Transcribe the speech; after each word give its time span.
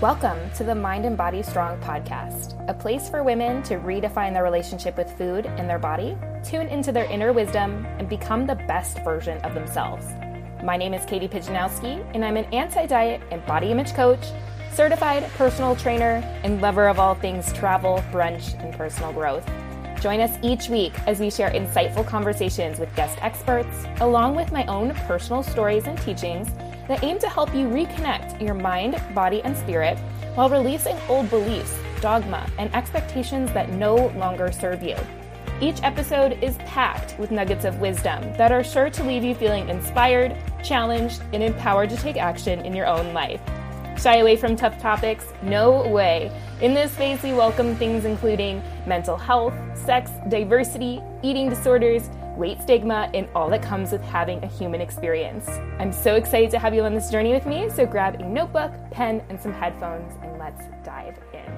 Welcome 0.00 0.38
to 0.52 0.62
the 0.62 0.76
Mind 0.76 1.04
and 1.06 1.16
Body 1.16 1.42
Strong 1.42 1.80
podcast, 1.80 2.54
a 2.70 2.72
place 2.72 3.08
for 3.08 3.24
women 3.24 3.64
to 3.64 3.78
redefine 3.78 4.32
their 4.32 4.44
relationship 4.44 4.96
with 4.96 5.10
food 5.18 5.46
and 5.46 5.68
their 5.68 5.80
body, 5.80 6.16
tune 6.44 6.68
into 6.68 6.92
their 6.92 7.06
inner 7.06 7.32
wisdom, 7.32 7.84
and 7.98 8.08
become 8.08 8.46
the 8.46 8.54
best 8.54 9.02
version 9.02 9.38
of 9.38 9.54
themselves. 9.54 10.06
My 10.62 10.76
name 10.76 10.94
is 10.94 11.04
Katie 11.04 11.26
Pijanowski, 11.26 12.08
and 12.14 12.24
I'm 12.24 12.36
an 12.36 12.44
anti 12.54 12.86
diet 12.86 13.20
and 13.32 13.44
body 13.44 13.72
image 13.72 13.92
coach, 13.92 14.24
certified 14.72 15.24
personal 15.32 15.74
trainer, 15.74 16.22
and 16.44 16.60
lover 16.60 16.86
of 16.86 17.00
all 17.00 17.16
things 17.16 17.52
travel, 17.52 17.96
brunch, 18.12 18.56
and 18.62 18.72
personal 18.74 19.12
growth. 19.12 19.50
Join 20.00 20.20
us 20.20 20.38
each 20.44 20.68
week 20.68 20.92
as 21.08 21.18
we 21.18 21.28
share 21.28 21.50
insightful 21.50 22.06
conversations 22.06 22.78
with 22.78 22.94
guest 22.94 23.18
experts, 23.20 23.84
along 24.00 24.36
with 24.36 24.52
my 24.52 24.64
own 24.66 24.94
personal 25.08 25.42
stories 25.42 25.88
and 25.88 26.00
teachings 26.02 26.50
that 26.88 27.04
aim 27.04 27.18
to 27.20 27.28
help 27.28 27.54
you 27.54 27.66
reconnect 27.68 28.40
your 28.40 28.54
mind, 28.54 29.00
body, 29.14 29.42
and 29.42 29.56
spirit 29.56 29.98
while 30.34 30.48
releasing 30.48 30.96
old 31.08 31.30
beliefs, 31.30 31.78
dogma, 32.00 32.48
and 32.58 32.74
expectations 32.74 33.52
that 33.52 33.70
no 33.70 34.08
longer 34.16 34.50
serve 34.50 34.82
you. 34.82 34.96
Each 35.60 35.82
episode 35.82 36.42
is 36.42 36.56
packed 36.58 37.18
with 37.18 37.30
nuggets 37.30 37.64
of 37.64 37.80
wisdom 37.80 38.22
that 38.34 38.52
are 38.52 38.62
sure 38.62 38.90
to 38.90 39.04
leave 39.04 39.24
you 39.24 39.34
feeling 39.34 39.68
inspired, 39.68 40.36
challenged, 40.62 41.20
and 41.32 41.42
empowered 41.42 41.90
to 41.90 41.96
take 41.96 42.16
action 42.16 42.64
in 42.64 42.74
your 42.74 42.86
own 42.86 43.12
life. 43.12 43.40
Shy 44.00 44.18
away 44.18 44.36
from 44.36 44.54
tough 44.54 44.80
topics? 44.80 45.26
No 45.42 45.88
way. 45.88 46.30
In 46.60 46.72
this 46.72 46.92
space, 46.92 47.20
we 47.24 47.32
welcome 47.32 47.74
things 47.74 48.04
including 48.04 48.62
mental 48.86 49.16
health, 49.16 49.54
sex, 49.74 50.12
diversity, 50.28 51.02
eating 51.24 51.48
disorders, 51.48 52.08
weight 52.38 52.62
stigma, 52.62 53.10
and 53.14 53.28
all 53.34 53.50
that 53.50 53.60
comes 53.60 53.90
with 53.90 54.00
having 54.00 54.42
a 54.44 54.46
human 54.46 54.80
experience. 54.80 55.48
I'm 55.80 55.92
so 55.92 56.14
excited 56.14 56.50
to 56.52 56.58
have 56.58 56.72
you 56.72 56.82
on 56.84 56.94
this 56.94 57.10
journey 57.10 57.32
with 57.32 57.44
me, 57.46 57.68
so 57.68 57.84
grab 57.84 58.14
a 58.14 58.24
notebook, 58.24 58.72
pen, 58.92 59.22
and 59.28 59.40
some 59.40 59.52
headphones, 59.52 60.12
and 60.22 60.38
let's 60.38 60.62
dive 60.84 61.18
in. 61.34 61.52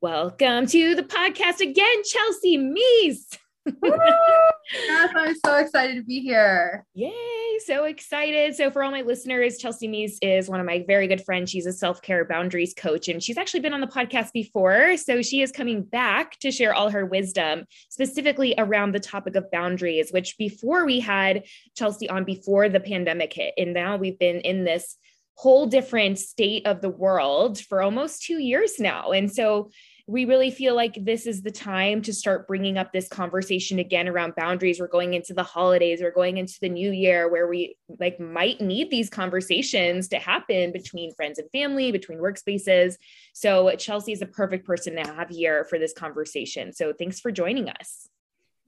Welcome 0.00 0.66
to 0.68 0.94
the 0.94 1.02
podcast 1.02 1.60
again, 1.60 2.02
Chelsea 2.04 2.56
Meese 2.56 3.36
yes, 3.82 5.12
I'm 5.16 5.34
so 5.44 5.56
excited 5.56 5.96
to 5.96 6.02
be 6.02 6.20
here. 6.20 6.84
Yay, 6.94 7.58
so 7.64 7.84
excited. 7.84 8.54
So, 8.54 8.70
for 8.70 8.82
all 8.82 8.90
my 8.90 9.02
listeners, 9.02 9.58
Chelsea 9.58 9.88
Meese 9.88 10.16
is 10.22 10.48
one 10.48 10.60
of 10.60 10.66
my 10.66 10.84
very 10.86 11.06
good 11.06 11.24
friends. 11.24 11.50
She's 11.50 11.66
a 11.66 11.72
self 11.72 12.02
care 12.02 12.24
boundaries 12.24 12.74
coach, 12.76 13.08
and 13.08 13.22
she's 13.22 13.38
actually 13.38 13.60
been 13.60 13.74
on 13.74 13.80
the 13.80 13.86
podcast 13.86 14.32
before. 14.32 14.96
So, 14.96 15.22
she 15.22 15.42
is 15.42 15.52
coming 15.52 15.82
back 15.82 16.38
to 16.40 16.50
share 16.50 16.74
all 16.74 16.90
her 16.90 17.06
wisdom, 17.06 17.64
specifically 17.88 18.54
around 18.58 18.92
the 18.92 19.00
topic 19.00 19.36
of 19.36 19.50
boundaries, 19.50 20.10
which 20.10 20.36
before 20.38 20.84
we 20.84 21.00
had 21.00 21.44
Chelsea 21.76 22.08
on 22.08 22.24
before 22.24 22.68
the 22.68 22.80
pandemic 22.80 23.32
hit. 23.32 23.54
And 23.56 23.74
now 23.74 23.96
we've 23.96 24.18
been 24.18 24.40
in 24.40 24.64
this 24.64 24.96
whole 25.34 25.66
different 25.66 26.18
state 26.18 26.66
of 26.66 26.80
the 26.80 26.88
world 26.88 27.60
for 27.60 27.80
almost 27.80 28.24
two 28.24 28.38
years 28.38 28.80
now. 28.80 29.12
And 29.12 29.32
so, 29.32 29.70
we 30.08 30.24
really 30.24 30.50
feel 30.50 30.74
like 30.74 30.96
this 31.04 31.26
is 31.26 31.42
the 31.42 31.50
time 31.50 32.00
to 32.00 32.14
start 32.14 32.48
bringing 32.48 32.78
up 32.78 32.94
this 32.94 33.08
conversation 33.08 33.78
again 33.78 34.08
around 34.08 34.34
boundaries. 34.34 34.80
We're 34.80 34.88
going 34.88 35.12
into 35.12 35.34
the 35.34 35.42
holidays, 35.42 36.00
we're 36.00 36.10
going 36.10 36.38
into 36.38 36.58
the 36.62 36.70
new 36.70 36.90
year 36.90 37.30
where 37.30 37.46
we 37.46 37.76
like 38.00 38.18
might 38.18 38.58
need 38.58 38.90
these 38.90 39.10
conversations 39.10 40.08
to 40.08 40.16
happen 40.16 40.72
between 40.72 41.14
friends 41.14 41.38
and 41.38 41.50
family, 41.50 41.92
between 41.92 42.20
workspaces. 42.20 42.94
So 43.34 43.70
Chelsea 43.76 44.12
is 44.12 44.22
a 44.22 44.26
perfect 44.26 44.66
person 44.66 44.96
to 44.96 45.12
have 45.12 45.28
here 45.28 45.66
for 45.68 45.78
this 45.78 45.92
conversation. 45.92 46.72
So 46.72 46.94
thanks 46.98 47.20
for 47.20 47.30
joining 47.30 47.68
us. 47.68 48.08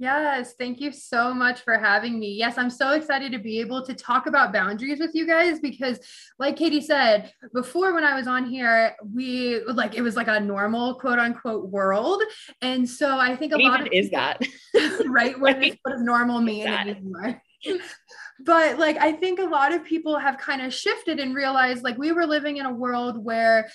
Yes, 0.00 0.54
thank 0.54 0.80
you 0.80 0.92
so 0.92 1.34
much 1.34 1.60
for 1.60 1.76
having 1.76 2.18
me. 2.18 2.32
Yes, 2.32 2.56
I'm 2.56 2.70
so 2.70 2.92
excited 2.92 3.32
to 3.32 3.38
be 3.38 3.60
able 3.60 3.84
to 3.84 3.92
talk 3.92 4.26
about 4.26 4.50
boundaries 4.50 4.98
with 4.98 5.14
you 5.14 5.26
guys 5.26 5.60
because, 5.60 5.98
like 6.38 6.56
Katie 6.56 6.80
said 6.80 7.34
before, 7.52 7.92
when 7.92 8.02
I 8.02 8.14
was 8.14 8.26
on 8.26 8.46
here, 8.46 8.96
we 9.12 9.62
like 9.64 9.94
it 9.94 10.00
was 10.00 10.16
like 10.16 10.28
a 10.28 10.40
normal 10.40 10.94
quote 10.94 11.18
unquote 11.18 11.68
world, 11.68 12.22
and 12.62 12.88
so 12.88 13.18
I 13.18 13.36
think 13.36 13.52
a 13.52 13.56
what 13.56 13.72
lot 13.72 13.80
of 13.82 13.88
is 13.92 14.08
that 14.08 14.40
right? 15.06 15.38
What, 15.38 15.58
right. 15.58 15.78
what 15.82 15.92
does 15.92 16.02
normal 16.02 16.40
mean 16.40 16.66
anymore? 16.66 17.42
but 18.46 18.78
like 18.78 18.96
I 18.96 19.12
think 19.12 19.38
a 19.38 19.44
lot 19.44 19.74
of 19.74 19.84
people 19.84 20.18
have 20.18 20.38
kind 20.38 20.62
of 20.62 20.72
shifted 20.72 21.20
and 21.20 21.34
realized 21.34 21.84
like 21.84 21.98
we 21.98 22.12
were 22.12 22.24
living 22.24 22.56
in 22.56 22.64
a 22.64 22.72
world 22.72 23.22
where 23.22 23.68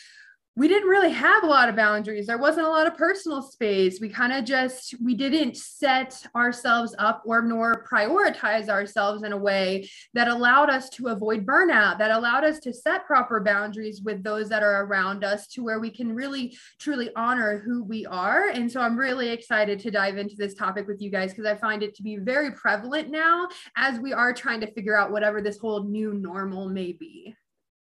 we 0.58 0.70
didn't 0.70 0.88
really 0.88 1.12
have 1.12 1.44
a 1.44 1.48
lot 1.48 1.68
of 1.68 1.76
boundaries. 1.76 2.28
There 2.28 2.38
wasn't 2.38 2.68
a 2.68 2.70
lot 2.70 2.88
of 2.88 2.96
personal 2.96 3.42
space. 3.42 4.00
We 4.00 4.08
kind 4.08 4.32
of 4.32 4.46
just 4.46 4.96
we 5.04 5.14
didn't 5.14 5.58
set 5.58 6.26
ourselves 6.34 6.96
up 6.98 7.24
or 7.26 7.42
nor 7.42 7.86
prioritize 7.86 8.70
ourselves 8.70 9.24
in 9.24 9.34
a 9.34 9.38
way 9.38 9.90
that 10.14 10.30
allowed 10.30 10.70
us 10.70 10.90
to 10.92 11.08
avoid 11.08 11.46
burnout 11.46 11.98
that 11.98 12.12
allowed 12.12 12.46
us 12.46 12.60
to 12.60 12.74
set 12.74 13.06
proper 13.06 13.42
boundaries 13.42 14.02
with 14.02 14.24
those 14.24 14.48
that 14.48 14.64
are 14.64 14.86
around 14.86 15.26
us 15.26 15.48
to 15.48 15.64
where 15.64 15.80
we 15.82 15.90
can 15.90 16.14
really 16.14 16.58
truly 16.80 17.10
honor 17.18 17.62
who 17.66 17.84
we 17.84 18.06
are. 18.06 18.48
And 18.50 18.72
so 18.72 18.80
i'm 18.80 18.98
really 18.98 19.30
excited 19.30 19.80
to 19.80 19.92
dive 19.92 20.18
into 20.18 20.36
this 20.38 20.54
topic 20.54 20.88
with 20.88 21.02
you 21.02 21.10
guys 21.10 21.32
because 21.32 21.46
i 21.46 21.56
find 21.56 21.84
it 21.84 21.96
to 21.96 22.04
be 22.04 22.18
very 22.18 22.52
prevalent 22.52 23.10
now 23.10 23.48
as 23.76 24.00
we 24.00 24.14
are 24.14 24.34
trying 24.34 24.62
to 24.62 24.72
figure 24.72 24.98
out 24.98 25.12
whatever 25.12 25.42
this 25.42 25.58
whole 25.58 25.84
new 25.84 26.14
normal 26.14 26.70
may 26.70 26.94
be. 26.94 27.36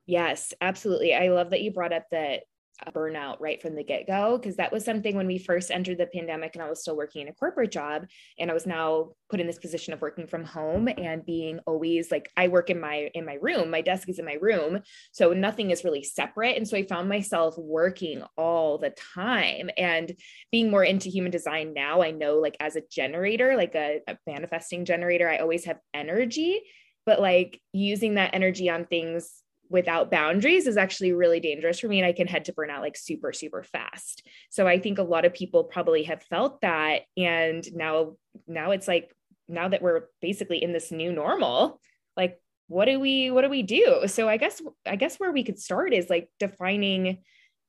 Yes, 0.05 0.53
absolutely. 0.61 1.15
I 1.15 1.29
love 1.29 1.51
that 1.51 1.61
you 1.61 1.71
brought 1.71 1.93
up 1.93 2.05
that 2.11 2.43
burnout 2.91 3.37
right 3.39 3.61
from 3.61 3.75
the 3.75 3.83
get 3.83 4.07
go 4.07 4.37
because 4.37 4.57
that 4.57 4.71
was 4.71 4.83
something 4.83 5.15
when 5.15 5.27
we 5.27 5.37
first 5.37 5.71
entered 5.71 5.97
the 5.97 6.07
pandemic 6.07 6.55
and 6.55 6.63
I 6.63 6.69
was 6.69 6.81
still 6.81 6.97
working 6.97 7.21
in 7.21 7.27
a 7.27 7.33
corporate 7.33 7.71
job 7.71 8.05
and 8.37 8.51
I 8.51 8.53
was 8.53 8.65
now 8.65 9.11
put 9.29 9.39
in 9.39 9.47
this 9.47 9.59
position 9.59 9.93
of 9.93 10.01
working 10.01 10.27
from 10.27 10.43
home 10.43 10.87
and 10.97 11.25
being 11.25 11.59
always 11.65 12.11
like 12.11 12.29
I 12.35 12.47
work 12.47 12.69
in 12.69 12.79
my 12.79 13.09
in 13.13 13.25
my 13.25 13.37
room 13.41 13.69
my 13.69 13.81
desk 13.81 14.09
is 14.09 14.19
in 14.19 14.25
my 14.25 14.37
room 14.41 14.81
so 15.11 15.33
nothing 15.33 15.71
is 15.71 15.83
really 15.83 16.03
separate 16.03 16.57
and 16.57 16.67
so 16.67 16.77
I 16.77 16.83
found 16.83 17.09
myself 17.09 17.57
working 17.57 18.23
all 18.37 18.77
the 18.77 18.93
time 19.13 19.69
and 19.77 20.11
being 20.51 20.69
more 20.69 20.83
into 20.83 21.09
human 21.09 21.31
design 21.31 21.73
now. 21.73 22.01
I 22.01 22.11
know 22.11 22.35
like 22.35 22.57
as 22.59 22.75
a 22.75 22.83
generator 22.91 23.55
like 23.55 23.75
a, 23.75 24.01
a 24.07 24.17
manifesting 24.27 24.85
generator 24.85 25.29
I 25.29 25.37
always 25.37 25.65
have 25.65 25.79
energy 25.93 26.61
but 27.05 27.21
like 27.21 27.61
using 27.71 28.15
that 28.15 28.33
energy 28.33 28.69
on 28.69 28.85
things 28.85 29.43
without 29.69 30.11
boundaries 30.11 30.67
is 30.67 30.77
actually 30.77 31.11
really 31.11 31.39
dangerous 31.39 31.79
for 31.79 31.87
me 31.87 31.99
and 31.99 32.05
I 32.05 32.13
can 32.13 32.27
head 32.27 32.45
to 32.45 32.53
burnout 32.53 32.81
like 32.81 32.97
super 32.97 33.33
super 33.33 33.63
fast. 33.63 34.27
So 34.49 34.67
I 34.67 34.79
think 34.79 34.97
a 34.97 35.03
lot 35.03 35.25
of 35.25 35.33
people 35.33 35.63
probably 35.63 36.03
have 36.03 36.23
felt 36.23 36.61
that 36.61 37.01
and 37.17 37.65
now 37.73 38.15
now 38.47 38.71
it's 38.71 38.87
like 38.87 39.13
now 39.47 39.67
that 39.67 39.81
we're 39.81 40.03
basically 40.21 40.63
in 40.63 40.73
this 40.73 40.91
new 40.91 41.11
normal 41.11 41.79
like 42.17 42.39
what 42.67 42.85
do 42.85 42.99
we 42.99 43.31
what 43.31 43.41
do 43.41 43.49
we 43.49 43.63
do? 43.63 44.03
So 44.07 44.27
I 44.27 44.37
guess 44.37 44.61
I 44.85 44.95
guess 44.95 45.17
where 45.17 45.31
we 45.31 45.43
could 45.43 45.59
start 45.59 45.93
is 45.93 46.09
like 46.09 46.29
defining 46.39 47.23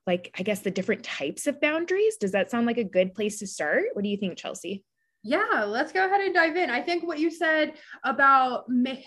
like 0.06 0.34
I 0.38 0.42
guess 0.42 0.60
the 0.60 0.70
different 0.70 1.04
types 1.04 1.46
of 1.46 1.60
boundaries. 1.60 2.16
Does 2.16 2.32
that 2.32 2.50
sound 2.50 2.66
like 2.66 2.78
a 2.78 2.84
good 2.84 3.14
place 3.14 3.40
to 3.40 3.46
start? 3.46 3.84
What 3.92 4.02
do 4.02 4.08
you 4.08 4.16
think 4.16 4.38
Chelsea? 4.38 4.84
Yeah, 5.26 5.64
let's 5.66 5.90
go 5.90 6.06
ahead 6.06 6.20
and 6.20 6.32
dive 6.32 6.54
in. 6.54 6.70
I 6.70 6.80
think 6.80 7.04
what 7.04 7.18
you 7.18 7.32
said 7.32 7.72
about 8.04 8.66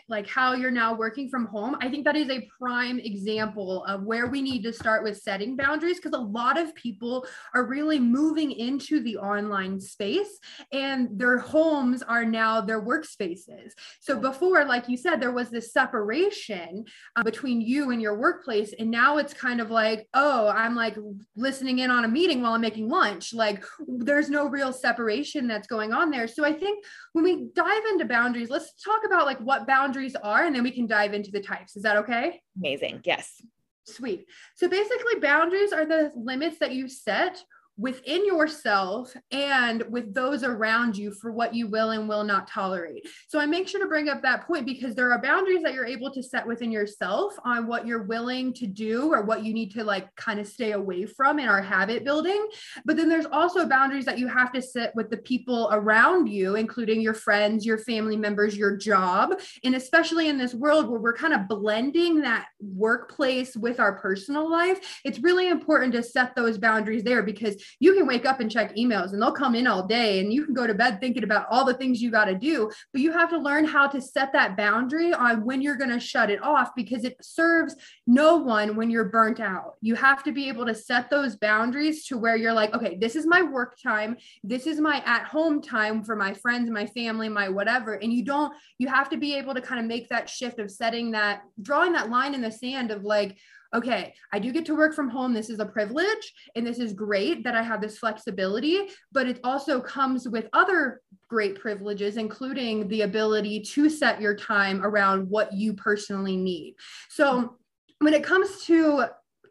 like 0.09 0.27
how 0.27 0.53
you're 0.53 0.69
now 0.69 0.93
working 0.93 1.29
from 1.29 1.45
home, 1.45 1.77
I 1.79 1.87
think 1.87 2.03
that 2.03 2.17
is 2.17 2.29
a 2.29 2.45
prime 2.59 2.99
example 2.99 3.85
of 3.85 4.03
where 4.03 4.27
we 4.27 4.41
need 4.41 4.61
to 4.63 4.73
start 4.73 5.01
with 5.01 5.17
setting 5.17 5.55
boundaries 5.55 5.95
because 5.95 6.11
a 6.11 6.21
lot 6.21 6.57
of 6.57 6.75
people 6.75 7.25
are 7.53 7.63
really 7.63 7.99
moving 7.99 8.51
into 8.51 9.01
the 9.01 9.15
online 9.15 9.79
space 9.79 10.39
and 10.73 11.07
their 11.17 11.37
homes 11.37 12.03
are 12.03 12.25
now 12.25 12.59
their 12.59 12.81
workspaces. 12.81 13.71
So 14.01 14.19
before, 14.19 14.65
like 14.65 14.89
you 14.89 14.97
said, 14.97 15.21
there 15.21 15.31
was 15.31 15.49
this 15.49 15.71
separation 15.71 16.83
uh, 17.15 17.23
between 17.23 17.61
you 17.61 17.91
and 17.91 18.01
your 18.01 18.17
workplace. 18.17 18.73
And 18.77 18.91
now 18.91 19.19
it's 19.19 19.33
kind 19.33 19.61
of 19.61 19.71
like, 19.71 20.05
oh, 20.13 20.49
I'm 20.49 20.75
like 20.75 20.97
listening 21.37 21.79
in 21.79 21.91
on 21.91 22.03
a 22.03 22.09
meeting 22.09 22.41
while 22.41 22.55
I'm 22.55 22.61
making 22.61 22.89
lunch. 22.89 23.33
Like 23.33 23.63
there's 23.87 24.29
no 24.29 24.49
real 24.49 24.73
separation 24.73 25.47
that's 25.47 25.67
going 25.67 25.93
on 25.93 26.08
there. 26.11 26.27
So 26.27 26.45
I 26.45 26.53
think 26.53 26.83
when 27.13 27.23
we 27.23 27.49
dive 27.53 27.83
into 27.91 28.05
boundaries, 28.05 28.49
let's 28.49 28.73
talk 28.83 29.01
about 29.05 29.25
like 29.25 29.39
what 29.39 29.67
boundaries 29.67 30.15
are 30.15 30.45
and 30.45 30.55
then 30.55 30.63
we 30.63 30.71
can 30.71 30.87
dive 30.87 31.13
into 31.13 31.31
the 31.31 31.41
types. 31.41 31.75
Is 31.75 31.83
that 31.83 31.97
okay? 31.97 32.41
Amazing. 32.57 33.01
Yes. 33.03 33.41
Sweet. 33.85 34.25
So 34.55 34.67
basically, 34.67 35.19
boundaries 35.19 35.73
are 35.73 35.85
the 35.85 36.11
limits 36.15 36.59
that 36.59 36.73
you 36.73 36.87
set 36.87 37.43
within 37.79 38.25
yourself 38.25 39.15
and 39.31 39.83
with 39.89 40.13
those 40.13 40.43
around 40.43 40.97
you 40.97 41.11
for 41.13 41.31
what 41.31 41.53
you 41.55 41.67
will 41.67 41.91
and 41.91 42.09
will 42.09 42.25
not 42.25 42.45
tolerate. 42.45 43.07
So 43.29 43.39
I 43.39 43.45
make 43.45 43.69
sure 43.69 43.79
to 43.79 43.87
bring 43.87 44.09
up 44.09 44.21
that 44.21 44.45
point 44.45 44.65
because 44.65 44.95
there 44.95 45.11
are 45.13 45.21
boundaries 45.21 45.63
that 45.63 45.73
you're 45.73 45.85
able 45.85 46.11
to 46.11 46.21
set 46.21 46.45
within 46.45 46.71
yourself 46.71 47.33
on 47.45 47.67
what 47.67 47.87
you're 47.87 48.03
willing 48.03 48.53
to 48.55 48.67
do 48.67 49.13
or 49.13 49.21
what 49.21 49.45
you 49.45 49.53
need 49.53 49.71
to 49.71 49.85
like 49.85 50.13
kind 50.15 50.41
of 50.41 50.47
stay 50.47 50.73
away 50.73 51.05
from 51.05 51.39
in 51.39 51.47
our 51.47 51.61
habit 51.61 52.03
building. 52.03 52.49
But 52.83 52.97
then 52.97 53.07
there's 53.07 53.25
also 53.25 53.65
boundaries 53.65 54.05
that 54.05 54.19
you 54.19 54.27
have 54.27 54.51
to 54.51 54.61
set 54.61 54.93
with 54.93 55.09
the 55.09 55.17
people 55.17 55.69
around 55.71 56.27
you, 56.27 56.55
including 56.55 56.99
your 56.99 57.13
friends, 57.13 57.65
your 57.65 57.77
family 57.77 58.17
members, 58.17 58.57
your 58.57 58.75
job. 58.75 59.39
And 59.63 59.75
especially 59.75 60.27
in 60.27 60.37
this 60.37 60.53
world 60.53 60.89
where 60.89 60.99
we're 60.99 61.13
kind 61.13 61.33
of 61.33 61.47
blending 61.47 62.21
that 62.21 62.47
workplace 62.59 63.55
with 63.55 63.79
our 63.79 63.97
personal 63.99 64.51
life, 64.51 64.99
it's 65.05 65.19
really 65.19 65.47
important 65.47 65.93
to 65.93 66.03
set 66.03 66.35
those 66.35 66.57
boundaries 66.57 67.03
there 67.03 67.23
because 67.23 67.55
you 67.79 67.93
can 67.93 68.07
wake 68.07 68.25
up 68.25 68.39
and 68.39 68.51
check 68.51 68.75
emails 68.75 69.13
and 69.13 69.21
they'll 69.21 69.31
come 69.31 69.55
in 69.55 69.67
all 69.67 69.85
day 69.85 70.19
and 70.19 70.33
you 70.33 70.45
can 70.45 70.53
go 70.53 70.67
to 70.67 70.73
bed 70.73 70.99
thinking 70.99 71.23
about 71.23 71.47
all 71.49 71.65
the 71.65 71.73
things 71.73 72.01
you 72.01 72.11
got 72.11 72.25
to 72.25 72.35
do. 72.35 72.69
But 72.91 73.01
you 73.01 73.11
have 73.11 73.29
to 73.29 73.37
learn 73.37 73.65
how 73.65 73.87
to 73.87 74.01
set 74.01 74.33
that 74.33 74.57
boundary 74.57 75.13
on 75.13 75.45
when 75.45 75.61
you're 75.61 75.75
going 75.75 75.89
to 75.91 75.99
shut 75.99 76.29
it 76.29 76.41
off 76.41 76.71
because 76.75 77.03
it 77.03 77.17
serves 77.21 77.75
no 78.07 78.37
one 78.37 78.75
when 78.75 78.89
you're 78.89 79.05
burnt 79.05 79.39
out. 79.39 79.75
You 79.81 79.95
have 79.95 80.23
to 80.23 80.31
be 80.31 80.49
able 80.49 80.65
to 80.65 80.75
set 80.75 81.09
those 81.09 81.35
boundaries 81.35 82.05
to 82.07 82.17
where 82.17 82.35
you're 82.35 82.53
like, 82.53 82.73
okay, 82.73 82.97
this 82.99 83.15
is 83.15 83.25
my 83.25 83.41
work 83.41 83.77
time. 83.81 84.17
This 84.43 84.67
is 84.67 84.79
my 84.79 85.03
at 85.05 85.25
home 85.25 85.61
time 85.61 86.03
for 86.03 86.15
my 86.15 86.33
friends, 86.33 86.69
my 86.69 86.85
family, 86.85 87.29
my 87.29 87.49
whatever. 87.49 87.93
And 87.95 88.11
you 88.11 88.23
don't, 88.23 88.53
you 88.77 88.87
have 88.87 89.09
to 89.09 89.17
be 89.17 89.35
able 89.35 89.53
to 89.53 89.61
kind 89.61 89.79
of 89.79 89.85
make 89.85 90.09
that 90.09 90.29
shift 90.29 90.59
of 90.59 90.71
setting 90.71 91.11
that, 91.11 91.41
drawing 91.61 91.93
that 91.93 92.09
line 92.09 92.33
in 92.33 92.41
the 92.41 92.51
sand 92.51 92.91
of 92.91 93.03
like, 93.03 93.37
okay, 93.73 94.13
I 94.33 94.39
do 94.39 94.51
get 94.51 94.65
to 94.65 94.75
work 94.75 94.95
from 94.95 95.09
home. 95.09 95.33
This 95.33 95.49
is 95.49 95.59
a 95.59 95.65
privilege 95.65 96.33
and 96.55 96.65
this 96.65 96.79
is 96.79 96.93
great 96.93 97.43
that 97.43 97.55
I 97.55 97.61
have 97.61 97.81
this 97.81 97.97
flexibility, 97.97 98.87
but 99.11 99.27
it 99.27 99.39
also 99.43 99.79
comes 99.79 100.27
with 100.27 100.47
other 100.53 101.01
great 101.27 101.59
privileges, 101.59 102.17
including 102.17 102.87
the 102.87 103.01
ability 103.01 103.61
to 103.61 103.89
set 103.89 104.21
your 104.21 104.35
time 104.35 104.83
around 104.83 105.29
what 105.29 105.53
you 105.53 105.73
personally 105.73 106.37
need. 106.37 106.75
So 107.09 107.57
when 107.99 108.13
it 108.13 108.23
comes 108.23 108.63
to 108.65 109.05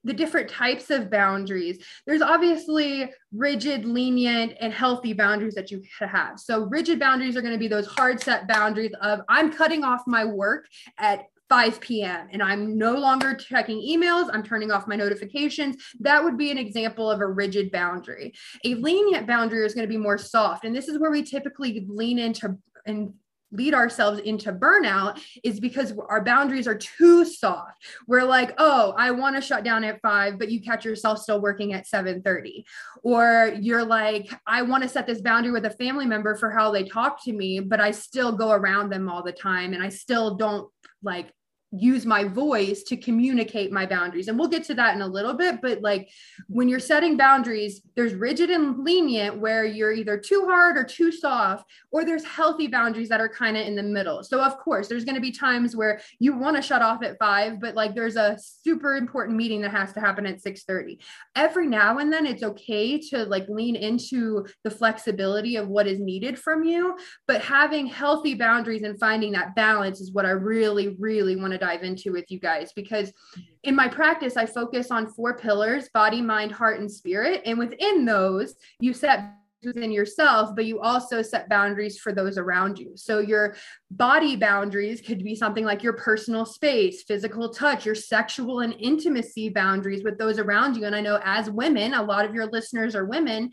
the 0.05 0.13
different 0.13 0.49
types 0.49 0.91
of 0.91 1.11
boundaries. 1.11 1.85
There's 2.07 2.23
obviously 2.23 3.13
rigid, 3.33 3.85
lenient, 3.85 4.55
and 4.61 4.73
healthy 4.73 5.13
boundaries 5.13 5.55
that 5.55 5.71
you 5.71 5.83
have. 5.99 6.39
So, 6.39 6.65
rigid 6.65 6.99
boundaries 6.99 7.37
are 7.37 7.43
going 7.43 7.53
to 7.53 7.59
be 7.59 7.69
those 7.69 7.87
hard 7.87 8.21
set 8.21 8.49
boundaries 8.49 8.93
of 9.03 9.21
I'm 9.29 9.53
cutting 9.53 9.85
off 9.85 10.03
my 10.07 10.25
work 10.25 10.67
at 10.99 11.25
5 11.49 11.81
p.m. 11.81 12.29
and 12.31 12.43
I'm 12.43 12.77
no 12.77 12.95
longer 12.95 13.35
checking 13.35 13.79
emails, 13.79 14.29
I'm 14.33 14.43
turning 14.43 14.71
off 14.71 14.87
my 14.87 14.97
notifications. 14.97 15.77
That 16.01 16.23
would 16.23 16.37
be 16.37 16.51
an 16.51 16.59
example 16.59 17.11
of 17.11 17.21
a 17.21 17.27
rigid 17.27 17.71
boundary. 17.71 18.35
A 18.65 18.75
lenient 18.75 19.27
boundary 19.27 19.65
is 19.65 19.75
going 19.75 19.87
to 19.87 19.93
be 19.93 19.97
more 19.97 20.19
soft. 20.19 20.65
And 20.65 20.75
this 20.75 20.89
is 20.89 20.99
where 20.99 21.11
we 21.11 21.23
typically 21.23 21.87
lean 21.89 22.19
into 22.19 22.59
and 22.87 23.15
lead 23.51 23.75
ourselves 23.75 24.21
into 24.21 24.53
burnout 24.53 25.21
is 25.43 25.59
because 25.59 25.95
our 26.09 26.23
boundaries 26.23 26.69
are 26.69 26.77
too 26.77 27.25
soft. 27.25 27.83
We're 28.07 28.25
like, 28.25 28.55
oh, 28.59 28.95
I 28.97 29.11
want 29.11 29.37
to 29.37 29.43
shut 29.43 29.65
down 29.65 29.85
at 29.85 30.03
five, 30.03 30.39
but 30.39 30.51
you 30.51 30.61
catch 30.61 30.85
yourself 30.85 31.19
still 31.19 31.41
working 31.41 31.73
at 31.73 31.87
7:30. 31.87 32.65
Or 33.03 33.55
you're 33.59 33.85
like, 33.85 34.31
I 34.47 34.63
want 34.63 34.83
to 34.83 34.89
set 34.89 35.07
this 35.07 35.23
boundary 35.23 35.53
with 35.53 35.65
a 35.65 35.71
family 35.71 36.07
member 36.07 36.35
for 36.35 36.51
how 36.51 36.71
they 36.71 36.85
talk 36.85 37.25
to 37.25 37.33
me, 37.33 37.61
but 37.61 37.81
I 37.81 37.91
still 37.91 38.33
go 38.33 38.51
around 38.51 38.91
them 38.91 39.09
all 39.09 39.23
the 39.23 39.33
time 39.33 39.73
and 39.73 39.83
I 39.83 39.89
still 39.89 40.37
don't 40.37 40.71
like 41.03 41.33
use 41.71 42.07
my 42.07 42.25
voice 42.25 42.83
to 42.85 42.97
communicate 42.97 43.71
my 43.71 43.85
boundaries. 43.85 44.29
And 44.29 44.39
we'll 44.39 44.49
get 44.49 44.65
to 44.65 44.75
that 44.75 44.95
in 44.95 45.03
a 45.03 45.07
little 45.07 45.35
bit. 45.35 45.61
But 45.61 45.83
like 45.83 46.09
when 46.49 46.69
you're 46.69 46.81
setting 46.81 47.17
boundaries, 47.17 47.83
there's 47.95 48.15
rigid 48.15 48.51
and 48.51 48.85
lenient 48.85 49.39
where 49.39 49.65
you're 49.65 49.93
either 49.93 50.17
too 50.17 50.47
hard 50.47 50.79
or 50.79 50.85
too 50.85 51.13
soft, 51.13 51.67
or 51.91 52.05
there's 52.05 52.25
healthy 52.25 52.69
boundaries 52.69 53.11
that 53.11 53.21
are 53.21 53.29
kind 53.29 53.57
of 53.57 53.67
in 53.67 53.77
the 53.77 53.83
middle. 53.83 54.23
So, 54.23 54.41
of 54.41 54.59
course, 54.59 54.89
there's 54.89 55.05
going 55.05 55.17
to 55.17 55.21
be 55.21 55.31
times 55.31 55.77
where 55.77 56.01
you 56.19 56.37
want 56.37 56.57
to 56.57 56.63
shut 56.63 56.83
off 56.83 57.03
at 57.03 57.19
five, 57.19 57.61
but 57.61 57.75
like 57.75 57.95
there's 57.95 58.17
a 58.17 58.39
super 58.39 58.97
important 58.97 59.37
meeting 59.37 59.61
that 59.63 59.73
has 59.73 59.93
to 59.93 60.01
happen 60.01 60.27
at 60.27 60.41
6 60.41 60.65
30. 60.65 61.01
Every 61.37 61.67
now 61.67 61.99
and 61.99 62.13
then, 62.13 62.27
it's 62.27 62.43
okay 62.43 62.99
to 63.11 63.25
like 63.25 63.47
lean 63.49 63.77
into 63.77 64.47
the 64.65 64.71
flexibility 64.71 65.57
of 65.57 65.69
what 65.69 65.87
is 65.87 66.01
needed 66.01 66.39
from 66.39 66.65
you. 66.65 66.97
But 67.27 67.43
having 67.43 67.87
healthy 67.87 68.35
boundaries 68.35 68.83
and 68.83 68.99
finding 68.99 69.33
that 69.33 69.55
balance 69.55 70.01
is 70.01 70.13
what 70.13 70.25
I 70.25 70.31
really, 70.31 70.97
really 70.99 71.37
want 71.37 71.53
to 71.53 71.58
dive 71.59 71.83
into 71.83 72.13
with 72.13 72.31
you 72.31 72.39
guys 72.39 72.73
because 72.73 73.11
mm-hmm. 73.11 73.41
in 73.65 73.75
my 73.77 73.89
practice, 73.89 74.37
I 74.37 74.47
focus 74.47 74.91
on 74.91 75.13
four 75.13 75.37
pillars 75.37 75.89
body, 75.93 76.21
mind, 76.21 76.53
heart, 76.53 76.81
and 76.81 76.91
spirit. 76.91 77.43
And 77.45 77.59
within 77.59 78.05
those, 78.05 78.55
you 78.81 78.93
set 78.93 79.35
within 79.65 79.91
yourself, 79.91 80.55
but 80.55 80.67
you 80.67 80.81
also 80.81 81.21
set 81.21 81.49
boundaries 81.49 81.99
for 81.99 82.13
those 82.13 82.39
around 82.39 82.79
you. 82.79 82.93
So 82.95 83.19
your 83.19 83.57
body 83.91 84.37
boundaries 84.37 85.01
could 85.01 85.25
be 85.25 85.35
something 85.35 85.65
like 85.65 85.83
your 85.83 85.95
personal 85.95 86.45
space, 86.45 87.03
physical 87.03 87.49
touch, 87.53 87.85
your 87.85 87.95
sexual 87.95 88.61
and 88.61 88.75
intimacy 88.79 89.49
boundaries 89.49 90.05
with 90.05 90.19
those 90.19 90.39
around 90.39 90.77
you. 90.77 90.85
And 90.85 90.95
I 90.95 91.01
know 91.01 91.21
as 91.25 91.51
women, 91.51 91.95
a 91.95 92.03
lot 92.03 92.25
of 92.25 92.35
your 92.35 92.47
listeners 92.47 92.95
are 92.95 93.05
women 93.05 93.51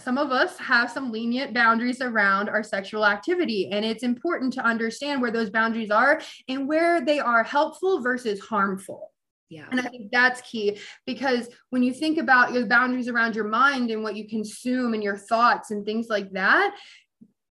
some 0.00 0.18
of 0.18 0.32
us 0.32 0.58
have 0.58 0.90
some 0.90 1.12
lenient 1.12 1.54
boundaries 1.54 2.00
around 2.00 2.48
our 2.48 2.62
sexual 2.62 3.06
activity 3.06 3.68
and 3.70 3.84
it's 3.84 4.02
important 4.02 4.52
to 4.52 4.64
understand 4.64 5.22
where 5.22 5.30
those 5.30 5.50
boundaries 5.50 5.90
are 5.90 6.20
and 6.48 6.66
where 6.66 7.04
they 7.04 7.20
are 7.20 7.44
helpful 7.44 8.02
versus 8.02 8.40
harmful 8.40 9.12
yeah. 9.50 9.66
And 9.70 9.78
I 9.78 9.84
think 9.84 10.10
that's 10.10 10.40
key 10.40 10.78
because 11.06 11.48
when 11.70 11.84
you 11.84 11.92
think 11.92 12.18
about 12.18 12.52
your 12.52 12.66
boundaries 12.66 13.08
around 13.08 13.36
your 13.36 13.46
mind 13.46 13.90
and 13.90 14.02
what 14.02 14.16
you 14.16 14.26
consume 14.26 14.94
and 14.94 15.02
your 15.02 15.16
thoughts 15.16 15.70
and 15.70 15.84
things 15.84 16.08
like 16.08 16.30
that, 16.32 16.74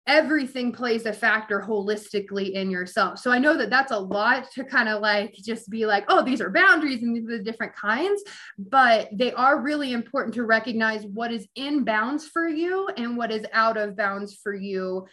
everything 0.07 0.71
plays 0.71 1.05
a 1.05 1.13
factor 1.13 1.61
holistically 1.61 2.51
in 2.53 2.71
yourself. 2.71 3.19
So 3.19 3.31
I 3.31 3.37
know 3.37 3.55
that 3.57 3.69
that's 3.69 3.91
a 3.91 3.99
lot 3.99 4.49
to 4.51 4.63
kind 4.63 4.89
of 4.89 5.01
like 5.01 5.33
just 5.33 5.69
be 5.69 5.85
like, 5.85 6.05
oh, 6.07 6.23
these 6.23 6.41
are 6.41 6.49
boundaries 6.49 7.03
and 7.03 7.15
these 7.15 7.25
are 7.25 7.37
the 7.37 7.43
different 7.43 7.75
kinds, 7.75 8.23
but 8.57 9.09
they 9.13 9.31
are 9.33 9.61
really 9.61 9.93
important 9.93 10.33
to 10.35 10.43
recognize 10.43 11.05
what 11.05 11.31
is 11.31 11.47
in 11.55 11.83
bounds 11.83 12.27
for 12.27 12.47
you 12.47 12.89
and 12.97 13.15
what 13.15 13.31
is 13.31 13.45
out 13.53 13.77
of 13.77 13.95
bounds 13.95 14.39
for 14.41 14.53
you 14.53 15.05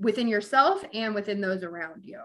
within 0.00 0.26
yourself 0.26 0.82
and 0.94 1.14
within 1.14 1.40
those 1.40 1.62
around 1.62 2.04
you. 2.04 2.20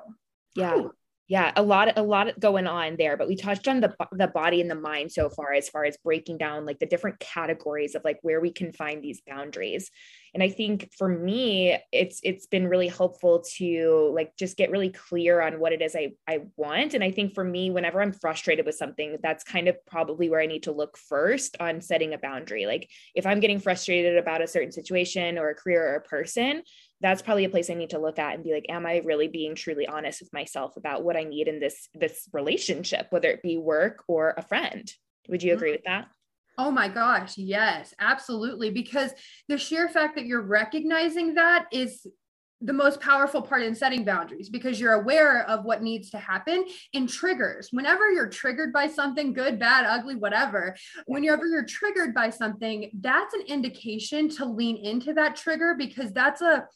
Yeah. 0.55 0.77
Ooh 0.77 0.93
yeah 1.29 1.51
a 1.55 1.61
lot 1.61 1.95
a 1.97 2.01
lot 2.01 2.37
going 2.39 2.67
on 2.67 2.95
there 2.97 3.15
but 3.15 3.27
we 3.27 3.35
touched 3.35 3.67
on 3.67 3.79
the 3.79 3.95
the 4.13 4.27
body 4.27 4.59
and 4.59 4.69
the 4.69 4.75
mind 4.75 5.11
so 5.11 5.29
far 5.29 5.53
as 5.53 5.69
far 5.69 5.85
as 5.85 5.95
breaking 6.03 6.37
down 6.37 6.65
like 6.65 6.79
the 6.79 6.85
different 6.87 7.19
categories 7.19 7.95
of 7.95 8.03
like 8.03 8.17
where 8.23 8.41
we 8.41 8.51
can 8.51 8.73
find 8.73 9.01
these 9.01 9.21
boundaries. 9.25 9.91
And 10.33 10.43
i 10.43 10.49
think 10.49 10.91
for 10.97 11.07
me 11.07 11.77
it's 11.91 12.19
it's 12.23 12.47
been 12.47 12.67
really 12.67 12.87
helpful 12.87 13.43
to 13.57 14.11
like 14.13 14.35
just 14.37 14.57
get 14.57 14.71
really 14.71 14.89
clear 14.89 15.41
on 15.41 15.59
what 15.59 15.71
it 15.71 15.81
is 15.81 15.95
i 15.95 16.11
i 16.27 16.39
want. 16.57 16.93
And 16.95 17.03
i 17.03 17.11
think 17.11 17.35
for 17.35 17.43
me 17.43 17.69
whenever 17.69 18.01
i'm 18.01 18.13
frustrated 18.13 18.65
with 18.65 18.75
something 18.75 19.17
that's 19.21 19.43
kind 19.43 19.67
of 19.67 19.77
probably 19.85 20.29
where 20.29 20.41
i 20.41 20.47
need 20.47 20.63
to 20.63 20.71
look 20.71 20.97
first 20.97 21.55
on 21.59 21.81
setting 21.81 22.13
a 22.13 22.17
boundary. 22.17 22.65
Like 22.65 22.89
if 23.13 23.27
i'm 23.27 23.39
getting 23.39 23.59
frustrated 23.59 24.17
about 24.17 24.41
a 24.41 24.47
certain 24.47 24.71
situation 24.71 25.37
or 25.37 25.49
a 25.49 25.55
career 25.55 25.91
or 25.91 25.95
a 25.95 26.01
person 26.01 26.63
that's 27.01 27.21
probably 27.21 27.45
a 27.45 27.49
place 27.49 27.69
I 27.69 27.75
need 27.75 27.91
to 27.91 27.99
look 27.99 28.19
at 28.19 28.35
and 28.35 28.43
be 28.43 28.53
like, 28.53 28.65
am 28.69 28.85
I 28.85 28.97
really 29.05 29.27
being 29.27 29.55
truly 29.55 29.87
honest 29.87 30.21
with 30.21 30.33
myself 30.33 30.75
about 30.75 31.03
what 31.03 31.15
I 31.15 31.23
need 31.23 31.47
in 31.47 31.59
this 31.59 31.87
this 31.93 32.27
relationship, 32.33 33.07
whether 33.09 33.29
it 33.29 33.41
be 33.41 33.57
work 33.57 34.03
or 34.07 34.33
a 34.37 34.41
friend? 34.41 34.91
Would 35.29 35.43
you 35.43 35.53
mm. 35.53 35.55
agree 35.55 35.71
with 35.71 35.83
that? 35.85 36.07
Oh 36.57 36.71
my 36.71 36.89
gosh, 36.89 37.37
yes, 37.37 37.93
absolutely. 37.99 38.69
Because 38.69 39.11
the 39.47 39.57
sheer 39.57 39.87
fact 39.87 40.15
that 40.15 40.25
you're 40.25 40.41
recognizing 40.41 41.35
that 41.35 41.67
is 41.71 42.05
the 42.61 42.73
most 42.73 42.99
powerful 42.99 43.41
part 43.41 43.63
in 43.63 43.73
setting 43.73 44.03
boundaries 44.03 44.49
because 44.49 44.79
you're 44.79 44.93
aware 44.93 45.43
of 45.49 45.63
what 45.63 45.81
needs 45.81 46.09
to 46.09 46.17
happen 46.17 46.65
in 46.91 47.07
triggers. 47.07 47.69
Whenever 47.71 48.11
you're 48.11 48.27
triggered 48.27 48.73
by 48.73 48.87
something 48.87 49.31
good, 49.31 49.57
bad, 49.57 49.85
ugly, 49.85 50.15
whatever, 50.15 50.75
whenever 51.05 51.47
you're 51.47 51.65
triggered 51.65 52.13
by 52.13 52.29
something, 52.29 52.91
that's 52.99 53.33
an 53.33 53.43
indication 53.47 54.27
to 54.27 54.43
lean 54.43 54.75
into 54.75 55.13
that 55.13 55.37
trigger 55.37 55.75
because 55.77 56.11
that's 56.11 56.41
a 56.41 56.67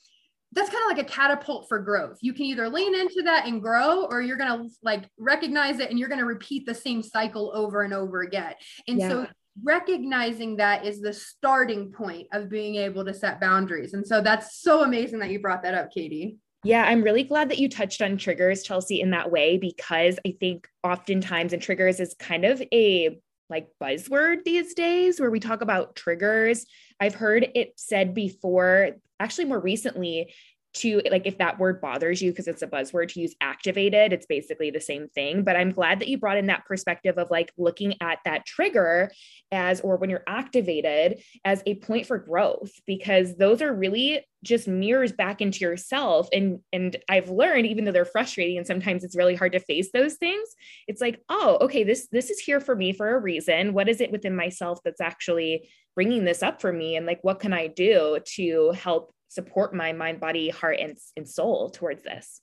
that's 0.53 0.69
kind 0.69 0.91
of 0.91 0.97
like 0.97 1.05
a 1.05 1.09
catapult 1.09 1.67
for 1.67 1.79
growth. 1.79 2.17
You 2.21 2.33
can 2.33 2.45
either 2.45 2.69
lean 2.69 2.95
into 2.95 3.21
that 3.25 3.47
and 3.47 3.61
grow, 3.61 4.05
or 4.05 4.21
you're 4.21 4.37
going 4.37 4.63
to 4.63 4.69
like 4.83 5.05
recognize 5.17 5.79
it 5.79 5.89
and 5.89 5.99
you're 5.99 6.09
going 6.09 6.19
to 6.19 6.25
repeat 6.25 6.65
the 6.65 6.75
same 6.75 7.01
cycle 7.01 7.51
over 7.55 7.81
and 7.81 7.93
over 7.93 8.21
again. 8.21 8.53
And 8.87 8.99
yeah. 8.99 9.09
so 9.09 9.27
recognizing 9.63 10.57
that 10.57 10.85
is 10.85 11.01
the 11.01 11.13
starting 11.13 11.91
point 11.91 12.27
of 12.33 12.49
being 12.49 12.75
able 12.75 13.05
to 13.05 13.13
set 13.13 13.39
boundaries. 13.39 13.93
And 13.93 14.05
so 14.05 14.21
that's 14.21 14.59
so 14.59 14.83
amazing 14.83 15.19
that 15.19 15.29
you 15.29 15.39
brought 15.39 15.63
that 15.63 15.73
up, 15.73 15.91
Katie. 15.91 16.37
Yeah, 16.63 16.83
I'm 16.83 17.03
really 17.03 17.23
glad 17.23 17.49
that 17.49 17.59
you 17.59 17.67
touched 17.67 18.01
on 18.01 18.17
triggers, 18.17 18.63
Chelsea, 18.63 19.01
in 19.01 19.11
that 19.11 19.29
way, 19.29 19.57
because 19.57 20.17
I 20.25 20.35
think 20.39 20.67
oftentimes, 20.81 21.51
and 21.51 21.61
triggers 21.61 21.99
is 21.99 22.15
kind 22.17 22.45
of 22.45 22.61
a 22.73 23.19
like 23.49 23.67
buzzword 23.81 24.43
these 24.43 24.73
days 24.73 25.19
where 25.19 25.31
we 25.31 25.39
talk 25.39 25.61
about 25.61 25.95
triggers. 25.95 26.65
I've 26.99 27.15
heard 27.15 27.47
it 27.55 27.73
said 27.77 28.13
before 28.13 28.91
actually 29.19 29.45
more 29.45 29.59
recently 29.59 30.33
to 30.73 31.01
like 31.11 31.25
if 31.25 31.37
that 31.37 31.59
word 31.59 31.79
bothers 31.81 32.21
you 32.21 32.31
because 32.31 32.47
it's 32.47 32.61
a 32.61 32.67
buzzword 32.67 33.09
to 33.09 33.19
use 33.19 33.35
activated 33.41 34.11
it's 34.11 34.25
basically 34.25 34.71
the 34.71 34.81
same 34.81 35.07
thing. 35.09 35.43
But 35.43 35.55
i'm 35.55 35.71
glad 35.71 35.99
that 35.99 36.07
you 36.07 36.17
brought 36.17 36.37
in 36.37 36.47
that 36.47 36.65
perspective 36.65 37.17
of 37.17 37.29
like 37.31 37.51
looking 37.57 37.95
at 38.01 38.19
that 38.25 38.45
trigger 38.45 39.11
as 39.51 39.81
or 39.81 39.97
when 39.97 40.09
you're 40.09 40.23
activated 40.27 41.21
as 41.45 41.61
a 41.65 41.75
point 41.75 42.07
for 42.07 42.17
growth 42.17 42.71
because 42.87 43.35
those 43.35 43.61
are 43.61 43.73
really 43.73 44.25
just 44.43 44.67
mirrors 44.67 45.13
back 45.13 45.41
into 45.41 45.59
yourself. 45.59 46.27
And 46.33 46.59
and 46.71 46.97
i've 47.09 47.29
learned 47.29 47.67
even 47.67 47.85
though 47.85 47.91
they're 47.91 48.05
frustrating 48.05 48.57
and 48.57 48.67
sometimes 48.67 49.03
it's 49.03 49.15
really 49.15 49.35
hard 49.35 49.53
to 49.53 49.59
face 49.59 49.89
those 49.93 50.15
things 50.15 50.49
it's 50.87 51.01
like 51.01 51.21
oh 51.29 51.57
okay 51.61 51.83
this 51.83 52.07
this 52.11 52.29
is 52.29 52.39
here 52.39 52.59
for 52.59 52.75
me 52.75 52.93
for 52.93 53.15
a 53.15 53.19
reason. 53.19 53.73
What 53.73 53.89
is 53.89 54.01
it 54.01 54.11
within 54.11 54.35
myself 54.35 54.79
that's 54.83 55.01
actually 55.01 55.69
bringing 55.95 56.25
this 56.25 56.41
up 56.43 56.61
for 56.61 56.73
me? 56.73 56.95
And 56.95 57.05
like 57.05 57.19
what 57.21 57.39
can 57.39 57.53
i 57.53 57.67
do 57.67 58.19
to 58.35 58.71
help 58.71 59.13
support 59.33 59.73
my 59.73 59.91
mind 59.93 60.19
body 60.19 60.49
heart 60.49 60.77
and, 60.79 60.97
and 61.17 61.27
soul 61.27 61.69
towards 61.69 62.03
this 62.03 62.41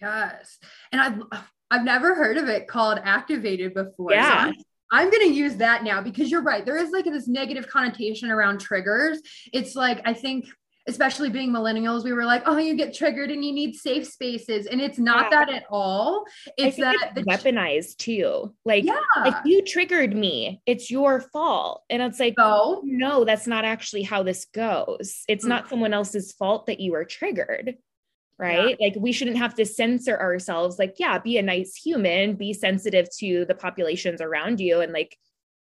yes 0.00 0.58
and 0.92 1.00
i've 1.00 1.20
i've 1.70 1.84
never 1.84 2.14
heard 2.14 2.36
of 2.36 2.48
it 2.48 2.68
called 2.68 3.00
activated 3.02 3.74
before 3.74 4.12
yeah 4.12 4.50
so 4.50 4.52
I'm 4.92 5.10
going 5.10 5.26
to 5.26 5.34
use 5.34 5.56
that 5.56 5.82
now 5.82 6.00
because 6.02 6.30
you're 6.30 6.42
right. 6.42 6.64
There 6.64 6.76
is 6.76 6.90
like 6.90 7.06
this 7.06 7.26
negative 7.26 7.66
connotation 7.66 8.30
around 8.30 8.60
triggers. 8.60 9.20
It's 9.52 9.74
like, 9.74 10.00
I 10.04 10.12
think 10.12 10.46
especially 10.86 11.30
being 11.30 11.50
millennials, 11.50 12.04
we 12.04 12.12
were 12.12 12.24
like, 12.24 12.42
oh, 12.46 12.58
you 12.58 12.74
get 12.74 12.94
triggered 12.94 13.30
and 13.30 13.44
you 13.44 13.52
need 13.52 13.74
safe 13.74 14.06
spaces. 14.06 14.66
And 14.66 14.80
it's 14.80 14.98
not 14.98 15.30
yeah. 15.30 15.44
that 15.44 15.54
at 15.54 15.64
all. 15.70 16.24
It's 16.58 16.76
that 16.76 17.12
it's 17.16 17.26
weaponized 17.26 17.96
too. 17.96 18.54
Like, 18.64 18.84
yeah. 18.84 18.98
like 19.16 19.34
you 19.44 19.62
triggered 19.62 20.14
me. 20.14 20.60
It's 20.66 20.90
your 20.90 21.20
fault. 21.20 21.82
And 21.88 22.02
it's 22.02 22.20
like, 22.20 22.34
no, 22.36 22.82
no, 22.84 23.24
that's 23.24 23.46
not 23.46 23.64
actually 23.64 24.02
how 24.02 24.22
this 24.22 24.44
goes. 24.46 25.24
It's 25.26 25.44
mm-hmm. 25.44 25.48
not 25.48 25.68
someone 25.68 25.94
else's 25.94 26.32
fault 26.32 26.66
that 26.66 26.80
you 26.80 26.92
were 26.92 27.04
triggered. 27.04 27.76
Right. 28.36 28.76
Yeah. 28.80 28.86
Like 28.88 28.96
we 28.98 29.12
shouldn't 29.12 29.38
have 29.38 29.54
to 29.54 29.64
censor 29.64 30.18
ourselves. 30.18 30.78
Like, 30.78 30.96
yeah, 30.98 31.18
be 31.18 31.38
a 31.38 31.42
nice 31.42 31.76
human, 31.76 32.34
be 32.34 32.52
sensitive 32.52 33.08
to 33.18 33.44
the 33.46 33.54
populations 33.54 34.20
around 34.20 34.58
you 34.58 34.80
and 34.80 34.92
like 34.92 35.16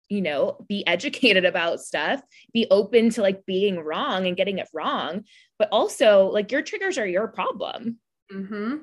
you 0.09 0.21
know, 0.21 0.65
be 0.67 0.85
educated 0.85 1.45
about 1.45 1.79
stuff, 1.79 2.21
be 2.53 2.67
open 2.69 3.09
to 3.11 3.21
like 3.21 3.45
being 3.45 3.79
wrong 3.79 4.27
and 4.27 4.37
getting 4.37 4.57
it 4.57 4.67
wrong. 4.73 5.23
But 5.57 5.69
also, 5.71 6.27
like, 6.27 6.51
your 6.51 6.61
triggers 6.61 6.97
are 6.97 7.07
your 7.07 7.27
problem. 7.27 7.97
Mm-hmm. 8.33 8.77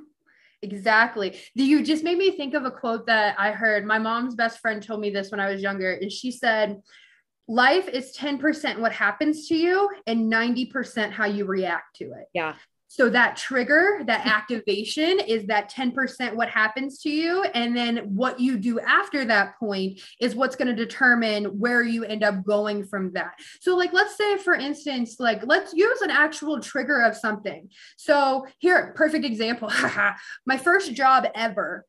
Exactly. 0.63 1.39
You 1.55 1.83
just 1.83 2.03
made 2.03 2.19
me 2.19 2.31
think 2.37 2.55
of 2.55 2.65
a 2.65 2.71
quote 2.71 3.07
that 3.07 3.39
I 3.39 3.53
heard. 3.53 3.87
My 3.87 3.99
mom's 3.99 4.35
best 4.35 4.59
friend 4.61 4.83
told 4.83 5.01
me 5.01 5.11
this 5.11 5.31
when 5.31 5.41
I 5.41 5.51
was 5.51 5.63
younger, 5.63 5.93
and 5.93 6.11
she 6.11 6.31
said, 6.31 6.81
Life 7.49 7.89
is 7.89 8.17
10% 8.17 8.81
what 8.81 8.91
happens 8.91 9.47
to 9.49 9.55
you 9.55 9.89
and 10.09 10.33
90% 10.33 11.13
how 11.13 11.27
you 11.27 11.45
react 11.45 11.97
to 11.97 12.07
it. 12.07 12.27
Yeah. 12.35 12.57
So 12.89 13.11
that 13.11 13.37
trigger, 13.37 14.01
that 14.07 14.27
activation 14.27 15.19
is 15.21 15.47
that 15.47 15.71
10% 15.71 16.35
what 16.35 16.49
happens 16.49 16.99
to 17.01 17.11
you. 17.11 17.45
And 17.55 17.77
then 17.77 17.99
what 18.15 18.39
you 18.41 18.57
do 18.57 18.81
after 18.81 19.25
that 19.25 19.59
point 19.59 20.01
is 20.21 20.35
what's 20.35 20.57
going 20.57 20.75
to 20.75 20.85
determine 20.85 21.45
where 21.59 21.83
you 21.83 22.05
end 22.05 22.23
up 22.23 22.45
going 22.45 22.85
from 22.85 23.13
that. 23.13 23.35
So, 23.61 23.77
like, 23.77 23.93
let's 23.93 24.17
say, 24.17 24.37
for 24.39 24.55
instance, 24.55 25.17
like, 25.19 25.45
let's 25.45 25.75
use 25.75 26.01
an 26.01 26.11
actual 26.11 26.61
trigger 26.61 27.03
of 27.03 27.17
something. 27.17 27.69
So, 27.97 28.47
here, 28.59 28.93
perfect 28.97 29.25
example. 29.25 29.71
My 30.47 30.57
first 30.57 30.95
job 30.95 31.27
ever 31.35 31.85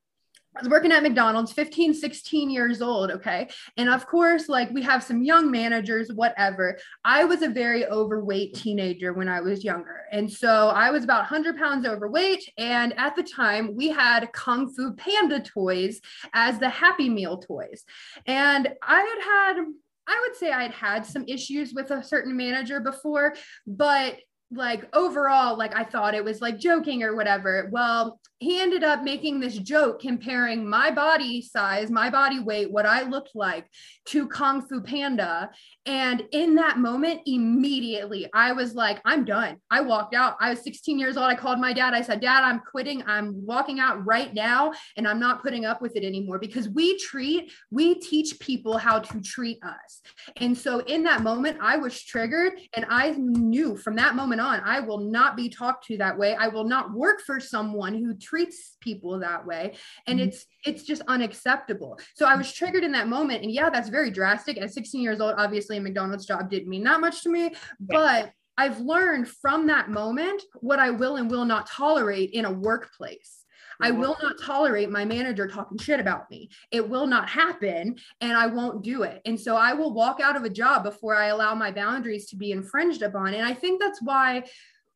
I 0.58 0.62
was 0.62 0.70
working 0.70 0.92
at 0.92 1.04
McDonald's, 1.04 1.54
15, 1.54 1.94
16 1.94 2.50
years 2.50 2.82
old. 2.82 3.12
Okay. 3.12 3.48
And 3.78 3.90
of 3.90 4.08
course, 4.08 4.50
like 4.50 4.72
we 4.72 4.82
have 4.82 5.04
some 5.04 5.22
young 5.22 5.52
managers, 5.52 6.12
whatever. 6.12 6.80
I 7.06 7.26
was 7.26 7.44
a 7.44 7.50
very 7.50 7.86
overweight 7.86 8.56
teenager 8.56 9.14
when 9.14 9.30
I 9.30 9.40
was 9.42 9.64
younger. 9.64 10.06
And 10.12 10.32
so 10.32 10.70
I 10.70 10.90
was 10.90 11.04
about 11.04 11.30
100 11.30 11.58
pounds 11.58 11.86
overweight. 11.86 12.52
And 12.58 12.98
at 12.98 13.16
the 13.16 13.22
time, 13.22 13.76
we 13.76 13.90
had 13.90 14.34
Kung 14.34 14.74
Fu 14.74 14.94
Panda 14.94 15.42
toys 15.42 16.02
as 16.34 16.58
the 16.58 16.70
Happy 16.70 17.08
Meal 17.08 17.38
toys. 17.38 17.84
And 18.26 18.68
I 18.82 19.00
had 19.00 19.58
had, 19.60 19.66
I 20.08 20.26
would 20.28 20.36
say 20.38 20.52
I'd 20.52 20.72
had 20.72 21.06
some 21.06 21.26
issues 21.28 21.74
with 21.74 21.92
a 21.92 22.04
certain 22.04 22.36
manager 22.36 22.80
before, 22.80 23.36
but 23.68 24.18
like 24.50 24.88
overall 24.96 25.58
like 25.58 25.76
i 25.76 25.84
thought 25.84 26.16
it 26.16 26.24
was 26.24 26.42
like 26.42 26.58
joking 26.58 27.04
or 27.04 27.16
whatever. 27.16 27.70
Well 27.72 28.20
he 28.40 28.60
ended 28.60 28.84
up 28.84 29.04
making 29.04 29.40
this 29.40 29.58
joke 29.58 30.00
comparing 30.00 30.70
my 30.70 30.92
body 30.92 31.42
size 31.42 31.90
my 31.90 32.10
body 32.10 32.40
weight 32.40 32.72
what 32.72 32.86
i 32.86 33.02
looked 33.02 33.32
like 33.34 33.66
to 34.06 34.28
kung 34.28 34.62
fu 34.62 34.80
panda 34.80 35.50
and 35.88 36.24
in 36.32 36.54
that 36.56 36.78
moment 36.78 37.22
immediately 37.26 38.30
i 38.34 38.52
was 38.52 38.76
like 38.76 39.02
i'm 39.06 39.26
done. 39.26 39.58
I 39.70 39.82
walked 39.82 40.14
out. 40.14 40.38
I 40.40 40.50
was 40.52 40.64
16 40.64 40.98
years 41.00 41.18
old. 41.18 41.26
I 41.26 41.36
called 41.36 41.60
my 41.60 41.74
dad. 41.74 41.94
I 41.94 42.02
said 42.02 42.22
dad 42.22 42.44
i'm 42.44 42.60
quitting. 42.60 43.04
I'm 43.08 43.46
walking 43.46 43.80
out 43.80 44.06
right 44.06 44.34
now 44.34 44.74
and 44.96 45.08
i'm 45.08 45.20
not 45.20 45.42
putting 45.42 45.66
up 45.66 45.82
with 45.82 45.96
it 45.96 46.04
anymore. 46.04 46.40
Because 46.40 46.70
we 46.70 46.98
treat 47.00 47.52
we 47.72 47.96
teach 47.96 48.40
people 48.40 48.78
how 48.78 49.00
to 49.00 49.22
treat 49.22 49.60
us. 49.64 50.02
And 50.38 50.58
so 50.58 50.80
in 50.80 51.04
that 51.04 51.24
moment 51.24 51.58
i 51.62 51.78
was 51.78 52.02
triggered 52.02 52.54
and 52.76 52.86
i 52.90 53.12
knew 53.18 53.78
from 53.78 53.96
that 53.96 54.16
moment 54.16 54.42
on 54.42 54.62
i 54.66 54.80
will 54.80 55.00
not 55.00 55.36
be 55.36 55.50
talked 55.50 55.86
to 55.88 55.98
that 55.98 56.18
way. 56.18 56.36
I 56.36 56.48
will 56.48 56.66
not 56.66 56.92
work 56.92 57.22
for 57.26 57.40
someone 57.40 57.94
who 57.94 58.16
treats 58.16 58.77
people 58.88 59.20
that 59.20 59.46
way 59.46 59.76
and 60.08 60.20
mm-hmm. 60.20 60.30
it's 60.30 60.46
it's 60.66 60.84
just 60.84 61.02
unacceptable 61.08 62.00
so 62.16 62.26
i 62.26 62.36
was 62.36 62.54
triggered 62.54 62.84
in 62.84 62.92
that 62.94 63.08
moment 63.08 63.44
and 63.44 63.52
yeah 63.52 63.70
that's 63.70 63.90
very 63.90 64.10
drastic 64.10 64.58
at 64.58 64.72
16 64.72 65.02
years 65.02 65.20
old 65.20 65.36
obviously 65.38 65.76
a 65.78 65.82
mcdonald's 65.82 66.26
job 66.26 66.50
didn't 66.50 66.70
mean 66.70 66.84
that 66.84 67.02
much 67.02 67.24
to 67.24 67.30
me 67.30 67.54
but 67.80 68.32
I've 68.60 68.80
learned 68.80 69.28
from 69.28 69.68
that 69.68 69.92
moment 69.92 70.42
what 70.62 70.80
I 70.80 70.90
will 70.90 71.18
and 71.18 71.30
will 71.30 71.46
not 71.46 71.70
tolerate 71.70 72.32
in 72.32 72.46
a 72.46 72.52
workplace. 72.52 73.46
I 73.80 73.92
will 73.92 74.18
not 74.22 74.42
tolerate 74.42 74.90
my 74.90 75.06
manager 75.06 75.48
talking 75.48 75.78
shit 75.78 76.00
about 76.00 76.30
me. 76.32 76.50
It 76.72 76.90
will 76.90 77.06
not 77.06 77.30
happen 77.30 77.98
and 78.22 78.34
I 78.34 78.48
won't 78.48 78.84
do 78.84 79.04
it. 79.04 79.22
And 79.26 79.40
so 79.40 79.56
I 79.56 79.74
will 79.74 79.94
walk 79.94 80.20
out 80.20 80.36
of 80.36 80.44
a 80.44 80.50
job 80.50 80.84
before 80.84 81.16
I 81.16 81.28
allow 81.28 81.54
my 81.54 81.72
boundaries 81.72 82.28
to 82.30 82.36
be 82.36 82.52
infringed 82.52 83.04
upon. 83.04 83.34
And 83.34 83.46
I 83.46 83.54
think 83.54 83.80
that's 83.80 84.02
why 84.02 84.44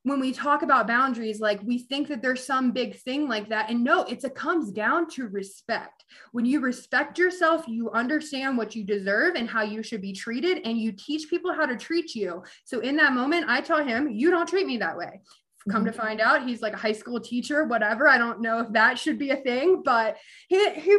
when 0.03 0.19
we 0.19 0.31
talk 0.31 0.63
about 0.63 0.87
boundaries 0.87 1.39
like 1.39 1.61
we 1.63 1.77
think 1.77 2.07
that 2.07 2.21
there's 2.21 2.45
some 2.45 2.71
big 2.71 2.95
thing 2.97 3.27
like 3.27 3.49
that. 3.49 3.69
And 3.69 3.83
no 3.83 4.03
it's 4.03 4.23
a 4.23 4.29
comes 4.29 4.71
down 4.71 5.09
to 5.11 5.27
respect. 5.27 6.05
When 6.31 6.45
you 6.45 6.59
respect 6.59 7.17
yourself 7.17 7.65
you 7.67 7.91
understand 7.91 8.57
what 8.57 8.75
you 8.75 8.83
deserve 8.83 9.35
and 9.35 9.49
how 9.49 9.61
you 9.61 9.83
should 9.83 10.01
be 10.01 10.13
treated 10.13 10.61
and 10.65 10.77
you 10.77 10.91
teach 10.91 11.29
people 11.29 11.53
how 11.53 11.65
to 11.65 11.77
treat 11.77 12.15
you. 12.15 12.43
So 12.65 12.79
in 12.79 12.95
that 12.97 13.13
moment 13.13 13.45
i 13.47 13.61
tell 13.61 13.83
him 13.83 14.09
you 14.09 14.31
don't 14.31 14.49
treat 14.49 14.65
me 14.65 14.77
that 14.77 14.97
way. 14.97 15.21
Come 15.69 15.85
to 15.85 15.91
mm-hmm. 15.91 15.99
find 15.99 16.21
out 16.21 16.47
he's 16.47 16.63
like 16.63 16.73
a 16.73 16.77
high 16.77 16.91
school 16.91 17.19
teacher 17.19 17.65
whatever. 17.65 18.07
I 18.07 18.17
don't 18.17 18.41
know 18.41 18.59
if 18.59 18.71
that 18.73 18.97
should 18.97 19.19
be 19.19 19.29
a 19.29 19.37
thing 19.37 19.83
but 19.83 20.17
he, 20.47 20.71
he 20.71 20.97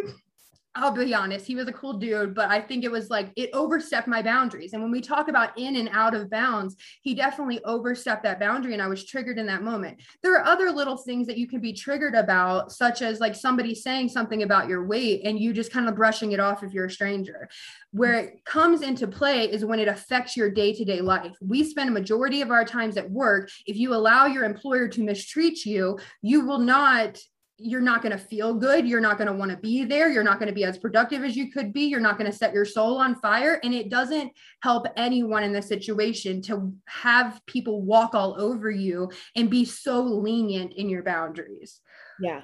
I'll 0.75 0.91
be 0.91 1.13
honest, 1.13 1.47
he 1.47 1.55
was 1.55 1.69
a 1.69 1.73
cool 1.73 1.95
dude, 1.95 2.35
but 2.35 2.51
I 2.51 2.59
think 2.59 2.83
it 2.83 2.91
was 2.91 3.11
like 3.11 3.31
it 3.37 3.51
overstepped 3.53 4.09
my 4.09 4.23
boundaries. 4.23 4.73
And 4.73 4.83
when 4.83 4.91
we 4.91 5.03
talk 5.03 5.29
about 5.29 5.59
in 5.59 5.77
and 5.77 5.91
out 5.93 6.15
of 6.15 6.31
bounds, 6.31 6.77
he 7.03 7.15
definitely 7.15 7.63
overstepped 7.65 8.23
that 8.23 8.41
boundary 8.41 8.73
and 8.73 8.81
I 8.81 8.87
was 8.87 9.05
triggered 9.05 9.39
in 9.39 9.47
that 9.47 9.63
moment. 9.63 10.01
There 10.23 10.35
are 10.35 10.47
other 10.47 10.71
little 10.71 10.97
things 10.97 11.27
that 11.27 11.37
you 11.37 11.47
can 11.47 11.61
be 11.61 11.75
triggered 11.75 12.15
about, 12.15 12.73
such 12.73 13.03
as 13.03 13.21
like 13.21 13.35
somebody 13.35 13.75
saying 13.75 14.09
something 14.09 14.45
about 14.45 14.67
your 14.67 14.87
weight 14.87 15.23
and 15.27 15.39
you 15.39 15.53
just 15.53 15.73
kind 15.73 15.89
of 15.89 15.95
brushing 15.95 16.33
it 16.33 16.41
off 16.41 16.63
if 16.63 16.73
you're 16.73 16.87
a 16.87 16.91
stranger. 16.91 17.51
Where 17.91 18.15
it 18.15 18.45
comes 18.47 18.81
into 18.81 19.07
play 19.07 19.51
is 19.51 19.67
when 19.67 19.79
it 19.79 19.89
affects 19.89 20.39
your 20.39 20.51
day 20.51 20.73
to 20.73 20.85
day 20.87 21.03
life. 21.03 21.37
We 21.43 21.65
spend 21.65 21.91
a 21.91 21.93
majority 21.93 22.41
of 22.41 22.51
our 22.51 22.65
times 22.65 22.97
at 22.97 23.11
work. 23.11 23.51
If 23.67 23.77
you 23.77 23.93
allow 23.93 24.25
your 24.25 24.45
employer 24.45 24.89
to 24.89 25.03
mistreat 25.03 25.67
you, 25.67 25.99
you 26.23 26.47
will 26.47 26.59
not 26.59 27.19
you're 27.59 27.81
not 27.81 28.03
going 28.03 28.17
to 28.17 28.23
feel 28.23 28.55
good. 28.55 28.87
You're 28.87 29.01
not 29.01 29.19
going 29.19 29.29
to 29.29 29.35
want 29.35 29.51
to 29.51 29.57
be 29.57 29.85
there. 29.85 30.11
You're 30.11 30.25
not 30.25 30.39
going 30.39 30.49
to 30.49 30.55
be 30.55 30.65
as 30.65 30.79
productive 30.79 31.23
as 31.23 31.37
you 31.37 31.51
could 31.51 31.73
be. 31.73 31.83
You're 31.83 32.01
not 32.01 32.19
going 32.19 32.31
to 32.31 32.37
set 32.37 32.53
your 32.53 32.65
soul 32.65 32.99
on 32.99 33.15
fire. 33.17 33.61
And 33.63 33.73
it 33.73 33.89
doesn't 33.89 34.33
help 34.63 34.87
anyone 34.97 35.45
in 35.45 35.53
this 35.53 35.69
situation 35.69 36.43
to 36.43 36.73
have 36.87 37.41
people 37.47 37.83
walk 37.83 38.15
all 38.15 38.41
over 38.41 38.71
you 38.71 39.11
and 39.37 39.51
be 39.51 39.65
so 39.65 40.03
lenient 40.03 40.73
in 40.75 40.89
your 40.89 41.03
boundaries. 41.03 41.81
Yeah. 42.21 42.43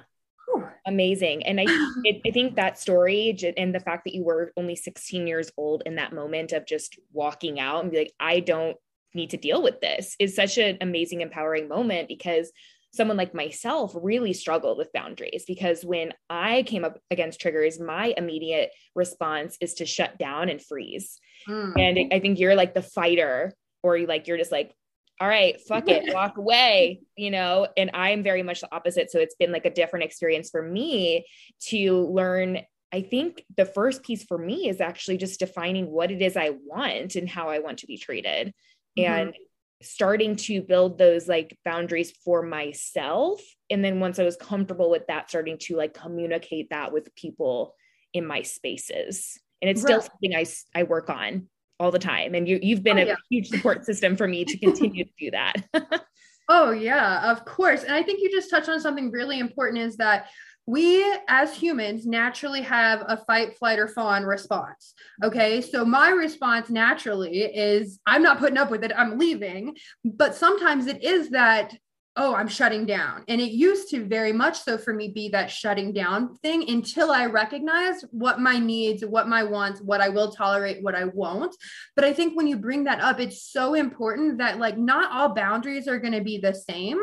Amazing. 0.85 1.45
And 1.45 1.59
I, 1.59 1.65
I 2.25 2.31
think 2.31 2.55
that 2.55 2.79
story 2.79 3.37
and 3.57 3.73
the 3.73 3.79
fact 3.79 4.05
that 4.05 4.15
you 4.15 4.23
were 4.23 4.53
only 4.57 4.75
16 4.75 5.27
years 5.27 5.51
old 5.57 5.83
in 5.85 5.95
that 5.95 6.13
moment 6.13 6.53
of 6.53 6.65
just 6.65 6.99
walking 7.11 7.59
out 7.59 7.83
and 7.83 7.91
be 7.91 7.99
like, 7.99 8.13
I 8.19 8.39
don't 8.39 8.77
need 9.13 9.31
to 9.31 9.37
deal 9.37 9.61
with 9.61 9.81
this 9.81 10.15
is 10.19 10.35
such 10.35 10.57
an 10.57 10.77
amazing, 10.81 11.21
empowering 11.21 11.67
moment 11.67 12.07
because 12.07 12.51
someone 12.91 13.17
like 13.17 13.33
myself 13.33 13.93
really 14.01 14.33
struggled 14.33 14.77
with 14.77 14.93
boundaries 14.93 15.43
because 15.47 15.85
when 15.85 16.13
I 16.29 16.63
came 16.63 16.83
up 16.83 16.99
against 17.11 17.39
triggers, 17.39 17.79
my 17.79 18.13
immediate 18.17 18.71
response 18.95 19.57
is 19.61 19.75
to 19.75 19.85
shut 19.85 20.17
down 20.17 20.49
and 20.49 20.61
freeze. 20.61 21.19
Mm. 21.47 21.79
And 21.79 22.13
I 22.13 22.19
think 22.19 22.39
you're 22.39 22.55
like 22.55 22.73
the 22.73 22.81
fighter, 22.81 23.53
or 23.83 23.97
you 23.97 24.07
like 24.07 24.27
you're 24.27 24.37
just 24.37 24.51
like, 24.51 24.73
all 25.21 25.27
right, 25.27 25.59
fuck 25.67 25.87
it, 25.87 26.13
walk 26.13 26.37
away, 26.37 27.01
you 27.15 27.29
know. 27.29 27.67
And 27.77 27.91
I'm 27.93 28.23
very 28.23 28.43
much 28.43 28.61
the 28.61 28.73
opposite. 28.73 29.11
So 29.11 29.19
it's 29.19 29.35
been 29.35 29.51
like 29.51 29.65
a 29.65 29.73
different 29.73 30.05
experience 30.05 30.49
for 30.49 30.61
me 30.61 31.25
to 31.67 32.07
learn. 32.07 32.59
I 32.91 33.01
think 33.01 33.43
the 33.55 33.65
first 33.65 34.01
piece 34.01 34.23
for 34.23 34.37
me 34.37 34.67
is 34.67 34.81
actually 34.81 35.17
just 35.17 35.39
defining 35.39 35.91
what 35.91 36.09
it 36.09 36.21
is 36.21 36.35
I 36.35 36.51
want 36.65 37.15
and 37.15 37.29
how 37.29 37.49
I 37.49 37.59
want 37.59 37.79
to 37.79 37.87
be 37.87 37.97
treated. 37.97 38.53
Mm-hmm. 38.97 39.11
And 39.11 39.35
starting 39.81 40.35
to 40.35 40.61
build 40.61 40.97
those 40.97 41.27
like 41.27 41.57
boundaries 41.63 42.11
for 42.25 42.41
myself. 42.41 43.41
And 43.69 43.83
then 43.83 43.99
once 43.99 44.19
i 44.19 44.23
was 44.23 44.35
comfortable 44.35 44.89
with 44.89 45.07
that 45.07 45.29
starting 45.29 45.57
to 45.61 45.75
like 45.75 45.93
communicate 45.93 46.69
that 46.71 46.91
with 46.91 47.13
people 47.15 47.75
in 48.13 48.25
my 48.25 48.41
spaces. 48.41 49.39
And 49.61 49.69
it's 49.69 49.81
still 49.81 49.99
right. 49.99 50.09
something 50.09 50.35
i 50.35 50.45
i 50.79 50.83
work 50.83 51.09
on 51.09 51.47
all 51.79 51.91
the 51.91 51.99
time. 51.99 52.35
And 52.35 52.47
you 52.47 52.59
you've 52.61 52.83
been 52.83 52.99
oh, 52.99 53.03
a 53.03 53.05
yeah. 53.05 53.15
huge 53.29 53.49
support 53.49 53.85
system 53.85 54.17
for 54.17 54.27
me 54.27 54.45
to 54.45 54.57
continue 54.57 55.05
to 55.05 55.11
do 55.19 55.31
that. 55.31 55.55
Oh 56.51 56.71
yeah 56.71 57.31
of 57.31 57.45
course. 57.45 57.83
And 57.83 57.93
i 57.93 58.01
think 58.01 58.21
you 58.21 58.31
just 58.31 58.49
touched 58.49 58.69
on 58.69 58.79
something 58.79 59.11
really 59.11 59.37
important 59.37 59.83
is 59.83 59.97
that 59.97 60.29
we 60.69 61.03
as 61.27 61.55
humans 61.55 62.05
naturally 62.05 62.61
have 62.61 63.03
a 63.07 63.17
fight, 63.17 63.57
flight, 63.57 63.79
or 63.79 63.87
fawn 63.87 64.23
response. 64.23 64.93
Okay. 65.23 65.61
So 65.61 65.83
my 65.83 66.09
response 66.09 66.69
naturally 66.69 67.41
is 67.41 67.99
I'm 68.05 68.21
not 68.21 68.37
putting 68.37 68.57
up 68.57 68.69
with 68.69 68.83
it, 68.83 68.91
I'm 68.95 69.17
leaving. 69.17 69.75
But 70.05 70.35
sometimes 70.35 70.85
it 70.85 71.03
is 71.03 71.31
that 71.31 71.75
oh, 72.15 72.35
I'm 72.35 72.49
shutting 72.49 72.85
down. 72.85 73.23
And 73.29 73.39
it 73.39 73.51
used 73.51 73.89
to 73.91 74.05
very 74.05 74.33
much 74.33 74.59
so 74.59 74.77
for 74.77 74.93
me 74.93 75.07
be 75.07 75.29
that 75.29 75.49
shutting 75.49 75.93
down 75.93 76.35
thing 76.39 76.69
until 76.69 77.11
I 77.11 77.27
recognized 77.27 78.05
what 78.11 78.41
my 78.41 78.59
needs, 78.59 79.05
what 79.05 79.29
my 79.29 79.43
wants, 79.43 79.79
what 79.79 80.01
I 80.01 80.09
will 80.09 80.29
tolerate, 80.29 80.83
what 80.83 80.95
I 80.95 81.05
won't. 81.05 81.55
But 81.95 82.03
I 82.03 82.11
think 82.11 82.35
when 82.35 82.45
you 82.45 82.57
bring 82.57 82.83
that 82.83 82.99
up, 82.99 83.21
it's 83.21 83.49
so 83.49 83.73
important 83.73 84.39
that 84.39 84.59
like 84.59 84.77
not 84.77 85.11
all 85.13 85.33
boundaries 85.33 85.87
are 85.87 85.99
going 85.99 86.13
to 86.13 86.21
be 86.21 86.39
the 86.39 86.53
same. 86.53 86.99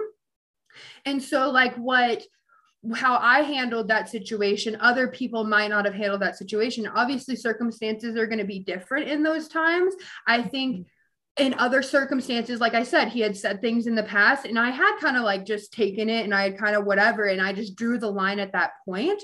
And 1.07 1.23
so, 1.23 1.51
like, 1.51 1.75
what 1.77 2.23
how 2.95 3.19
I 3.19 3.41
handled 3.41 3.89
that 3.89 4.09
situation, 4.09 4.77
other 4.81 5.09
people 5.09 5.45
might 5.45 5.69
not 5.69 5.85
have 5.85 5.95
handled 5.95 6.23
that 6.23 6.37
situation. 6.37 6.87
Obviously, 6.87 7.37
circumstances 7.37 8.17
are 8.17 8.27
going 8.27 8.39
to 8.39 8.45
be 8.45 8.61
different 8.61 9.09
in 9.09 9.23
those 9.23 9.49
times. 9.49 9.95
I 10.27 10.43
think 10.43 10.87
in 11.39 11.55
other 11.59 11.83
circumstances, 11.83 12.61
like 12.61 12.73
I 12.73 12.83
said, 12.83 13.09
he 13.09 13.21
had 13.21 13.37
said 13.37 13.61
things 13.61 13.87
in 13.87 13.95
the 13.95 14.03
past, 14.03 14.47
and 14.47 14.59
I 14.59 14.71
had 14.71 14.97
kind 14.99 15.19
of 15.19 15.23
like 15.23 15.45
just 15.45 15.71
taken 15.71 16.09
it 16.09 16.25
and 16.25 16.35
I 16.35 16.45
had 16.45 16.59
kind 16.59 16.75
of 16.75 16.87
whatever, 16.87 17.25
and 17.25 17.43
I 17.43 17.53
just 17.53 17.77
drew 17.77 17.99
the 17.99 18.11
line 18.11 18.39
at 18.39 18.53
that 18.53 18.71
point. 18.87 19.23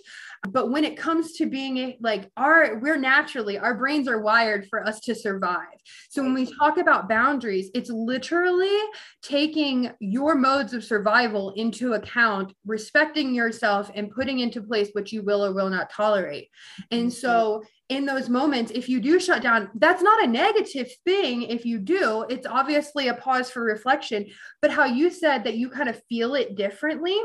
But 0.51 0.71
when 0.71 0.85
it 0.85 0.99
comes 0.99 1.33
to 1.35 1.47
being 1.47 1.97
like 2.01 2.31
our, 2.37 2.79
we're 2.81 2.99
naturally, 2.99 3.59
our 3.59 3.75
brains 3.75 4.09
are 4.09 4.21
wired 4.21 4.67
for 4.69 4.87
us 4.87 5.01
to 5.01 5.15
survive. 5.15 5.69
So 6.11 6.23
when 6.23 6.35
we 6.35 6.53
talk 6.59 6.77
about 6.77 7.09
boundaries, 7.09 7.71
it's 7.75 7.91
literally 7.91 8.79
taking 9.23 9.91
your 10.01 10.35
modes 10.35 10.75
of 10.75 10.85
survival 10.85 11.55
into 11.57 11.95
account, 11.95 12.53
respecting 12.67 13.35
yourself, 13.35 13.91
and 13.95 14.11
putting 14.11 14.41
into 14.41 14.61
place 14.61 14.91
what 14.93 15.13
you 15.13 15.23
will 15.23 15.43
or 15.43 15.55
will 15.55 15.71
not 15.71 15.89
tolerate. 15.89 16.51
And 16.91 17.09
mm-hmm. 17.09 17.11
so 17.11 17.63
in 17.93 18.07
those 18.07 18.29
moments, 18.29 18.73
if 18.75 18.89
you 18.89 19.01
do 19.01 19.21
shut 19.21 19.43
down, 19.43 19.71
that's 19.75 20.03
not 20.03 20.25
a 20.25 20.27
negative 20.27 20.91
thing. 21.05 21.43
If 21.43 21.67
you 21.67 21.79
do, 21.79 22.25
it's 22.31 22.47
obviously 22.47 23.09
a 23.09 23.15
pause 23.15 23.51
for 23.51 23.63
reflection. 23.63 24.27
But 24.63 24.71
how 24.71 24.87
you 24.87 25.11
said 25.11 25.45
that 25.45 25.57
you 25.57 25.69
kind 25.69 25.91
of 25.91 26.03
feel 26.09 26.35
it 26.35 26.57
differently, 26.57 27.19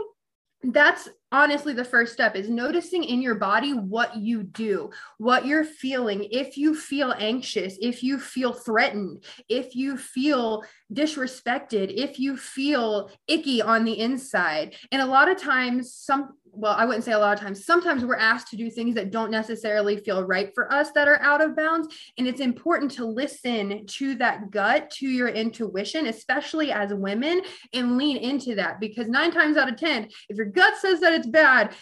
that's 0.63 1.07
honestly 1.31 1.74
the 1.74 1.86
first 1.86 2.13
step 2.13 2.36
is 2.36 2.50
noticing 2.50 3.03
in 3.03 3.21
your 3.21 3.36
body 3.36 3.74
what 3.74 4.15
you 4.17 4.41
do 4.41 4.89
what 5.17 5.45
you're 5.45 5.63
feeling 5.63 6.27
if 6.31 6.57
you 6.57 6.74
feel 6.74 7.13
anxious 7.19 7.77
if 7.79 8.01
you 8.01 8.17
feel 8.17 8.53
threatened 8.53 9.24
if 9.50 9.75
you 9.75 9.95
feel 9.95 10.63
disrespected 10.91 11.93
if 11.95 12.17
you 12.17 12.36
feel 12.36 13.12
icky 13.27 13.62
on 13.62 13.83
the 13.83 14.00
inside 14.00 14.74
and 14.91 15.01
a 15.01 15.05
lot 15.05 15.29
of 15.29 15.38
times 15.38 15.93
some 15.93 16.33
well, 16.57 16.73
I 16.75 16.85
wouldn't 16.85 17.03
say 17.03 17.11
a 17.11 17.19
lot 17.19 17.37
of 17.37 17.39
times, 17.39 17.65
sometimes 17.65 18.03
we're 18.03 18.15
asked 18.15 18.47
to 18.49 18.57
do 18.57 18.71
things 18.71 18.95
that 18.95 19.11
don't 19.11 19.29
necessarily 19.29 19.97
feel 19.97 20.23
right 20.23 20.51
for 20.55 20.73
us 20.73 20.91
that 20.91 21.07
are 21.07 21.21
out 21.21 21.41
of 21.41 21.55
bounds. 21.55 21.87
And 22.17 22.27
it's 22.27 22.39
important 22.41 22.91
to 22.93 23.05
listen 23.05 23.85
to 23.85 24.15
that 24.15 24.49
gut, 24.49 24.89
to 24.97 25.07
your 25.07 25.27
intuition, 25.27 26.07
especially 26.07 26.71
as 26.71 26.93
women, 26.93 27.41
and 27.73 27.97
lean 27.97 28.17
into 28.17 28.55
that 28.55 28.79
because 28.79 29.07
nine 29.07 29.31
times 29.31 29.55
out 29.55 29.69
of 29.69 29.77
10, 29.77 30.09
if 30.29 30.37
your 30.37 30.47
gut 30.47 30.75
says 30.77 30.99
that 31.01 31.13
it's 31.13 31.27
bad, 31.27 31.75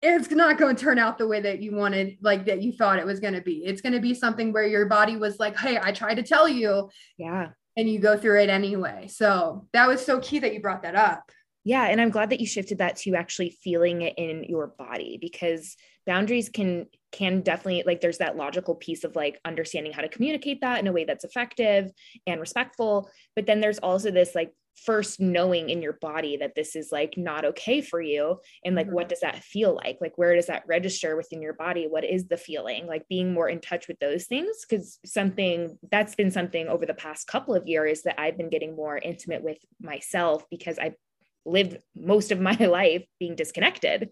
it's 0.00 0.30
not 0.30 0.58
going 0.58 0.74
to 0.74 0.82
turn 0.82 0.98
out 0.98 1.18
the 1.18 1.28
way 1.28 1.40
that 1.40 1.60
you 1.60 1.76
wanted, 1.76 2.16
like 2.22 2.46
that 2.46 2.62
you 2.62 2.72
thought 2.72 2.98
it 2.98 3.06
was 3.06 3.20
going 3.20 3.34
to 3.34 3.42
be. 3.42 3.62
It's 3.64 3.82
going 3.82 3.92
to 3.92 4.00
be 4.00 4.14
something 4.14 4.52
where 4.52 4.66
your 4.66 4.86
body 4.86 5.16
was 5.16 5.38
like, 5.38 5.56
hey, 5.56 5.78
I 5.80 5.92
tried 5.92 6.14
to 6.14 6.22
tell 6.22 6.48
you. 6.48 6.90
Yeah. 7.18 7.50
And 7.76 7.88
you 7.88 8.00
go 8.00 8.16
through 8.16 8.42
it 8.42 8.50
anyway. 8.50 9.08
So 9.08 9.68
that 9.72 9.88
was 9.88 10.04
so 10.04 10.20
key 10.20 10.40
that 10.40 10.52
you 10.54 10.60
brought 10.60 10.82
that 10.82 10.96
up. 10.96 11.30
Yeah. 11.64 11.84
And 11.84 12.00
I'm 12.00 12.10
glad 12.10 12.30
that 12.30 12.40
you 12.40 12.46
shifted 12.46 12.78
that 12.78 12.96
to 12.98 13.14
actually 13.14 13.50
feeling 13.62 14.02
it 14.02 14.14
in 14.16 14.44
your 14.44 14.66
body 14.66 15.18
because 15.20 15.76
boundaries 16.06 16.48
can 16.48 16.86
can 17.12 17.42
definitely 17.42 17.82
like 17.86 18.00
there's 18.00 18.18
that 18.18 18.36
logical 18.36 18.74
piece 18.74 19.04
of 19.04 19.14
like 19.14 19.38
understanding 19.44 19.92
how 19.92 20.02
to 20.02 20.08
communicate 20.08 20.60
that 20.62 20.80
in 20.80 20.86
a 20.86 20.92
way 20.92 21.04
that's 21.04 21.24
effective 21.24 21.90
and 22.26 22.40
respectful 22.40 23.08
but 23.36 23.46
then 23.46 23.60
there's 23.60 23.78
also 23.78 24.10
this 24.10 24.34
like 24.34 24.52
first 24.74 25.20
knowing 25.20 25.68
in 25.68 25.82
your 25.82 25.92
body 25.92 26.38
that 26.38 26.54
this 26.54 26.74
is 26.74 26.90
like 26.90 27.14
not 27.18 27.44
okay 27.44 27.82
for 27.82 28.00
you 28.00 28.38
and 28.64 28.74
like 28.74 28.86
mm-hmm. 28.86 28.94
what 28.94 29.08
does 29.08 29.20
that 29.20 29.36
feel 29.36 29.74
like 29.74 29.98
like 30.00 30.16
where 30.16 30.34
does 30.34 30.46
that 30.46 30.64
register 30.66 31.14
within 31.14 31.42
your 31.42 31.52
body 31.52 31.86
what 31.86 32.04
is 32.04 32.26
the 32.28 32.38
feeling 32.38 32.86
like 32.86 33.06
being 33.06 33.34
more 33.34 33.48
in 33.48 33.60
touch 33.60 33.86
with 33.86 33.98
those 33.98 34.24
things 34.24 34.64
because 34.68 34.98
something 35.04 35.78
that's 35.90 36.14
been 36.14 36.30
something 36.30 36.68
over 36.68 36.86
the 36.86 36.94
past 36.94 37.26
couple 37.26 37.54
of 37.54 37.68
years 37.68 38.02
that 38.02 38.18
I've 38.18 38.38
been 38.38 38.48
getting 38.48 38.74
more 38.74 38.96
intimate 38.96 39.42
with 39.42 39.58
myself 39.78 40.44
because 40.50 40.78
I 40.78 40.94
lived 41.44 41.78
most 41.94 42.32
of 42.32 42.40
my 42.40 42.54
life 42.60 43.04
being 43.18 43.36
disconnected 43.36 44.10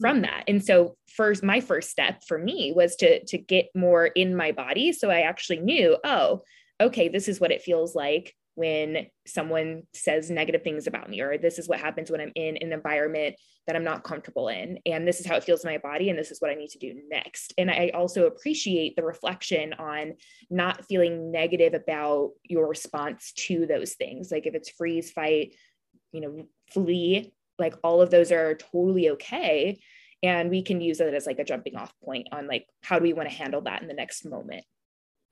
from 0.00 0.16
mm-hmm. 0.16 0.22
that. 0.22 0.44
And 0.48 0.64
so 0.64 0.96
first 1.14 1.42
my 1.42 1.60
first 1.60 1.90
step 1.90 2.22
for 2.26 2.38
me 2.38 2.72
was 2.74 2.96
to 2.96 3.24
to 3.26 3.38
get 3.38 3.68
more 3.74 4.06
in 4.06 4.36
my 4.36 4.52
body. 4.52 4.92
So 4.92 5.10
i 5.10 5.20
actually 5.20 5.60
knew 5.60 5.96
oh 6.04 6.42
okay 6.80 7.08
this 7.08 7.28
is 7.28 7.40
what 7.40 7.52
it 7.52 7.62
feels 7.62 7.94
like 7.94 8.34
when 8.54 9.06
someone 9.26 9.82
says 9.94 10.30
negative 10.30 10.62
things 10.62 10.86
about 10.86 11.08
me 11.08 11.20
or 11.20 11.38
this 11.38 11.58
is 11.58 11.68
what 11.68 11.80
happens 11.80 12.10
when 12.10 12.20
i'm 12.20 12.32
in 12.34 12.58
an 12.58 12.72
environment 12.72 13.34
that 13.66 13.76
i'm 13.76 13.84
not 13.84 14.04
comfortable 14.04 14.48
in 14.48 14.78
and 14.84 15.08
this 15.08 15.20
is 15.20 15.26
how 15.26 15.36
it 15.36 15.44
feels 15.44 15.64
in 15.64 15.70
my 15.70 15.78
body 15.78 16.10
and 16.10 16.18
this 16.18 16.30
is 16.30 16.38
what 16.40 16.50
i 16.50 16.54
need 16.54 16.68
to 16.68 16.78
do 16.78 17.00
next. 17.08 17.54
And 17.56 17.70
i 17.70 17.90
also 17.94 18.26
appreciate 18.26 18.96
the 18.96 19.04
reflection 19.04 19.72
on 19.74 20.14
not 20.50 20.84
feeling 20.84 21.30
negative 21.30 21.72
about 21.72 22.32
your 22.42 22.68
response 22.68 23.32
to 23.46 23.66
those 23.66 23.94
things. 23.94 24.30
Like 24.30 24.46
if 24.46 24.54
it's 24.54 24.70
freeze 24.70 25.10
fight 25.10 25.54
you 26.12 26.20
know, 26.20 26.46
flee, 26.70 27.32
like 27.58 27.74
all 27.82 28.00
of 28.00 28.10
those 28.10 28.32
are 28.32 28.54
totally 28.54 29.10
okay. 29.10 29.80
And 30.22 30.50
we 30.50 30.62
can 30.62 30.80
use 30.80 31.00
it 31.00 31.14
as 31.14 31.26
like 31.26 31.38
a 31.38 31.44
jumping 31.44 31.76
off 31.76 31.92
point 32.04 32.28
on 32.32 32.46
like, 32.46 32.66
how 32.82 32.98
do 32.98 33.02
we 33.02 33.12
want 33.12 33.28
to 33.28 33.34
handle 33.34 33.62
that 33.62 33.82
in 33.82 33.88
the 33.88 33.94
next 33.94 34.24
moment? 34.24 34.64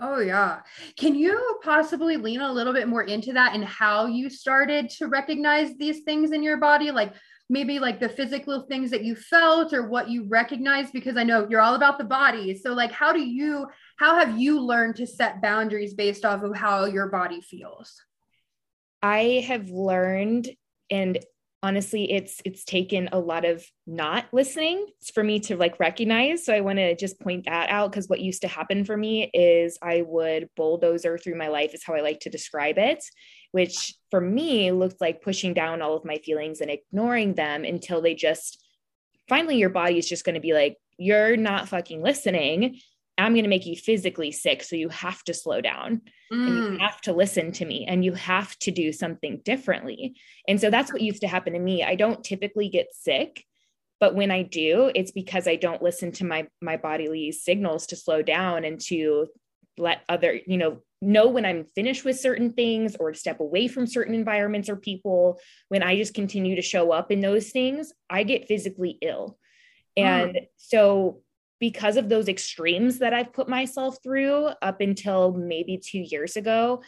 Oh, 0.00 0.18
yeah. 0.18 0.60
Can 0.96 1.14
you 1.14 1.60
possibly 1.62 2.16
lean 2.16 2.40
a 2.40 2.52
little 2.52 2.72
bit 2.72 2.88
more 2.88 3.02
into 3.02 3.34
that 3.34 3.54
and 3.54 3.64
how 3.64 4.06
you 4.06 4.30
started 4.30 4.88
to 4.90 5.06
recognize 5.06 5.76
these 5.76 6.00
things 6.00 6.32
in 6.32 6.42
your 6.42 6.56
body? 6.56 6.90
Like 6.90 7.12
maybe 7.50 7.78
like 7.78 8.00
the 8.00 8.08
physical 8.08 8.62
things 8.62 8.90
that 8.92 9.04
you 9.04 9.14
felt 9.14 9.74
or 9.74 9.88
what 9.88 10.08
you 10.08 10.24
recognized? 10.26 10.92
Because 10.92 11.16
I 11.16 11.24
know 11.24 11.46
you're 11.50 11.60
all 11.60 11.74
about 11.74 11.98
the 11.98 12.04
body. 12.04 12.56
So, 12.56 12.72
like, 12.72 12.92
how 12.92 13.12
do 13.12 13.20
you, 13.20 13.66
how 13.96 14.16
have 14.16 14.38
you 14.38 14.60
learned 14.60 14.96
to 14.96 15.06
set 15.06 15.42
boundaries 15.42 15.92
based 15.92 16.24
off 16.24 16.42
of 16.42 16.56
how 16.56 16.86
your 16.86 17.08
body 17.08 17.42
feels? 17.42 18.00
I 19.02 19.44
have 19.46 19.68
learned 19.68 20.48
and 20.90 21.18
honestly 21.62 22.10
it's 22.10 22.40
it's 22.44 22.64
taken 22.64 23.08
a 23.12 23.18
lot 23.18 23.44
of 23.44 23.64
not 23.86 24.24
listening 24.32 24.86
for 25.12 25.22
me 25.22 25.38
to 25.40 25.56
like 25.56 25.78
recognize. 25.78 26.44
So 26.44 26.54
i 26.54 26.60
want 26.60 26.78
to 26.78 26.96
just 26.96 27.20
point 27.20 27.44
that 27.46 27.68
out 27.68 27.90
because 27.90 28.08
what 28.08 28.20
used 28.20 28.42
to 28.42 28.48
happen 28.48 28.84
for 28.84 28.96
me 28.96 29.30
is 29.34 29.78
i 29.82 30.02
would 30.02 30.48
bulldozer 30.56 31.18
through 31.18 31.36
my 31.36 31.48
life 31.48 31.74
is 31.74 31.84
how 31.84 31.94
i 31.94 32.00
like 32.00 32.20
to 32.20 32.30
describe 32.30 32.78
it 32.78 33.04
which 33.52 33.94
for 34.10 34.20
me 34.20 34.70
looked 34.72 35.00
like 35.00 35.22
pushing 35.22 35.52
down 35.52 35.82
all 35.82 35.96
of 35.96 36.04
my 36.04 36.16
feelings 36.18 36.60
and 36.60 36.70
ignoring 36.70 37.34
them 37.34 37.64
until 37.64 38.00
they 38.00 38.14
just 38.14 38.62
finally 39.28 39.56
your 39.56 39.70
body 39.70 39.98
is 39.98 40.08
just 40.08 40.24
going 40.24 40.34
to 40.34 40.40
be 40.40 40.54
like 40.54 40.76
you're 40.98 41.36
not 41.36 41.68
fucking 41.68 42.02
listening 42.02 42.78
I'm 43.20 43.32
going 43.32 43.44
to 43.44 43.50
make 43.50 43.66
you 43.66 43.76
physically 43.76 44.32
sick. 44.32 44.62
So 44.62 44.76
you 44.76 44.88
have 44.88 45.22
to 45.24 45.34
slow 45.34 45.60
down 45.60 46.02
mm. 46.32 46.46
and 46.46 46.56
you 46.56 46.78
mm. 46.78 46.80
have 46.80 47.00
to 47.02 47.12
listen 47.12 47.52
to 47.52 47.64
me 47.64 47.84
and 47.86 48.04
you 48.04 48.14
have 48.14 48.58
to 48.60 48.70
do 48.70 48.92
something 48.92 49.40
differently. 49.44 50.16
And 50.48 50.60
so 50.60 50.70
that's 50.70 50.92
what 50.92 51.02
used 51.02 51.22
to 51.22 51.28
happen 51.28 51.52
to 51.52 51.58
me. 51.58 51.82
I 51.82 51.94
don't 51.94 52.24
typically 52.24 52.68
get 52.68 52.94
sick, 52.94 53.44
but 54.00 54.14
when 54.14 54.30
I 54.30 54.42
do, 54.42 54.90
it's 54.94 55.10
because 55.10 55.46
I 55.46 55.56
don't 55.56 55.82
listen 55.82 56.12
to 56.12 56.24
my 56.24 56.48
my 56.62 56.76
bodily 56.76 57.32
signals 57.32 57.86
to 57.88 57.96
slow 57.96 58.22
down 58.22 58.64
and 58.64 58.80
to 58.86 59.28
let 59.76 60.02
other, 60.08 60.38
you 60.46 60.56
know, 60.56 60.82
know 61.02 61.28
when 61.28 61.44
I'm 61.44 61.64
finished 61.64 62.04
with 62.04 62.18
certain 62.18 62.52
things 62.52 62.96
or 62.98 63.14
step 63.14 63.40
away 63.40 63.68
from 63.68 63.86
certain 63.86 64.14
environments 64.14 64.68
or 64.68 64.76
people. 64.76 65.38
When 65.68 65.82
I 65.82 65.96
just 65.96 66.14
continue 66.14 66.56
to 66.56 66.62
show 66.62 66.92
up 66.92 67.12
in 67.12 67.20
those 67.20 67.50
things, 67.50 67.92
I 68.08 68.22
get 68.22 68.48
physically 68.48 68.98
ill. 69.02 69.38
Mm. 69.98 70.02
And 70.02 70.34
mm. 70.34 70.46
so 70.56 71.22
because 71.60 71.96
of 71.96 72.08
those 72.08 72.28
extremes 72.28 72.98
that 72.98 73.12
I've 73.12 73.32
put 73.32 73.48
myself 73.48 73.98
through 74.02 74.48
up 74.62 74.80
until 74.80 75.32
maybe 75.32 75.78
two 75.78 76.00
years 76.00 76.36
ago, 76.36 76.82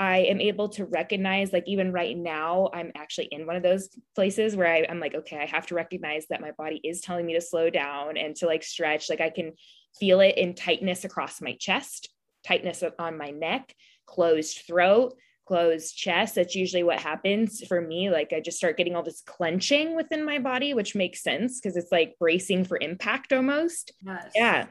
I 0.00 0.18
am 0.18 0.40
able 0.40 0.68
to 0.70 0.84
recognize, 0.84 1.52
like, 1.52 1.64
even 1.66 1.92
right 1.92 2.16
now, 2.16 2.70
I'm 2.72 2.92
actually 2.94 3.28
in 3.32 3.46
one 3.46 3.56
of 3.56 3.62
those 3.62 3.88
places 4.14 4.54
where 4.54 4.68
I, 4.68 4.78
am 4.80 5.00
like, 5.00 5.14
okay, 5.14 5.38
I 5.38 5.46
have 5.46 5.66
to 5.68 5.74
recognize 5.74 6.26
that 6.30 6.40
my 6.40 6.52
body 6.52 6.80
is 6.84 7.00
telling 7.00 7.26
me 7.26 7.34
to 7.34 7.40
slow 7.40 7.70
down 7.70 8.16
and 8.16 8.36
to 8.36 8.46
like 8.46 8.62
stretch. 8.62 9.08
Like, 9.08 9.20
I 9.20 9.30
can 9.30 9.54
feel 9.98 10.20
it 10.20 10.36
in 10.36 10.54
tightness 10.54 11.04
across 11.04 11.40
my 11.40 11.56
chest, 11.58 12.10
tightness 12.46 12.84
on 12.98 13.18
my 13.18 13.30
neck, 13.30 13.74
closed 14.06 14.62
throat 14.66 15.14
closed 15.48 15.96
chest 15.96 16.34
that's 16.34 16.54
usually 16.54 16.82
what 16.82 17.00
happens 17.00 17.64
for 17.66 17.80
me 17.80 18.10
like 18.10 18.34
i 18.34 18.40
just 18.40 18.58
start 18.58 18.76
getting 18.76 18.94
all 18.94 19.02
this 19.02 19.22
clenching 19.22 19.96
within 19.96 20.22
my 20.22 20.38
body 20.38 20.74
which 20.74 20.94
makes 20.94 21.22
sense 21.22 21.58
because 21.58 21.74
it's 21.74 21.90
like 21.90 22.14
bracing 22.20 22.64
for 22.64 22.78
impact 22.80 23.32
almost 23.32 23.92
yes. 24.04 24.30
yeah 24.34 24.66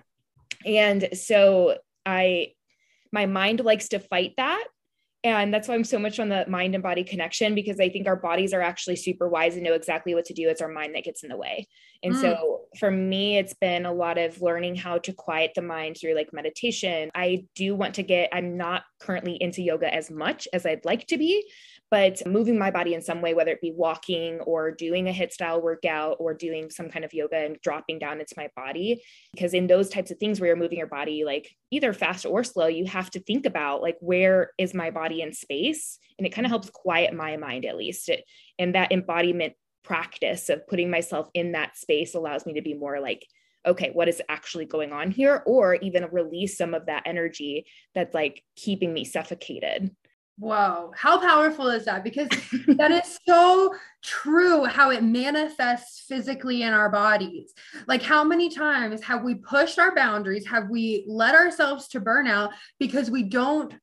and 0.67 1.09
so 1.13 1.75
i 2.05 2.51
my 3.11 3.25
mind 3.25 3.59
likes 3.59 3.89
to 3.89 3.99
fight 3.99 4.33
that 4.37 4.63
and 5.23 5.53
that's 5.53 5.67
why 5.67 5.73
I'm 5.73 5.83
so 5.83 5.99
much 5.99 6.19
on 6.19 6.29
the 6.29 6.45
mind 6.47 6.73
and 6.75 6.83
body 6.83 7.03
connection 7.03 7.55
because 7.55 7.79
I 7.79 7.89
think 7.89 8.07
our 8.07 8.15
bodies 8.15 8.53
are 8.53 8.61
actually 8.61 8.95
super 8.95 9.27
wise 9.27 9.55
and 9.55 9.63
know 9.63 9.73
exactly 9.73 10.13
what 10.13 10.25
to 10.25 10.33
do. 10.33 10.47
It's 10.47 10.61
our 10.61 10.69
mind 10.69 10.95
that 10.95 11.03
gets 11.03 11.23
in 11.23 11.29
the 11.29 11.35
way. 11.35 11.67
And 12.03 12.13
mm. 12.13 12.21
so 12.21 12.61
for 12.79 12.91
me, 12.91 13.37
it's 13.37 13.53
been 13.53 13.85
a 13.85 13.93
lot 13.93 14.17
of 14.17 14.41
learning 14.41 14.75
how 14.75 14.97
to 14.99 15.13
quiet 15.13 15.51
the 15.55 15.61
mind 15.61 15.97
through 15.99 16.15
like 16.15 16.33
meditation. 16.33 17.09
I 17.15 17.45
do 17.55 17.75
want 17.75 17.95
to 17.95 18.03
get, 18.03 18.29
I'm 18.31 18.57
not 18.57 18.83
currently 18.99 19.37
into 19.41 19.61
yoga 19.61 19.93
as 19.93 20.11
much 20.11 20.47
as 20.53 20.65
I'd 20.65 20.85
like 20.85 21.07
to 21.07 21.17
be, 21.17 21.49
but 21.89 22.25
moving 22.25 22.59
my 22.59 22.69
body 22.69 22.93
in 22.93 23.01
some 23.01 23.21
way, 23.21 23.33
whether 23.33 23.51
it 23.51 23.61
be 23.61 23.73
walking 23.75 24.39
or 24.41 24.71
doing 24.71 25.07
a 25.07 25.11
HIIT 25.11 25.31
style 25.31 25.61
workout 25.61 26.17
or 26.19 26.33
doing 26.33 26.69
some 26.69 26.89
kind 26.89 27.05
of 27.05 27.13
yoga 27.13 27.37
and 27.37 27.57
dropping 27.61 27.99
down 27.99 28.19
into 28.19 28.35
my 28.37 28.49
body. 28.55 29.01
Because 29.33 29.53
in 29.53 29.67
those 29.67 29.89
types 29.89 30.11
of 30.11 30.17
things 30.17 30.39
where 30.39 30.47
you're 30.47 30.55
moving 30.55 30.77
your 30.77 30.87
body 30.87 31.23
like 31.23 31.49
either 31.71 31.93
fast 31.93 32.25
or 32.25 32.43
slow, 32.43 32.67
you 32.67 32.85
have 32.85 33.09
to 33.11 33.19
think 33.19 33.45
about 33.45 33.81
like, 33.81 33.97
where 34.01 34.51
is 34.57 34.73
my 34.73 34.91
body 34.91 35.21
in 35.21 35.33
space? 35.33 35.97
And 36.17 36.27
it 36.27 36.31
kind 36.31 36.45
of 36.45 36.51
helps 36.51 36.69
quiet 36.69 37.13
my 37.13 37.37
mind 37.37 37.65
at 37.65 37.77
least. 37.77 38.09
It, 38.09 38.23
and 38.59 38.75
that 38.75 38.91
embodiment 38.91 39.53
practice 39.87 40.49
of 40.49 40.67
putting 40.67 40.89
myself 40.89 41.29
in 41.33 41.53
that 41.53 41.77
space 41.77 42.13
allows 42.13 42.45
me 42.45 42.53
to 42.53 42.61
be 42.61 42.73
more 42.73 42.99
like, 42.99 43.25
okay, 43.65 43.89
what 43.93 44.09
is 44.09 44.21
actually 44.29 44.65
going 44.65 44.91
on 44.91 45.11
here? 45.11 45.43
Or 45.45 45.75
even 45.75 46.07
release 46.11 46.57
some 46.57 46.73
of 46.73 46.85
that 46.87 47.03
energy 47.05 47.65
that's 47.95 48.13
like 48.13 48.43
keeping 48.55 48.93
me 48.93 49.05
suffocated. 49.05 49.95
Whoa, 50.39 50.91
how 50.95 51.19
powerful 51.19 51.67
is 51.69 51.85
that? 51.85 52.03
Because 52.03 52.27
that 52.67 52.91
is 52.91 53.17
so 53.27 53.73
true 54.03 54.65
how 54.65 54.91
it 54.91 55.03
manifests 55.03 56.01
physically 56.07 56.61
in 56.61 56.73
our 56.73 56.89
bodies. 56.89 57.53
Like, 57.87 58.03
how 58.03 58.23
many 58.23 58.49
times 58.49 59.01
have 59.03 59.23
we 59.23 59.35
pushed 59.35 59.79
our 59.79 59.95
boundaries? 59.95 60.45
Have 60.47 60.69
we 60.69 61.05
led 61.07 61.33
ourselves 61.33 61.87
to 61.89 62.01
burnout 62.01 62.51
because 62.77 63.09
we 63.09 63.23
don't 63.23 63.73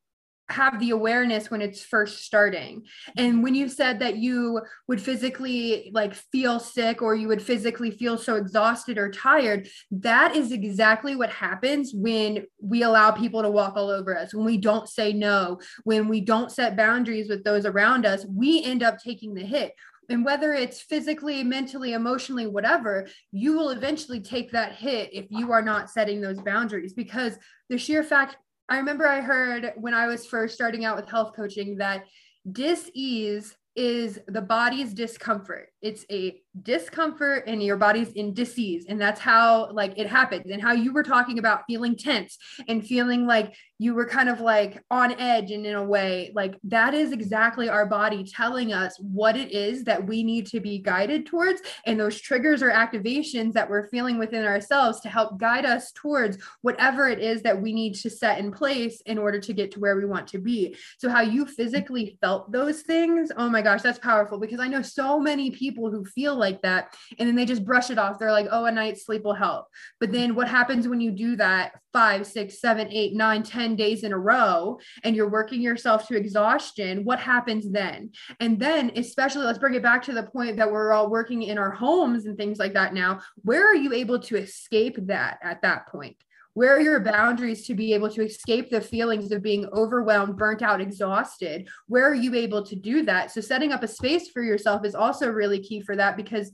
have 0.50 0.78
the 0.78 0.90
awareness 0.90 1.50
when 1.50 1.62
it's 1.62 1.82
first 1.82 2.24
starting. 2.24 2.82
And 3.16 3.42
when 3.42 3.54
you 3.54 3.68
said 3.68 4.00
that 4.00 4.16
you 4.16 4.60
would 4.88 5.00
physically 5.00 5.90
like 5.94 6.14
feel 6.14 6.60
sick 6.60 7.00
or 7.00 7.14
you 7.14 7.28
would 7.28 7.42
physically 7.42 7.90
feel 7.90 8.18
so 8.18 8.36
exhausted 8.36 8.98
or 8.98 9.10
tired 9.10 9.68
that 9.90 10.36
is 10.36 10.52
exactly 10.52 11.16
what 11.16 11.30
happens 11.30 11.92
when 11.94 12.44
we 12.60 12.82
allow 12.82 13.10
people 13.10 13.42
to 13.42 13.50
walk 13.50 13.76
all 13.76 13.88
over 13.88 14.16
us. 14.16 14.34
When 14.34 14.44
we 14.44 14.58
don't 14.58 14.88
say 14.88 15.12
no 15.12 15.60
when 15.84 16.08
we 16.08 16.20
don't 16.20 16.52
set 16.52 16.76
boundaries 16.76 17.28
with 17.28 17.42
those 17.44 17.64
around 17.64 18.04
us 18.04 18.26
we 18.28 18.62
end 18.62 18.82
up 18.82 18.98
taking 18.98 19.34
the 19.34 19.44
hit. 19.44 19.72
And 20.10 20.22
whether 20.22 20.52
it's 20.52 20.82
physically 20.82 21.42
mentally 21.42 21.94
emotionally 21.94 22.46
whatever 22.46 23.06
you 23.32 23.56
will 23.56 23.70
eventually 23.70 24.20
take 24.20 24.52
that 24.52 24.72
hit 24.72 25.08
if 25.14 25.26
you 25.30 25.52
are 25.52 25.62
not 25.62 25.88
setting 25.88 26.20
those 26.20 26.40
boundaries 26.42 26.92
because 26.92 27.38
the 27.70 27.78
sheer 27.78 28.02
fact 28.02 28.36
I 28.68 28.78
remember 28.78 29.06
I 29.06 29.20
heard 29.20 29.72
when 29.76 29.94
I 29.94 30.06
was 30.06 30.26
first 30.26 30.54
starting 30.54 30.84
out 30.84 30.96
with 30.96 31.08
health 31.08 31.34
coaching 31.36 31.76
that 31.78 32.04
dis-ease 32.50 33.56
is 33.76 34.18
the 34.28 34.40
body's 34.40 34.94
discomfort. 34.94 35.68
It's 35.84 36.06
a 36.10 36.40
discomfort 36.62 37.44
and 37.46 37.62
your 37.62 37.76
body's 37.76 38.12
in 38.12 38.32
disease. 38.32 38.86
And 38.88 39.00
that's 39.00 39.20
how 39.20 39.70
like 39.72 39.98
it 39.98 40.06
happens. 40.06 40.50
And 40.50 40.62
how 40.62 40.72
you 40.72 40.92
were 40.92 41.02
talking 41.02 41.38
about 41.38 41.64
feeling 41.66 41.96
tense 41.96 42.38
and 42.68 42.86
feeling 42.86 43.26
like 43.26 43.54
you 43.78 43.92
were 43.92 44.06
kind 44.06 44.28
of 44.28 44.40
like 44.40 44.82
on 44.90 45.12
edge 45.20 45.50
and 45.50 45.66
in 45.66 45.74
a 45.74 45.82
way 45.82 46.30
like 46.32 46.54
that 46.62 46.94
is 46.94 47.10
exactly 47.10 47.68
our 47.68 47.84
body 47.84 48.24
telling 48.24 48.72
us 48.72 48.96
what 49.00 49.36
it 49.36 49.50
is 49.50 49.82
that 49.84 50.06
we 50.06 50.22
need 50.22 50.46
to 50.46 50.60
be 50.60 50.78
guided 50.78 51.26
towards. 51.26 51.60
And 51.84 51.98
those 51.98 52.20
triggers 52.20 52.62
or 52.62 52.70
activations 52.70 53.52
that 53.54 53.68
we're 53.68 53.88
feeling 53.88 54.18
within 54.18 54.44
ourselves 54.44 55.00
to 55.00 55.08
help 55.08 55.38
guide 55.38 55.66
us 55.66 55.90
towards 55.92 56.38
whatever 56.62 57.08
it 57.08 57.18
is 57.18 57.42
that 57.42 57.60
we 57.60 57.72
need 57.72 57.94
to 57.96 58.10
set 58.10 58.38
in 58.38 58.52
place 58.52 59.02
in 59.06 59.18
order 59.18 59.40
to 59.40 59.52
get 59.52 59.72
to 59.72 59.80
where 59.80 59.96
we 59.96 60.06
want 60.06 60.28
to 60.28 60.38
be. 60.38 60.76
So 60.98 61.08
how 61.10 61.20
you 61.20 61.44
physically 61.44 62.16
felt 62.20 62.52
those 62.52 62.82
things 62.82 63.32
oh 63.36 63.48
my 63.48 63.60
gosh 63.60 63.82
that's 63.82 63.98
powerful. 63.98 64.38
Because 64.38 64.60
i 64.60 64.68
know 64.68 64.82
so 64.82 65.18
many 65.18 65.50
people 65.50 65.73
who 65.76 66.04
feel 66.04 66.36
like 66.36 66.62
that 66.62 66.94
and 67.18 67.28
then 67.28 67.36
they 67.36 67.44
just 67.44 67.64
brush 67.64 67.90
it 67.90 67.98
off. 67.98 68.18
They're 68.18 68.32
like 68.32 68.48
oh 68.50 68.64
a 68.64 68.72
night's 68.72 69.04
sleep 69.04 69.24
will 69.24 69.34
help. 69.34 69.66
But 70.00 70.12
then 70.12 70.34
what 70.34 70.48
happens 70.48 70.88
when 70.88 71.00
you 71.00 71.10
do 71.10 71.36
that 71.36 71.72
five 71.92 72.26
six 72.26 72.60
seven 72.60 72.88
eight 72.90 73.14
nine 73.14 73.42
ten 73.42 73.76
days 73.76 74.04
in 74.04 74.12
a 74.12 74.18
row 74.18 74.78
and 75.02 75.14
you're 75.14 75.28
working 75.28 75.60
yourself 75.60 76.06
to 76.08 76.16
exhaustion 76.16 77.04
what 77.04 77.20
happens 77.20 77.70
then? 77.70 78.10
And 78.40 78.58
then 78.58 78.92
especially 78.96 79.44
let's 79.44 79.58
bring 79.58 79.74
it 79.74 79.82
back 79.82 80.02
to 80.04 80.12
the 80.12 80.22
point 80.22 80.56
that 80.56 80.70
we're 80.70 80.92
all 80.92 81.10
working 81.10 81.42
in 81.42 81.58
our 81.58 81.70
homes 81.70 82.26
and 82.26 82.36
things 82.36 82.58
like 82.58 82.74
that 82.74 82.94
now 82.94 83.20
where 83.42 83.66
are 83.66 83.74
you 83.74 83.92
able 83.92 84.18
to 84.18 84.36
escape 84.36 84.96
that 85.06 85.38
at 85.42 85.62
that 85.62 85.88
point 85.88 86.16
where 86.54 86.76
are 86.76 86.80
your 86.80 87.00
boundaries 87.00 87.66
to 87.66 87.74
be 87.74 87.92
able 87.94 88.08
to 88.10 88.22
escape 88.22 88.70
the 88.70 88.80
feelings 88.80 89.30
of 89.32 89.42
being 89.42 89.66
overwhelmed, 89.72 90.36
burnt 90.36 90.62
out, 90.62 90.80
exhausted? 90.80 91.68
Where 91.88 92.08
are 92.08 92.14
you 92.14 92.34
able 92.34 92.64
to 92.64 92.76
do 92.76 93.02
that? 93.04 93.32
So, 93.32 93.40
setting 93.40 93.72
up 93.72 93.82
a 93.82 93.88
space 93.88 94.28
for 94.28 94.42
yourself 94.42 94.84
is 94.84 94.94
also 94.94 95.28
really 95.28 95.60
key 95.60 95.80
for 95.80 95.96
that 95.96 96.16
because 96.16 96.52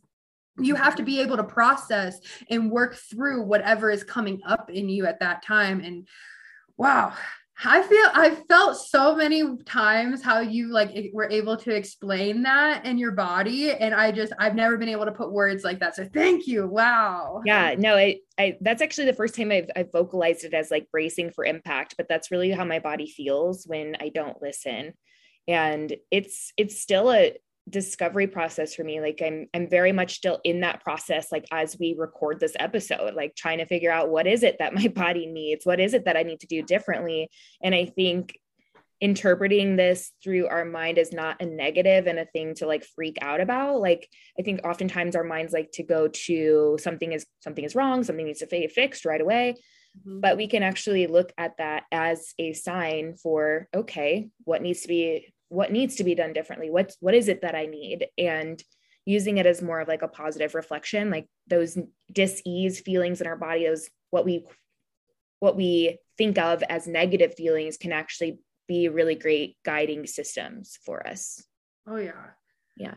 you 0.58 0.74
have 0.74 0.96
to 0.96 1.02
be 1.02 1.20
able 1.20 1.36
to 1.36 1.44
process 1.44 2.18
and 2.50 2.70
work 2.70 2.94
through 2.94 3.42
whatever 3.42 3.90
is 3.90 4.02
coming 4.02 4.40
up 4.44 4.70
in 4.70 4.88
you 4.88 5.06
at 5.06 5.20
that 5.20 5.42
time. 5.42 5.80
And 5.80 6.08
wow, 6.76 7.12
I 7.62 7.82
feel 7.82 8.06
I 8.14 8.30
felt 8.48 8.76
so 8.78 9.14
many 9.14 9.56
times 9.64 10.22
how 10.22 10.40
you 10.40 10.68
like 10.68 11.10
were 11.12 11.28
able 11.30 11.56
to 11.58 11.74
explain 11.74 12.42
that 12.42 12.86
in 12.86 12.96
your 12.96 13.12
body 13.12 13.72
and 13.72 13.94
I 13.94 14.12
just 14.12 14.32
I've 14.38 14.54
never 14.54 14.78
been 14.78 14.88
able 14.88 15.04
to 15.04 15.12
put 15.12 15.32
words 15.32 15.62
like 15.62 15.80
that 15.80 15.94
so 15.94 16.08
thank 16.12 16.46
you 16.46 16.66
wow. 16.66 17.42
Yeah 17.44 17.74
no 17.76 17.96
I, 17.96 18.20
I 18.38 18.56
that's 18.60 18.80
actually 18.80 19.06
the 19.06 19.14
first 19.14 19.34
time 19.34 19.52
I've, 19.52 19.70
I've 19.76 19.92
vocalized 19.92 20.44
it 20.44 20.54
as 20.54 20.70
like 20.70 20.90
bracing 20.90 21.30
for 21.30 21.44
impact 21.44 21.96
but 21.96 22.08
that's 22.08 22.30
really 22.30 22.50
how 22.50 22.64
my 22.64 22.78
body 22.78 23.06
feels 23.06 23.66
when 23.66 23.96
I 24.00 24.08
don't 24.08 24.40
listen. 24.40 24.94
And 25.46 25.94
it's 26.10 26.52
it's 26.56 26.80
still 26.80 27.12
a 27.12 27.36
discovery 27.70 28.26
process 28.26 28.74
for 28.74 28.84
me 28.84 29.00
like 29.00 29.22
i'm 29.24 29.46
i'm 29.54 29.68
very 29.68 29.92
much 29.92 30.16
still 30.16 30.40
in 30.44 30.60
that 30.60 30.82
process 30.82 31.30
like 31.30 31.46
as 31.52 31.78
we 31.78 31.94
record 31.96 32.40
this 32.40 32.56
episode 32.58 33.14
like 33.14 33.34
trying 33.36 33.58
to 33.58 33.66
figure 33.66 33.92
out 33.92 34.10
what 34.10 34.26
is 34.26 34.42
it 34.42 34.56
that 34.58 34.74
my 34.80 34.88
body 34.88 35.26
needs? 35.26 35.64
What 35.64 35.80
is 35.80 35.94
it 35.94 36.04
that 36.04 36.16
i 36.16 36.22
need 36.22 36.40
to 36.40 36.46
do 36.46 36.62
differently? 36.62 37.30
And 37.62 37.74
i 37.74 37.86
think 37.86 38.38
interpreting 39.00 39.76
this 39.76 40.12
through 40.22 40.46
our 40.48 40.64
mind 40.64 40.98
is 40.98 41.10
not 41.10 41.40
a 41.40 41.46
negative 41.46 42.06
and 42.06 42.18
a 42.18 42.26
thing 42.26 42.54
to 42.54 42.66
like 42.66 42.84
freak 42.84 43.16
out 43.22 43.40
about. 43.40 43.80
Like 43.80 44.08
i 44.38 44.42
think 44.42 44.60
oftentimes 44.64 45.16
our 45.16 45.24
minds 45.24 45.52
like 45.52 45.70
to 45.74 45.82
go 45.82 46.08
to 46.08 46.78
something 46.80 47.12
is 47.12 47.26
something 47.40 47.64
is 47.64 47.74
wrong 47.74 48.02
something 48.04 48.26
needs 48.26 48.40
to 48.40 48.46
be 48.46 48.66
fixed 48.66 49.04
right 49.04 49.20
away. 49.20 49.54
Mm-hmm. 49.98 50.20
but 50.20 50.36
we 50.36 50.46
can 50.46 50.62
actually 50.62 51.08
look 51.08 51.32
at 51.36 51.56
that 51.58 51.82
as 51.90 52.32
a 52.38 52.52
sign 52.52 53.16
for 53.20 53.66
okay 53.74 54.28
what 54.44 54.62
needs 54.62 54.82
to 54.82 54.88
be 54.88 55.32
what 55.50 55.70
needs 55.70 55.96
to 55.96 56.04
be 56.04 56.14
done 56.14 56.32
differently? 56.32 56.70
What 56.70 56.96
what 57.00 57.14
is 57.14 57.28
it 57.28 57.42
that 57.42 57.54
i 57.54 57.66
need? 57.66 58.06
And 58.16 58.62
using 59.04 59.38
it 59.38 59.46
as 59.46 59.60
more 59.60 59.80
of 59.80 59.88
like 59.88 60.02
a 60.02 60.08
positive 60.08 60.54
reflection 60.54 61.10
like 61.10 61.26
those 61.48 61.78
dis-ease 62.12 62.80
feelings 62.80 63.20
in 63.20 63.26
our 63.26 63.36
body 63.36 63.66
those 63.66 63.88
what 64.10 64.26
we 64.26 64.44
what 65.40 65.56
we 65.56 65.98
think 66.18 66.38
of 66.38 66.62
as 66.64 66.86
negative 66.86 67.34
feelings 67.34 67.76
can 67.76 67.92
actually 67.92 68.38
be 68.68 68.88
really 68.88 69.14
great 69.14 69.56
guiding 69.64 70.06
systems 70.06 70.78
for 70.84 71.04
us. 71.06 71.42
Oh 71.88 71.96
yeah. 71.96 72.28
Yeah. 72.76 72.94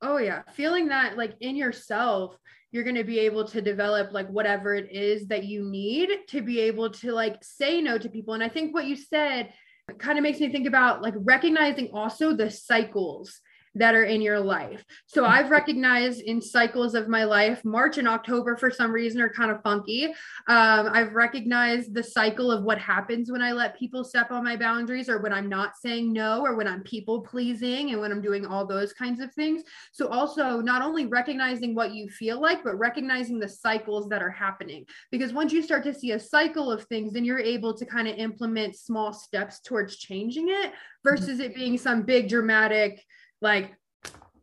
Oh 0.00 0.18
yeah. 0.18 0.42
Feeling 0.52 0.88
that 0.88 1.16
like 1.16 1.34
in 1.40 1.56
yourself 1.56 2.38
you're 2.70 2.84
going 2.84 2.94
to 2.96 3.04
be 3.04 3.20
able 3.20 3.46
to 3.48 3.62
develop 3.62 4.12
like 4.12 4.28
whatever 4.28 4.74
it 4.74 4.92
is 4.92 5.26
that 5.28 5.44
you 5.44 5.64
need 5.64 6.10
to 6.28 6.42
be 6.42 6.60
able 6.60 6.90
to 6.90 7.12
like 7.12 7.42
say 7.42 7.80
no 7.80 7.96
to 7.98 8.08
people. 8.10 8.34
And 8.34 8.44
i 8.44 8.48
think 8.48 8.74
what 8.74 8.84
you 8.84 8.94
said 8.94 9.52
it 9.88 9.98
kind 9.98 10.18
of 10.18 10.22
makes 10.22 10.40
me 10.40 10.50
think 10.50 10.66
about 10.66 11.02
like 11.02 11.14
recognizing 11.18 11.90
also 11.92 12.34
the 12.34 12.50
cycles 12.50 13.40
that 13.74 13.94
are 13.94 14.04
in 14.04 14.20
your 14.20 14.40
life. 14.40 14.84
So 15.06 15.24
I've 15.24 15.50
recognized 15.50 16.20
in 16.20 16.40
cycles 16.40 16.94
of 16.94 17.08
my 17.08 17.24
life, 17.24 17.64
March 17.64 17.98
and 17.98 18.08
October 18.08 18.56
for 18.56 18.70
some 18.70 18.90
reason 18.90 19.20
are 19.20 19.28
kind 19.28 19.50
of 19.50 19.62
funky. 19.62 20.06
Um, 20.46 20.88
I've 20.92 21.14
recognized 21.14 21.94
the 21.94 22.02
cycle 22.02 22.50
of 22.50 22.64
what 22.64 22.78
happens 22.78 23.30
when 23.30 23.42
I 23.42 23.52
let 23.52 23.78
people 23.78 24.04
step 24.04 24.30
on 24.30 24.44
my 24.44 24.56
boundaries 24.56 25.08
or 25.08 25.20
when 25.20 25.32
I'm 25.32 25.48
not 25.48 25.76
saying 25.76 26.12
no 26.12 26.44
or 26.44 26.56
when 26.56 26.66
I'm 26.66 26.82
people 26.82 27.20
pleasing 27.20 27.90
and 27.90 28.00
when 28.00 28.12
I'm 28.12 28.22
doing 28.22 28.46
all 28.46 28.66
those 28.66 28.92
kinds 28.92 29.20
of 29.20 29.32
things. 29.34 29.62
So 29.92 30.08
also 30.08 30.60
not 30.60 30.82
only 30.82 31.06
recognizing 31.06 31.74
what 31.74 31.92
you 31.92 32.08
feel 32.08 32.40
like, 32.40 32.64
but 32.64 32.78
recognizing 32.78 33.38
the 33.38 33.48
cycles 33.48 34.08
that 34.08 34.22
are 34.22 34.30
happening. 34.30 34.84
Because 35.10 35.32
once 35.32 35.52
you 35.52 35.62
start 35.62 35.84
to 35.84 35.94
see 35.94 36.12
a 36.12 36.20
cycle 36.20 36.70
of 36.70 36.84
things, 36.84 37.12
then 37.12 37.24
you're 37.24 37.38
able 37.38 37.74
to 37.74 37.86
kind 37.86 38.08
of 38.08 38.16
implement 38.16 38.76
small 38.76 39.12
steps 39.12 39.60
towards 39.60 39.96
changing 39.96 40.48
it 40.48 40.72
versus 41.04 41.40
it 41.40 41.54
being 41.54 41.78
some 41.78 42.02
big 42.02 42.28
dramatic 42.28 43.04
like 43.40 43.74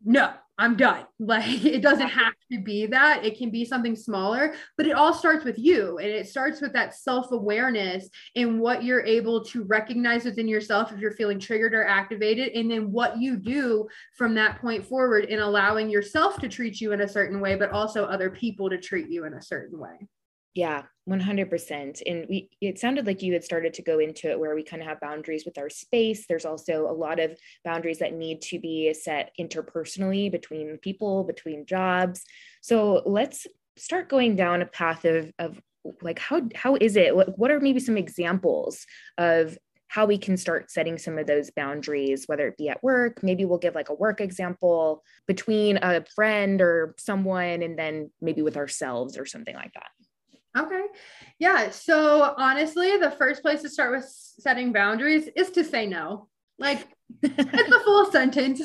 no 0.04 0.32
i'm 0.58 0.76
done. 0.76 1.04
Like 1.18 1.64
it 1.64 1.82
doesn't 1.82 2.08
have 2.08 2.34
to 2.52 2.62
be 2.62 2.86
that. 2.86 3.24
It 3.24 3.38
can 3.38 3.50
be 3.50 3.64
something 3.64 3.96
smaller 3.96 4.54
but 4.76 4.86
it 4.86 4.92
all 4.92 5.14
starts 5.14 5.44
with 5.44 5.58
you 5.58 5.98
and 5.98 6.08
it 6.08 6.28
starts 6.28 6.60
with 6.60 6.72
that 6.74 6.94
self-awareness 6.94 8.08
and 8.36 8.60
what 8.60 8.84
you're 8.84 9.04
able 9.04 9.44
to 9.46 9.64
recognize 9.64 10.24
within 10.24 10.46
yourself 10.46 10.92
if 10.92 10.98
you're 10.98 11.12
feeling 11.12 11.40
triggered 11.40 11.74
or 11.74 11.86
activated 11.86 12.52
and 12.52 12.70
then 12.70 12.92
what 12.92 13.18
you 13.18 13.36
do 13.36 13.86
from 14.16 14.34
that 14.34 14.60
point 14.60 14.84
forward 14.84 15.24
in 15.24 15.40
allowing 15.40 15.88
yourself 15.88 16.38
to 16.40 16.48
treat 16.48 16.80
you 16.80 16.92
in 16.92 17.00
a 17.00 17.08
certain 17.08 17.40
way 17.40 17.56
but 17.56 17.70
also 17.70 18.04
other 18.04 18.30
people 18.30 18.68
to 18.68 18.78
treat 18.78 19.08
you 19.08 19.24
in 19.24 19.34
a 19.34 19.42
certain 19.42 19.78
way 19.78 20.06
yeah, 20.56 20.84
100%. 21.06 22.02
And 22.06 22.26
we 22.30 22.48
it 22.62 22.78
sounded 22.78 23.06
like 23.06 23.20
you 23.20 23.34
had 23.34 23.44
started 23.44 23.74
to 23.74 23.82
go 23.82 23.98
into 23.98 24.30
it 24.30 24.40
where 24.40 24.54
we 24.54 24.62
kind 24.62 24.80
of 24.80 24.88
have 24.88 24.98
boundaries 25.00 25.44
with 25.44 25.58
our 25.58 25.68
space. 25.68 26.24
There's 26.26 26.46
also 26.46 26.88
a 26.88 26.96
lot 26.96 27.20
of 27.20 27.38
boundaries 27.62 27.98
that 27.98 28.14
need 28.14 28.40
to 28.42 28.58
be 28.58 28.92
set 28.94 29.32
interpersonally 29.38 30.32
between 30.32 30.78
people, 30.78 31.24
between 31.24 31.66
jobs. 31.66 32.22
So 32.62 33.02
let's 33.04 33.46
start 33.76 34.08
going 34.08 34.34
down 34.34 34.62
a 34.62 34.66
path 34.66 35.04
of 35.04 35.30
of 35.38 35.60
like 36.00 36.18
how 36.18 36.40
how 36.54 36.76
is 36.76 36.96
it 36.96 37.14
what, 37.14 37.38
what 37.38 37.50
are 37.50 37.60
maybe 37.60 37.78
some 37.78 37.98
examples 37.98 38.86
of 39.18 39.58
how 39.88 40.06
we 40.06 40.16
can 40.16 40.38
start 40.38 40.70
setting 40.70 40.96
some 40.96 41.18
of 41.18 41.26
those 41.26 41.50
boundaries, 41.50 42.24
whether 42.26 42.48
it 42.48 42.56
be 42.56 42.70
at 42.70 42.82
work, 42.82 43.22
maybe 43.22 43.44
we'll 43.44 43.58
give 43.58 43.74
like 43.74 43.90
a 43.90 43.94
work 43.94 44.20
example 44.22 45.02
between 45.28 45.78
a 45.82 46.02
friend 46.14 46.60
or 46.62 46.94
someone, 46.98 47.62
and 47.62 47.78
then 47.78 48.10
maybe 48.22 48.42
with 48.42 48.56
ourselves 48.56 49.16
or 49.18 49.26
something 49.26 49.54
like 49.54 49.72
that. 49.74 49.90
Okay. 50.56 50.84
Yeah. 51.38 51.70
So 51.70 52.34
honestly, 52.36 52.96
the 52.96 53.10
first 53.10 53.42
place 53.42 53.62
to 53.62 53.68
start 53.68 53.92
with 53.92 54.04
setting 54.04 54.72
boundaries 54.72 55.28
is 55.36 55.50
to 55.50 55.64
say 55.64 55.86
no. 55.86 56.28
Like 56.58 56.86
it's 57.22 57.72
a 57.72 57.80
full 57.80 58.10
sentence. 58.10 58.60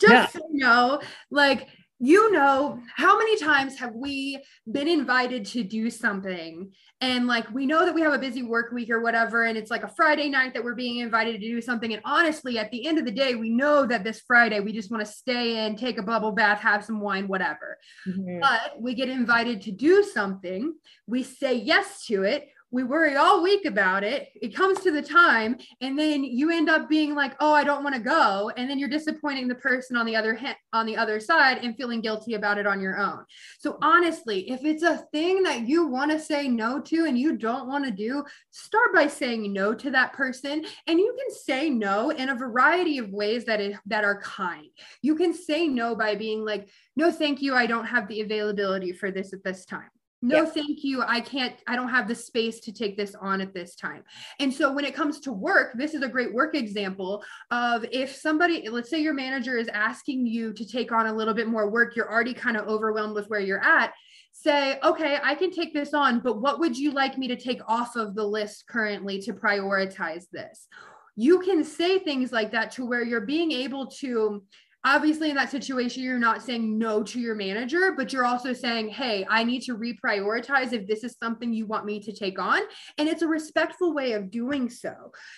Just 0.00 0.12
yeah. 0.12 0.26
say 0.26 0.40
no. 0.50 1.00
Like 1.30 1.68
you 1.98 2.30
know 2.30 2.80
how 2.94 3.18
many 3.18 3.36
times 3.38 3.78
have 3.78 3.94
we 3.94 4.42
been 4.70 4.88
invited 4.88 5.46
to 5.46 5.62
do 5.62 5.88
something? 5.88 6.72
And 7.00 7.26
like 7.26 7.50
we 7.50 7.66
know 7.66 7.86
that 7.86 7.94
we 7.94 8.02
have 8.02 8.12
a 8.12 8.18
busy 8.18 8.42
work 8.42 8.72
week 8.72 8.90
or 8.90 9.00
whatever 9.00 9.44
and 9.44 9.56
it's 9.56 9.70
like 9.70 9.82
a 9.82 9.88
friday 9.88 10.28
night 10.28 10.54
that 10.54 10.64
we're 10.64 10.74
being 10.74 10.98
invited 10.98 11.40
to 11.40 11.46
do 11.46 11.60
something. 11.60 11.92
And 11.92 12.02
honestly 12.04 12.58
at 12.58 12.70
the 12.70 12.86
end 12.86 12.98
of 12.98 13.04
the 13.04 13.10
day 13.10 13.34
we 13.34 13.50
know 13.50 13.86
that 13.86 14.04
this 14.04 14.20
friday 14.26 14.60
we 14.60 14.72
just 14.72 14.90
want 14.90 15.04
to 15.04 15.10
stay 15.10 15.66
in 15.66 15.76
take 15.76 15.98
a 15.98 16.02
bubble 16.02 16.32
bath 16.32 16.60
have 16.60 16.84
some 16.84 17.00
wine 17.00 17.28
whatever. 17.28 17.78
Mm-hmm. 18.06 18.40
but 18.40 18.80
we 18.80 18.94
get 18.94 19.08
invited 19.08 19.62
to 19.62 19.72
do 19.72 20.02
something. 20.02 20.74
We 21.06 21.22
say 21.22 21.54
yes 21.54 22.04
to 22.06 22.24
it 22.24 22.48
we 22.76 22.82
worry 22.82 23.16
all 23.16 23.42
week 23.42 23.64
about 23.64 24.04
it. 24.04 24.28
It 24.34 24.54
comes 24.54 24.80
to 24.80 24.90
the 24.90 25.00
time, 25.00 25.56
and 25.80 25.98
then 25.98 26.22
you 26.22 26.50
end 26.50 26.68
up 26.68 26.90
being 26.90 27.14
like, 27.14 27.34
"Oh, 27.40 27.54
I 27.54 27.64
don't 27.64 27.82
want 27.82 27.94
to 27.94 28.02
go," 28.02 28.52
and 28.54 28.68
then 28.68 28.78
you're 28.78 28.90
disappointing 28.90 29.48
the 29.48 29.54
person 29.54 29.96
on 29.96 30.04
the 30.04 30.14
other 30.14 30.34
hand, 30.34 30.58
on 30.74 30.84
the 30.84 30.94
other 30.94 31.18
side, 31.18 31.64
and 31.64 31.74
feeling 31.74 32.02
guilty 32.02 32.34
about 32.34 32.58
it 32.58 32.66
on 32.66 32.82
your 32.82 32.98
own. 32.98 33.24
So 33.58 33.78
honestly, 33.80 34.50
if 34.50 34.62
it's 34.62 34.82
a 34.82 34.98
thing 35.10 35.42
that 35.44 35.66
you 35.66 35.86
want 35.86 36.10
to 36.10 36.20
say 36.20 36.48
no 36.48 36.78
to 36.82 37.06
and 37.06 37.18
you 37.18 37.38
don't 37.38 37.66
want 37.66 37.86
to 37.86 37.90
do, 37.90 38.22
start 38.50 38.94
by 38.94 39.06
saying 39.06 39.54
no 39.54 39.72
to 39.72 39.90
that 39.92 40.12
person, 40.12 40.66
and 40.86 40.98
you 40.98 41.16
can 41.18 41.34
say 41.34 41.70
no 41.70 42.10
in 42.10 42.28
a 42.28 42.34
variety 42.34 42.98
of 42.98 43.08
ways 43.08 43.46
that 43.46 43.58
is, 43.58 43.74
that 43.86 44.04
are 44.04 44.20
kind. 44.20 44.66
You 45.00 45.14
can 45.14 45.32
say 45.32 45.66
no 45.66 45.96
by 45.96 46.14
being 46.14 46.44
like, 46.44 46.68
"No, 46.94 47.10
thank 47.10 47.40
you, 47.40 47.54
I 47.54 47.64
don't 47.64 47.86
have 47.86 48.06
the 48.06 48.20
availability 48.20 48.92
for 48.92 49.10
this 49.10 49.32
at 49.32 49.42
this 49.42 49.64
time." 49.64 49.88
No 50.22 50.42
yeah. 50.42 50.50
thank 50.50 50.82
you. 50.82 51.02
I 51.02 51.20
can't 51.20 51.54
i 51.66 51.76
don't 51.76 51.88
have 51.88 52.08
the 52.08 52.14
space 52.14 52.60
to 52.60 52.72
take 52.72 52.96
this 52.96 53.14
on 53.14 53.40
at 53.40 53.54
this 53.54 53.76
time. 53.76 54.02
And 54.40 54.52
so 54.52 54.72
when 54.72 54.84
it 54.84 54.94
comes 54.94 55.20
to 55.20 55.32
work 55.32 55.72
this 55.76 55.94
is 55.94 56.02
a 56.02 56.08
great 56.08 56.32
work 56.32 56.54
example 56.54 57.22
of 57.50 57.84
if 57.92 58.14
somebody 58.14 58.68
let's 58.68 58.90
say 58.90 59.00
your 59.00 59.14
manager 59.14 59.56
is 59.56 59.68
asking 59.68 60.26
you 60.26 60.52
to 60.52 60.66
take 60.66 60.92
on 60.92 61.06
a 61.06 61.12
little 61.12 61.34
bit 61.34 61.48
more 61.48 61.70
work 61.70 61.96
you're 61.96 62.10
already 62.10 62.34
kind 62.34 62.56
of 62.56 62.66
overwhelmed 62.66 63.14
with 63.14 63.26
where 63.28 63.40
you're 63.40 63.64
at 63.64 63.92
say 64.32 64.78
okay 64.84 65.18
i 65.22 65.34
can 65.34 65.50
take 65.50 65.72
this 65.72 65.94
on 65.94 66.20
but 66.20 66.40
what 66.40 66.58
would 66.58 66.76
you 66.76 66.90
like 66.90 67.16
me 67.16 67.26
to 67.28 67.36
take 67.36 67.60
off 67.68 67.96
of 67.96 68.14
the 68.14 68.24
list 68.24 68.66
currently 68.68 69.20
to 69.22 69.32
prioritize 69.32 70.24
this? 70.32 70.68
You 71.16 71.40
can 71.40 71.64
say 71.64 71.98
things 71.98 72.32
like 72.32 72.52
that 72.52 72.70
to 72.72 72.84
where 72.84 73.02
you're 73.02 73.22
being 73.22 73.50
able 73.52 73.86
to 74.02 74.42
obviously 74.86 75.30
in 75.30 75.36
that 75.36 75.50
situation 75.50 76.02
you're 76.02 76.16
not 76.16 76.40
saying 76.40 76.78
no 76.78 77.02
to 77.02 77.18
your 77.18 77.34
manager 77.34 77.92
but 77.96 78.12
you're 78.12 78.24
also 78.24 78.52
saying 78.52 78.88
hey 78.88 79.26
i 79.28 79.42
need 79.42 79.60
to 79.60 79.76
reprioritize 79.76 80.72
if 80.72 80.86
this 80.86 81.02
is 81.02 81.16
something 81.20 81.52
you 81.52 81.66
want 81.66 81.84
me 81.84 81.98
to 82.00 82.12
take 82.12 82.38
on. 82.38 82.62
And 82.96 83.08
it's 83.08 83.22
a 83.22 83.26
respectful 83.26 83.92
way 83.92 84.12
of 84.12 84.30
doing 84.30 84.70
so. 84.70 84.94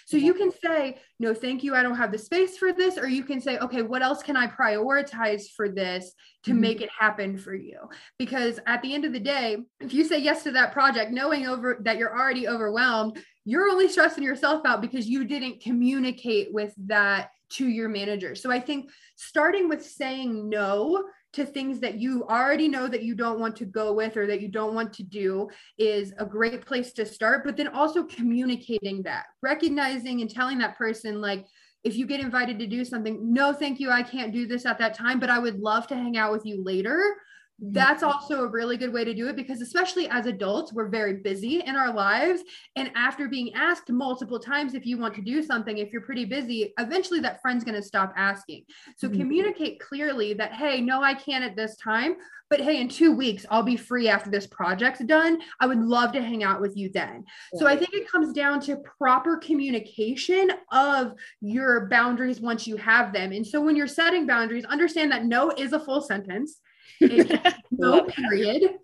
So 0.07 0.19
you 0.19 0.35
can 0.35 0.51
say 0.63 0.99
no 1.19 1.33
thank 1.33 1.65
you 1.65 1.75
i 1.75 1.83
don't 1.83 1.97
have 1.97 2.13
the 2.13 2.19
space 2.19 2.59
for 2.59 2.73
this 2.73 2.99
or 2.99 3.09
you 3.09 3.25
can 3.25 3.41
say 3.41 3.59
okay 3.59 3.83
what 3.83 4.03
else 4.03 4.23
can 4.23 4.37
i 4.37 4.47
prioritize 4.47 5.45
for 5.57 5.69
this 5.69 6.13
to 6.45 6.51
mm-hmm. 6.51 6.61
make 6.61 6.81
it 6.81 6.91
happen 6.97 7.39
for 7.39 7.55
you? 7.55 7.79
Because 8.19 8.61
at 8.67 8.83
the 8.83 8.95
end 8.95 9.07
of 9.07 9.13
the 9.15 9.21
day 9.21 9.57
if 9.81 9.95
you 9.95 10.05
say 10.05 10.19
yes 10.19 10.43
to 10.43 10.51
that 10.53 10.73
project 10.73 11.11
knowing 11.11 11.47
over 11.47 11.79
that 11.85 11.97
you're 11.97 12.17
already 12.17 12.47
overwhelmed 12.47 13.19
you're 13.47 13.71
only 13.71 13.89
stressing 13.89 14.23
yourself 14.23 14.61
out 14.67 14.83
because 14.83 15.07
you 15.07 15.25
didn't 15.25 15.63
communicate 15.63 16.53
with 16.53 16.75
that 16.87 17.31
to 17.51 17.69
your 17.69 17.89
manager. 17.89 18.35
So 18.35 18.51
I 18.51 18.61
think 18.61 18.91
starting 19.17 19.69
with 19.69 19.85
saying 19.85 20.49
no 20.49 21.05
to 21.35 21.45
things 21.45 21.81
that 21.81 21.99
you 21.99 22.25
already 22.25 22.69
know 22.69 22.89
that 22.89 23.03
you 23.03 23.15
don't 23.15 23.39
want 23.39 23.57
to 23.57 23.67
go 23.67 23.93
with 23.93 24.17
or 24.17 24.27
that 24.27 24.41
you 24.41 24.49
don't 24.49 24.75
want 24.75 24.93
to 24.95 25.03
do 25.03 25.49
is 25.77 26.15
a 26.19 26.25
great 26.25 26.65
place 26.65 26.93
to 26.95 27.05
start. 27.05 27.45
But 27.45 27.57
then 27.57 27.69
also 27.69 28.05
communicating 28.05 29.03
that, 29.03 29.27
recognizing 29.43 30.21
and 30.21 30.31
telling 30.31 30.59
that 30.59 30.79
person, 30.79 31.21
like, 31.21 31.45
if 31.85 31.97
you 31.97 32.07
get 32.07 32.21
invited 32.21 32.59
to 32.59 32.67
do 32.67 32.85
something, 32.85 33.33
no, 33.33 33.53
thank 33.53 33.79
you, 33.79 33.91
I 33.91 34.03
can't 34.03 34.33
do 34.33 34.47
this 34.47 34.67
at 34.67 34.79
that 34.79 34.95
time, 34.95 35.21
but 35.21 35.31
I 35.31 35.39
would 35.39 35.61
love 35.61 35.87
to 35.89 35.95
hang 35.95 36.17
out 36.17 36.33
with 36.33 36.45
you 36.45 36.63
later 36.65 37.15
that's 37.61 38.03
also 38.05 38.45
a 38.45 38.47
really 38.47 38.77
good 38.77 38.93
way 38.93 39.05
to 39.05 39.13
do 39.13 39.29
it 39.29 39.35
because 39.35 39.61
especially 39.61 40.09
as 40.09 40.27
adults 40.27 40.73
we're 40.73 40.89
very 40.89 41.15
busy 41.15 41.61
in 41.61 41.75
our 41.75 41.93
lives. 41.93 42.43
And 42.77 42.91
after 42.95 43.29
being 43.29 43.53
asked 43.55 43.91
multiple 43.91 44.39
times 44.39 44.75
if 44.75 44.87
you 44.87 44.97
want 44.97 45.15
to 45.15 45.23
do 45.23 45.43
something 45.43 45.79
if 45.79 45.93
you're 45.93 46.03
pretty 46.03 46.25
busy 46.25 46.73
eventually 46.79 47.21
that 47.21 47.43
friend's 47.43 47.65
going 47.65 47.75
to 47.75 47.83
stop 47.83 48.13
asking. 48.17 48.65
So 48.97 49.09
mm-hmm. 49.09 49.21
communicate 49.21 49.81
clearly 49.81 50.35
that 50.35 50.53
hey 50.53 50.81
no 50.81 51.03
i 51.03 51.15
can't 51.15 51.45
at 51.45 51.57
this 51.57 51.77
time 51.77 52.17
but 52.49 52.61
hey 52.61 52.81
in 52.81 52.89
2 52.89 53.13
weeks 53.13 53.45
i'll 53.51 53.63
be 53.63 53.77
free 53.77 54.09
after 54.09 54.31
this 54.31 54.47
project's 54.47 55.05
done. 55.05 55.41
I 55.59 55.67
would 55.67 55.81
love 55.81 56.13
to 56.13 56.23
hang 56.23 56.45
out 56.45 56.61
with 56.61 56.77
you 56.77 56.91
then. 56.91 57.25
Yeah. 57.53 57.59
so 57.59 57.67
i 57.67 57.77
think 57.77 57.93
it 57.93 58.11
comes 58.11 58.33
down 58.33 58.61
to 58.63 58.77
proper 58.99 59.37
communication 59.37 60.53
of 60.71 61.15
your 61.41 61.89
boundaries 61.89 62.41
once 62.41 62.69
you 62.69 62.77
have 62.77 63.13
them. 63.13 63.33
And 63.33 63.45
so 63.45 63.61
when 63.61 63.75
you're 63.75 63.89
setting 63.89 64.27
boundaries 64.29 64.65
understand 64.65 65.11
that 65.11 65.25
no 65.25 65.51
is 65.51 65.73
a 65.73 65.81
full 65.81 66.01
sentence 66.01 66.61
no 67.71 68.03
period. 68.05 68.79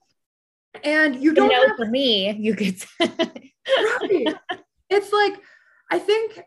And 0.82 1.16
you 1.16 1.34
don't 1.34 1.50
you 1.50 1.56
know 1.56 1.68
have, 1.68 1.76
for 1.76 1.86
me, 1.86 2.32
you 2.32 2.54
could 2.54 2.82
right. 3.00 4.34
It's 4.90 5.12
like 5.12 5.34
I 5.90 5.98
think 5.98 6.40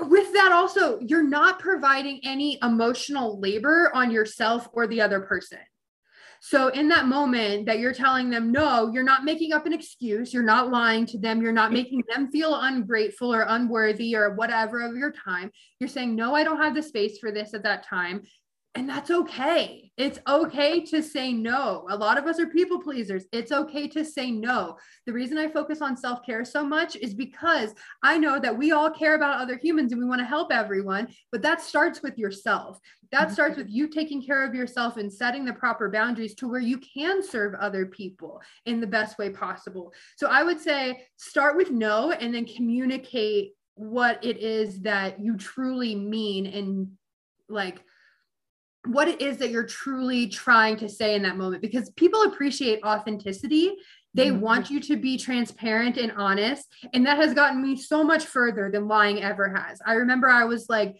with 0.00 0.32
that 0.32 0.52
also 0.52 0.98
you're 1.00 1.26
not 1.26 1.58
providing 1.58 2.20
any 2.24 2.58
emotional 2.62 3.38
labor 3.40 3.90
on 3.94 4.10
yourself 4.10 4.68
or 4.72 4.86
the 4.86 5.00
other 5.00 5.20
person. 5.20 5.58
So 6.40 6.68
in 6.68 6.88
that 6.88 7.06
moment 7.06 7.64
that 7.66 7.78
you're 7.78 7.94
telling 7.94 8.28
them 8.28 8.52
no, 8.52 8.90
you're 8.92 9.02
not 9.02 9.24
making 9.24 9.54
up 9.54 9.64
an 9.64 9.72
excuse, 9.72 10.34
you're 10.34 10.42
not 10.42 10.70
lying 10.70 11.06
to 11.06 11.18
them, 11.18 11.40
you're 11.40 11.52
not 11.52 11.72
making 11.72 12.02
them 12.12 12.30
feel 12.30 12.54
ungrateful 12.60 13.32
or 13.32 13.46
unworthy 13.48 14.14
or 14.14 14.34
whatever 14.34 14.82
of 14.82 14.94
your 14.94 15.10
time. 15.10 15.50
You're 15.80 15.88
saying 15.88 16.14
no, 16.14 16.34
I 16.34 16.44
don't 16.44 16.60
have 16.60 16.74
the 16.74 16.82
space 16.82 17.18
for 17.18 17.32
this 17.32 17.54
at 17.54 17.62
that 17.62 17.86
time 17.86 18.24
and 18.76 18.88
that's 18.88 19.10
okay. 19.10 19.92
It's 19.96 20.18
okay 20.26 20.84
to 20.86 21.00
say 21.00 21.32
no. 21.32 21.86
A 21.88 21.96
lot 21.96 22.18
of 22.18 22.26
us 22.26 22.40
are 22.40 22.46
people 22.48 22.80
pleasers. 22.80 23.24
It's 23.30 23.52
okay 23.52 23.86
to 23.88 24.04
say 24.04 24.32
no. 24.32 24.76
The 25.06 25.12
reason 25.12 25.38
I 25.38 25.48
focus 25.48 25.80
on 25.80 25.96
self 25.96 26.26
care 26.26 26.44
so 26.44 26.64
much 26.64 26.96
is 26.96 27.14
because 27.14 27.72
I 28.02 28.18
know 28.18 28.40
that 28.40 28.56
we 28.56 28.72
all 28.72 28.90
care 28.90 29.14
about 29.14 29.40
other 29.40 29.56
humans 29.56 29.92
and 29.92 30.00
we 30.00 30.08
want 30.08 30.20
to 30.20 30.26
help 30.26 30.52
everyone, 30.52 31.06
but 31.30 31.42
that 31.42 31.60
starts 31.60 32.02
with 32.02 32.18
yourself. 32.18 32.80
That 33.12 33.26
mm-hmm. 33.26 33.34
starts 33.34 33.56
with 33.56 33.70
you 33.70 33.88
taking 33.88 34.20
care 34.20 34.44
of 34.44 34.56
yourself 34.56 34.96
and 34.96 35.12
setting 35.12 35.44
the 35.44 35.52
proper 35.52 35.88
boundaries 35.88 36.34
to 36.36 36.48
where 36.48 36.60
you 36.60 36.78
can 36.78 37.22
serve 37.22 37.54
other 37.54 37.86
people 37.86 38.42
in 38.66 38.80
the 38.80 38.88
best 38.88 39.18
way 39.18 39.30
possible. 39.30 39.92
So 40.16 40.26
I 40.28 40.42
would 40.42 40.60
say 40.60 41.06
start 41.16 41.56
with 41.56 41.70
no 41.70 42.10
and 42.10 42.34
then 42.34 42.44
communicate 42.44 43.52
what 43.76 44.24
it 44.24 44.38
is 44.38 44.80
that 44.80 45.20
you 45.20 45.36
truly 45.36 45.94
mean 45.94 46.46
and 46.46 46.88
like 47.48 47.80
what 48.86 49.08
it 49.08 49.20
is 49.20 49.38
that 49.38 49.50
you're 49.50 49.66
truly 49.66 50.26
trying 50.26 50.76
to 50.76 50.88
say 50.88 51.14
in 51.14 51.22
that 51.22 51.36
moment 51.36 51.62
because 51.62 51.90
people 51.90 52.22
appreciate 52.22 52.82
authenticity 52.84 53.74
they 54.16 54.28
mm-hmm. 54.28 54.40
want 54.40 54.70
you 54.70 54.78
to 54.78 54.96
be 54.96 55.16
transparent 55.16 55.96
and 55.96 56.12
honest 56.12 56.66
and 56.92 57.06
that 57.06 57.16
has 57.16 57.34
gotten 57.34 57.62
me 57.62 57.76
so 57.76 58.04
much 58.04 58.24
further 58.24 58.70
than 58.70 58.86
lying 58.86 59.22
ever 59.22 59.48
has 59.48 59.80
i 59.86 59.94
remember 59.94 60.28
i 60.28 60.44
was 60.44 60.68
like 60.68 60.96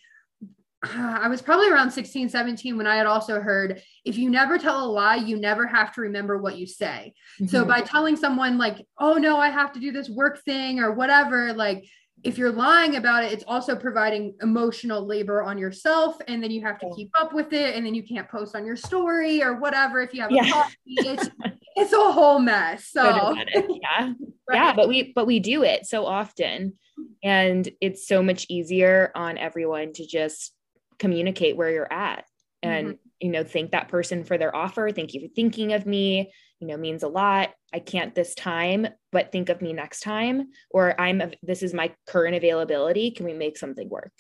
I 0.97 1.29
was 1.29 1.43
probably 1.43 1.71
around 1.71 1.91
16, 1.91 2.29
17 2.29 2.77
when 2.77 2.87
I 2.87 2.97
had 2.97 3.07
also 3.07 3.41
heard 3.41 3.83
if 4.05 4.19
you 4.19 4.31
never 4.31 4.59
tell 4.59 4.85
a 4.85 4.87
lie, 4.87 5.17
you 5.17 5.39
never 5.39 5.67
have 5.67 5.95
to 5.95 6.03
remember 6.03 6.39
what 6.39 6.59
you 6.59 6.67
say. 6.67 7.15
Mm-hmm. 7.41 7.47
So 7.47 7.65
by 7.65 7.81
telling 7.81 8.17
someone, 8.17 8.59
like, 8.59 8.87
oh 8.99 9.15
no, 9.15 9.39
I 9.39 9.49
have 9.49 9.73
to 9.73 9.81
do 9.81 9.93
this 9.93 10.09
work 10.09 10.43
thing 10.45 10.81
or 10.81 10.93
whatever, 10.93 11.53
like 11.53 11.85
if 12.25 12.39
you're 12.39 12.53
lying 12.53 12.97
about 12.97 13.23
it, 13.23 13.33
it's 13.33 13.45
also 13.47 13.77
providing 13.77 14.35
emotional 14.41 15.07
labor 15.07 15.43
on 15.43 15.59
yourself. 15.59 16.17
And 16.27 16.43
then 16.43 16.51
you 16.51 16.63
have 16.63 16.79
to 16.81 16.91
keep 16.97 17.11
up 17.21 17.35
with 17.35 17.53
it. 17.53 17.77
And 17.77 17.85
then 17.85 17.95
you 17.95 18.03
can't 18.03 18.29
post 18.29 18.57
on 18.57 18.65
your 18.65 18.77
story 18.77 19.43
or 19.43 19.57
whatever 19.61 20.01
if 20.01 20.15
you 20.15 20.23
have 20.23 20.31
yeah. 20.31 20.49
a 20.49 20.53
coffee. 20.53 20.77
It's, 20.87 21.31
it's 21.77 21.93
a 21.93 22.13
whole 22.13 22.39
mess. 22.39 22.89
So 22.89 23.05
yeah. 23.05 24.13
right. 24.49 24.57
Yeah. 24.57 24.73
But 24.75 24.89
we 24.89 25.13
but 25.15 25.27
we 25.27 25.39
do 25.39 25.63
it 25.63 25.87
so 25.87 26.07
often. 26.07 26.75
And 27.23 27.69
it's 27.81 28.09
so 28.09 28.23
much 28.23 28.47
easier 28.49 29.13
on 29.15 29.37
everyone 29.37 29.93
to 29.95 30.07
just 30.07 30.53
communicate 30.99 31.57
where 31.57 31.71
you're 31.71 31.93
at 31.93 32.25
and 32.63 32.89
mm-hmm. 32.89 32.97
you 33.21 33.31
know 33.31 33.45
thank 33.45 33.73
that 33.73 33.89
person 33.89 34.25
for 34.25 34.39
their 34.39 34.55
offer 34.55 34.91
thank 34.91 35.13
you 35.13 35.21
for 35.21 35.35
thinking 35.35 35.73
of 35.73 35.87
me 35.87 36.33
you 36.61 36.67
know 36.67 36.77
means 36.77 37.03
a 37.03 37.09
lot. 37.09 37.51
I 37.73 37.79
can't 37.81 38.15
this 38.15 38.35
time 38.35 38.87
but 39.13 39.33
think 39.33 39.49
of 39.49 39.61
me 39.61 39.73
next 39.73 40.01
time 40.01 40.49
or 40.71 40.99
i'm 41.01 41.23
this 41.43 41.63
is 41.63 41.75
my 41.75 41.93
current 42.07 42.37
availability. 42.37 43.11
Can 43.11 43.27
we 43.27 43.35
make 43.35 43.59
something 43.59 43.89
work? 43.89 44.13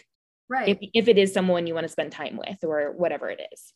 Right. 0.48 0.68
If, 0.68 0.78
if 0.92 1.08
it 1.08 1.18
is 1.18 1.32
someone 1.32 1.66
you 1.66 1.74
want 1.74 1.84
to 1.84 1.92
spend 1.92 2.12
time 2.12 2.36
with 2.36 2.62
or 2.64 2.92
whatever 2.92 3.30
it 3.30 3.40
is. 3.52 3.72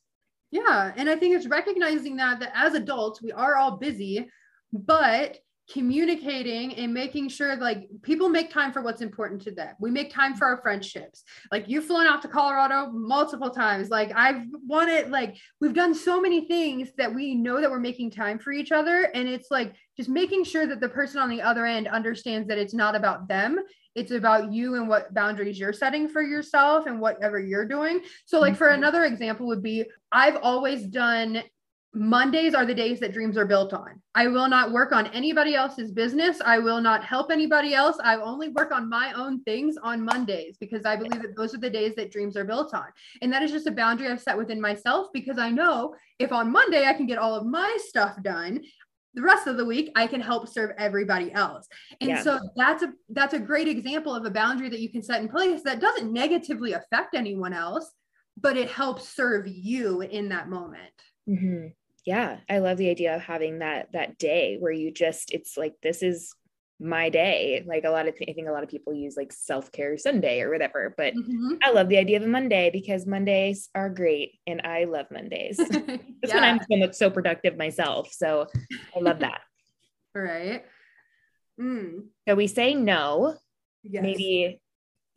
Yeah 0.51 0.93
and 0.97 1.09
i 1.11 1.17
think 1.17 1.37
it's 1.37 1.47
recognizing 1.47 2.17
that 2.17 2.41
that 2.41 2.53
as 2.55 2.75
adults 2.75 3.23
we 3.23 3.33
are 3.33 3.57
all 3.57 3.77
busy 3.77 4.29
but 4.73 5.39
communicating 5.71 6.75
and 6.77 6.95
making 6.95 7.29
sure 7.29 7.55
like 7.57 7.89
people 8.03 8.31
make 8.31 8.51
time 8.51 8.73
for 8.73 8.81
what's 8.81 9.03
important 9.03 9.43
to 9.43 9.51
them. 9.51 9.75
We 9.79 9.91
make 9.91 10.11
time 10.11 10.35
for 10.35 10.47
our 10.47 10.63
friendships. 10.63 11.25
Like 11.53 11.69
you've 11.69 11.85
flown 11.85 12.07
out 12.07 12.23
to 12.23 12.29
Colorado 12.29 12.91
multiple 12.91 13.51
times. 13.51 13.91
Like 13.91 14.11
I've 14.15 14.45
wanted, 14.67 15.11
like 15.11 15.37
we've 15.61 15.75
done 15.75 15.95
so 15.95 16.21
many 16.21 16.47
things 16.47 16.89
that 16.97 17.15
we 17.15 17.35
know 17.35 17.61
that 17.61 17.71
we're 17.71 17.81
making 17.81 18.13
time 18.13 18.39
for 18.39 18.51
each 18.51 18.73
other. 18.73 19.11
And 19.15 19.29
it's 19.29 19.51
like 19.51 19.75
just 19.97 20.09
making 20.09 20.45
sure 20.45 20.67
that 20.67 20.81
the 20.81 20.89
person 20.89 21.21
on 21.21 21.29
the 21.29 21.43
other 21.43 21.67
end 21.67 21.87
understands 21.87 22.49
that 22.49 22.59
it's 22.59 22.75
not 22.75 22.97
about 22.97 23.29
them. 23.29 23.59
It's 23.95 24.13
about 24.13 24.53
you 24.53 24.77
and 24.77 24.89
what 24.89 25.13
boundaries 25.13 25.59
you're 25.59 25.73
setting 25.73 26.09
for 26.09 26.23
yourself 26.23 26.87
and 26.87 27.01
whatever 27.01 27.41
you're 27.41 27.67
doing. 27.67 28.01
So, 28.27 28.39
like, 28.39 28.55
for 28.55 28.69
mm-hmm. 28.69 28.79
another 28.79 29.05
example, 29.05 29.49
would 29.49 29.63
be 29.63 29.87
I've 30.13 30.37
always 30.37 30.87
done 30.87 31.43
Mondays 31.95 32.55
are 32.55 32.67
the 32.67 32.75
days 32.75 33.01
that 33.01 33.15
dreams 33.15 33.39
are 33.39 33.47
built 33.47 33.73
on. 33.73 34.01
I 34.15 34.27
will 34.27 34.49
not 34.49 34.73
work 34.73 34.93
on 34.93 35.07
anybody 35.09 35.55
else's 35.55 35.91
business. 35.91 36.39
I 36.45 36.59
will 36.59 36.83
not 36.83 37.03
help 37.03 37.31
anybody 37.31 37.75
else. 37.75 37.97
I 38.05 38.17
only 38.17 38.51
work 38.51 38.73
on 38.73 38.91
my 38.91 39.13
own 39.15 39.43
things 39.45 39.77
on 39.83 40.05
Mondays 40.05 40.59
because 40.61 40.85
I 40.85 40.97
believe 40.97 41.23
that 41.23 41.35
those 41.35 41.55
are 41.55 41.59
the 41.59 41.71
days 41.71 41.95
that 41.97 42.13
dreams 42.13 42.37
are 42.37 42.45
built 42.45 42.75
on. 42.75 42.87
And 43.23 43.33
that 43.33 43.43
is 43.43 43.51
just 43.51 43.67
a 43.67 43.73
boundary 43.73 44.09
I've 44.09 44.21
set 44.21 44.37
within 44.37 44.61
myself 44.61 45.09
because 45.15 45.39
I 45.39 45.51
know 45.51 45.95
if 46.19 46.31
on 46.31 46.53
Monday 46.53 46.87
I 46.87 46.93
can 46.93 47.07
get 47.07 47.19
all 47.19 47.35
of 47.35 47.47
my 47.47 47.79
stuff 47.81 48.23
done, 48.23 48.61
the 49.15 49.23
rest 49.23 49.47
of 49.47 49.57
the 49.57 49.65
week 49.65 49.91
I 49.97 50.07
can 50.07 50.21
help 50.21 50.47
serve 50.47 50.73
everybody 50.79 51.33
else. 51.33 51.67
And 52.01 52.11
yeah. 52.11 52.23
so 52.23 52.39
that's 52.55 52.83
a 52.83 52.93
that's 53.09 53.35
a 53.35 53.41
great 53.41 53.67
example 53.67 54.15
of 54.15 54.27
a 54.27 54.31
boundary 54.31 54.69
that 54.69 54.81
you 54.81 54.91
can 54.91 55.03
set 55.03 55.23
in 55.23 55.29
place 55.29 55.63
that 55.63 55.81
doesn't 55.81 56.13
negatively 56.13 56.75
affect 56.75 57.15
anyone 57.15 57.55
else, 57.55 57.91
but 58.37 58.57
it 58.57 58.71
helps 58.71 59.09
serve 59.09 59.49
you 59.49 60.03
in 60.03 60.29
that 60.29 60.51
moment. 60.51 60.93
Mm-hmm 61.29 61.69
yeah 62.09 62.39
i 62.49 62.59
love 62.59 62.79
the 62.79 62.89
idea 62.89 63.15
of 63.15 63.21
having 63.21 63.59
that 63.59 63.93
that 63.93 64.17
day 64.19 64.57
where 64.59 64.73
you 64.73 64.91
just 64.91 65.31
it's 65.31 65.59
like 65.59 65.75
this 65.83 66.03
is 66.03 66.35
my 66.81 67.11
day 67.11 67.63
like 67.67 67.85
a 67.85 67.91
lot 67.91 68.09
of 68.09 68.15
i 68.27 68.33
think 68.33 68.49
a 68.49 68.51
lot 68.51 68.63
of 68.63 68.69
people 68.71 68.95
use 68.95 69.15
like 69.15 69.31
self-care 69.31 69.99
sunday 69.99 70.41
or 70.41 70.51
whatever 70.51 70.95
but 70.97 71.13
mm-hmm. 71.13 71.55
i 71.63 71.71
love 71.71 71.91
the 71.91 71.99
idea 71.99 72.17
of 72.17 72.23
a 72.23 72.27
monday 72.27 72.71
because 72.73 73.05
mondays 73.05 73.69
are 73.75 73.91
great 73.91 74.39
and 74.47 74.63
i 74.65 74.85
love 74.85 75.05
mondays 75.11 75.57
that's 75.69 75.79
yeah. 76.25 76.35
when 76.35 76.45
i'm 76.45 76.61
so, 76.71 76.91
so 76.93 77.11
productive 77.11 77.59
myself 77.59 78.11
so 78.11 78.47
i 78.97 79.01
love 79.01 79.19
that 79.19 79.43
right 80.15 80.65
mm. 81.61 82.05
so 82.27 82.35
we 82.35 82.47
say 82.47 82.73
no 82.73 83.35
yes. 83.83 84.03
maybe 84.03 84.63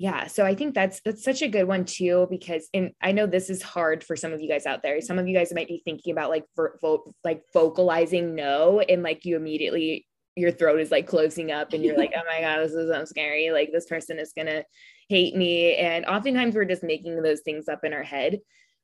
yeah 0.01 0.25
so 0.25 0.43
i 0.43 0.55
think 0.55 0.73
that's 0.73 0.99
that's 1.05 1.23
such 1.23 1.41
a 1.43 1.47
good 1.47 1.65
one 1.65 1.85
too 1.85 2.25
because 2.29 2.67
and 2.73 2.91
i 3.03 3.11
know 3.11 3.27
this 3.27 3.49
is 3.51 3.61
hard 3.61 4.03
for 4.03 4.15
some 4.15 4.33
of 4.33 4.41
you 4.41 4.49
guys 4.49 4.65
out 4.65 4.81
there. 4.83 4.99
Some 5.01 5.19
of 5.19 5.27
you 5.27 5.35
guys 5.35 5.53
might 5.53 5.67
be 5.67 5.81
thinking 5.83 6.11
about 6.11 6.29
like 6.29 6.45
vo- 6.55 7.13
like 7.23 7.43
vocalizing 7.53 8.35
no 8.35 8.79
and 8.79 9.03
like 9.03 9.25
you 9.25 9.35
immediately 9.35 10.07
your 10.35 10.51
throat 10.51 10.79
is 10.79 10.91
like 10.91 11.07
closing 11.07 11.51
up 11.51 11.73
and 11.73 11.83
you're 11.83 11.97
like 11.97 12.13
oh 12.17 12.23
my 12.27 12.41
god 12.41 12.59
this 12.59 12.73
is 12.73 12.89
so 12.89 13.05
scary. 13.05 13.51
Like 13.51 13.69
this 13.71 13.85
person 13.85 14.19
is 14.19 14.33
gonna 14.35 14.63
hate 15.09 15.35
me. 15.35 15.75
And 15.75 16.05
oftentimes 16.05 16.55
we're 16.55 16.65
just 16.65 16.83
making 16.83 17.21
those 17.21 17.41
things 17.41 17.67
up 17.67 17.83
in 17.83 17.93
our 17.93 18.03
head. 18.03 18.39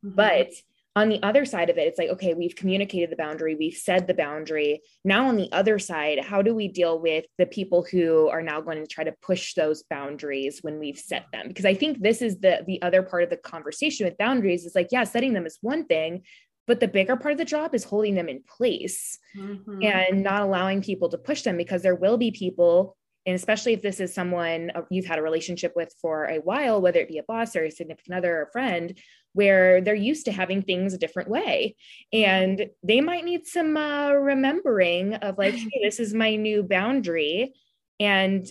Mm-hmm. 0.05 0.15
but 0.15 0.49
on 0.97 1.09
the 1.09 1.21
other 1.21 1.45
side 1.45 1.69
of 1.69 1.77
it, 1.77 1.87
it's 1.87 1.99
like, 1.99 2.09
okay, 2.09 2.33
we've 2.33 2.55
communicated 2.55 3.11
the 3.11 3.15
boundary, 3.15 3.53
we've 3.53 3.77
said 3.77 4.07
the 4.07 4.15
boundary. 4.15 4.81
Now, 5.05 5.27
on 5.27 5.35
the 5.35 5.47
other 5.51 5.77
side, 5.77 6.19
how 6.19 6.41
do 6.41 6.55
we 6.55 6.67
deal 6.67 6.99
with 6.99 7.25
the 7.37 7.45
people 7.45 7.85
who 7.89 8.27
are 8.29 8.41
now 8.41 8.61
going 8.61 8.79
to 8.81 8.87
try 8.87 9.03
to 9.03 9.13
push 9.21 9.53
those 9.53 9.83
boundaries 9.83 10.59
when 10.63 10.79
we've 10.79 10.97
set 10.97 11.27
them? 11.31 11.49
Because 11.49 11.65
I 11.65 11.75
think 11.75 12.01
this 12.01 12.23
is 12.23 12.39
the 12.39 12.63
the 12.65 12.81
other 12.81 13.03
part 13.03 13.21
of 13.21 13.29
the 13.29 13.37
conversation 13.37 14.07
with 14.07 14.17
boundaries 14.17 14.65
is 14.65 14.73
like, 14.73 14.87
yeah, 14.91 15.03
setting 15.03 15.33
them 15.33 15.45
is 15.45 15.59
one 15.61 15.85
thing, 15.85 16.23
but 16.65 16.79
the 16.79 16.87
bigger 16.87 17.15
part 17.15 17.33
of 17.33 17.37
the 17.37 17.45
job 17.45 17.75
is 17.75 17.83
holding 17.83 18.15
them 18.15 18.27
in 18.27 18.41
place 18.43 19.19
mm-hmm. 19.37 19.83
and 19.83 20.23
not 20.23 20.41
allowing 20.41 20.81
people 20.81 21.09
to 21.09 21.17
push 21.19 21.43
them 21.43 21.57
because 21.57 21.83
there 21.83 21.95
will 21.95 22.17
be 22.17 22.31
people 22.31 22.97
and 23.27 23.35
especially 23.35 23.73
if 23.73 23.81
this 23.81 23.99
is 23.99 24.13
someone 24.13 24.71
uh, 24.73 24.81
you've 24.89 25.05
had 25.05 25.19
a 25.19 25.21
relationship 25.21 25.73
with 25.75 25.93
for 26.01 26.25
a 26.25 26.37
while 26.37 26.81
whether 26.81 26.99
it 26.99 27.09
be 27.09 27.19
a 27.19 27.23
boss 27.23 27.55
or 27.55 27.65
a 27.65 27.71
significant 27.71 28.15
other 28.15 28.37
or 28.37 28.43
a 28.43 28.51
friend 28.51 28.97
where 29.37 29.81
they're 29.81 29.95
used 29.95 30.25
to 30.25 30.31
having 30.31 30.61
things 30.61 30.93
a 30.93 30.97
different 30.97 31.29
way. 31.29 31.75
And 32.11 32.69
they 32.83 33.01
might 33.01 33.23
need 33.23 33.45
some 33.45 33.77
uh, 33.77 34.11
remembering 34.11 35.13
of 35.13 35.37
like 35.37 35.53
hey 35.69 35.79
this 35.83 35.99
is 35.99 36.13
my 36.13 36.35
new 36.35 36.63
boundary. 36.63 37.53
And 37.99 38.45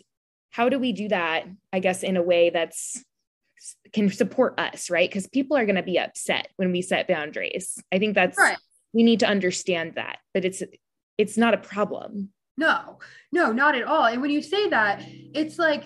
how 0.51 0.71
do 0.71 0.79
we 0.79 0.93
do 0.93 1.09
that 1.09 1.45
i 1.71 1.79
guess 1.79 2.03
in 2.03 2.17
a 2.17 2.23
way 2.23 2.49
that's 2.49 3.05
can 3.93 4.09
support 4.11 4.59
us 4.59 4.91
right? 4.91 5.09
Because 5.09 5.27
people 5.27 5.57
are 5.57 5.65
going 5.65 5.77
to 5.77 5.83
be 5.83 5.99
upset 5.99 6.49
when 6.57 6.73
we 6.73 6.83
set 6.83 7.09
boundaries. 7.09 7.83
I 7.93 7.99
think 7.99 8.15
that's 8.15 8.39
right. 8.39 8.59
we 8.93 9.03
need 9.03 9.21
to 9.21 9.27
understand 9.27 9.95
that 9.97 10.19
but 10.35 10.45
it's 10.45 10.63
it's 11.19 11.37
not 11.37 11.55
a 11.55 11.59
problem. 11.59 12.31
No 12.57 12.99
no 13.33 13.53
not 13.53 13.75
at 13.75 13.85
all. 13.85 14.07
And 14.07 14.23
when 14.23 14.31
you 14.31 14.43
say 14.43 14.69
that 14.69 15.03
it's 15.07 15.59
like 15.59 15.85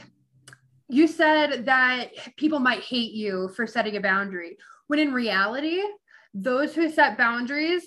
you 0.88 1.06
said 1.06 1.66
that 1.66 2.10
people 2.36 2.58
might 2.58 2.82
hate 2.82 3.12
you 3.12 3.48
for 3.54 3.66
setting 3.66 3.96
a 3.96 4.00
boundary 4.00 4.56
when 4.90 4.98
in 4.98 5.12
reality, 5.12 5.80
those 6.34 6.74
who 6.74 6.90
set 6.90 7.16
boundaries, 7.16 7.84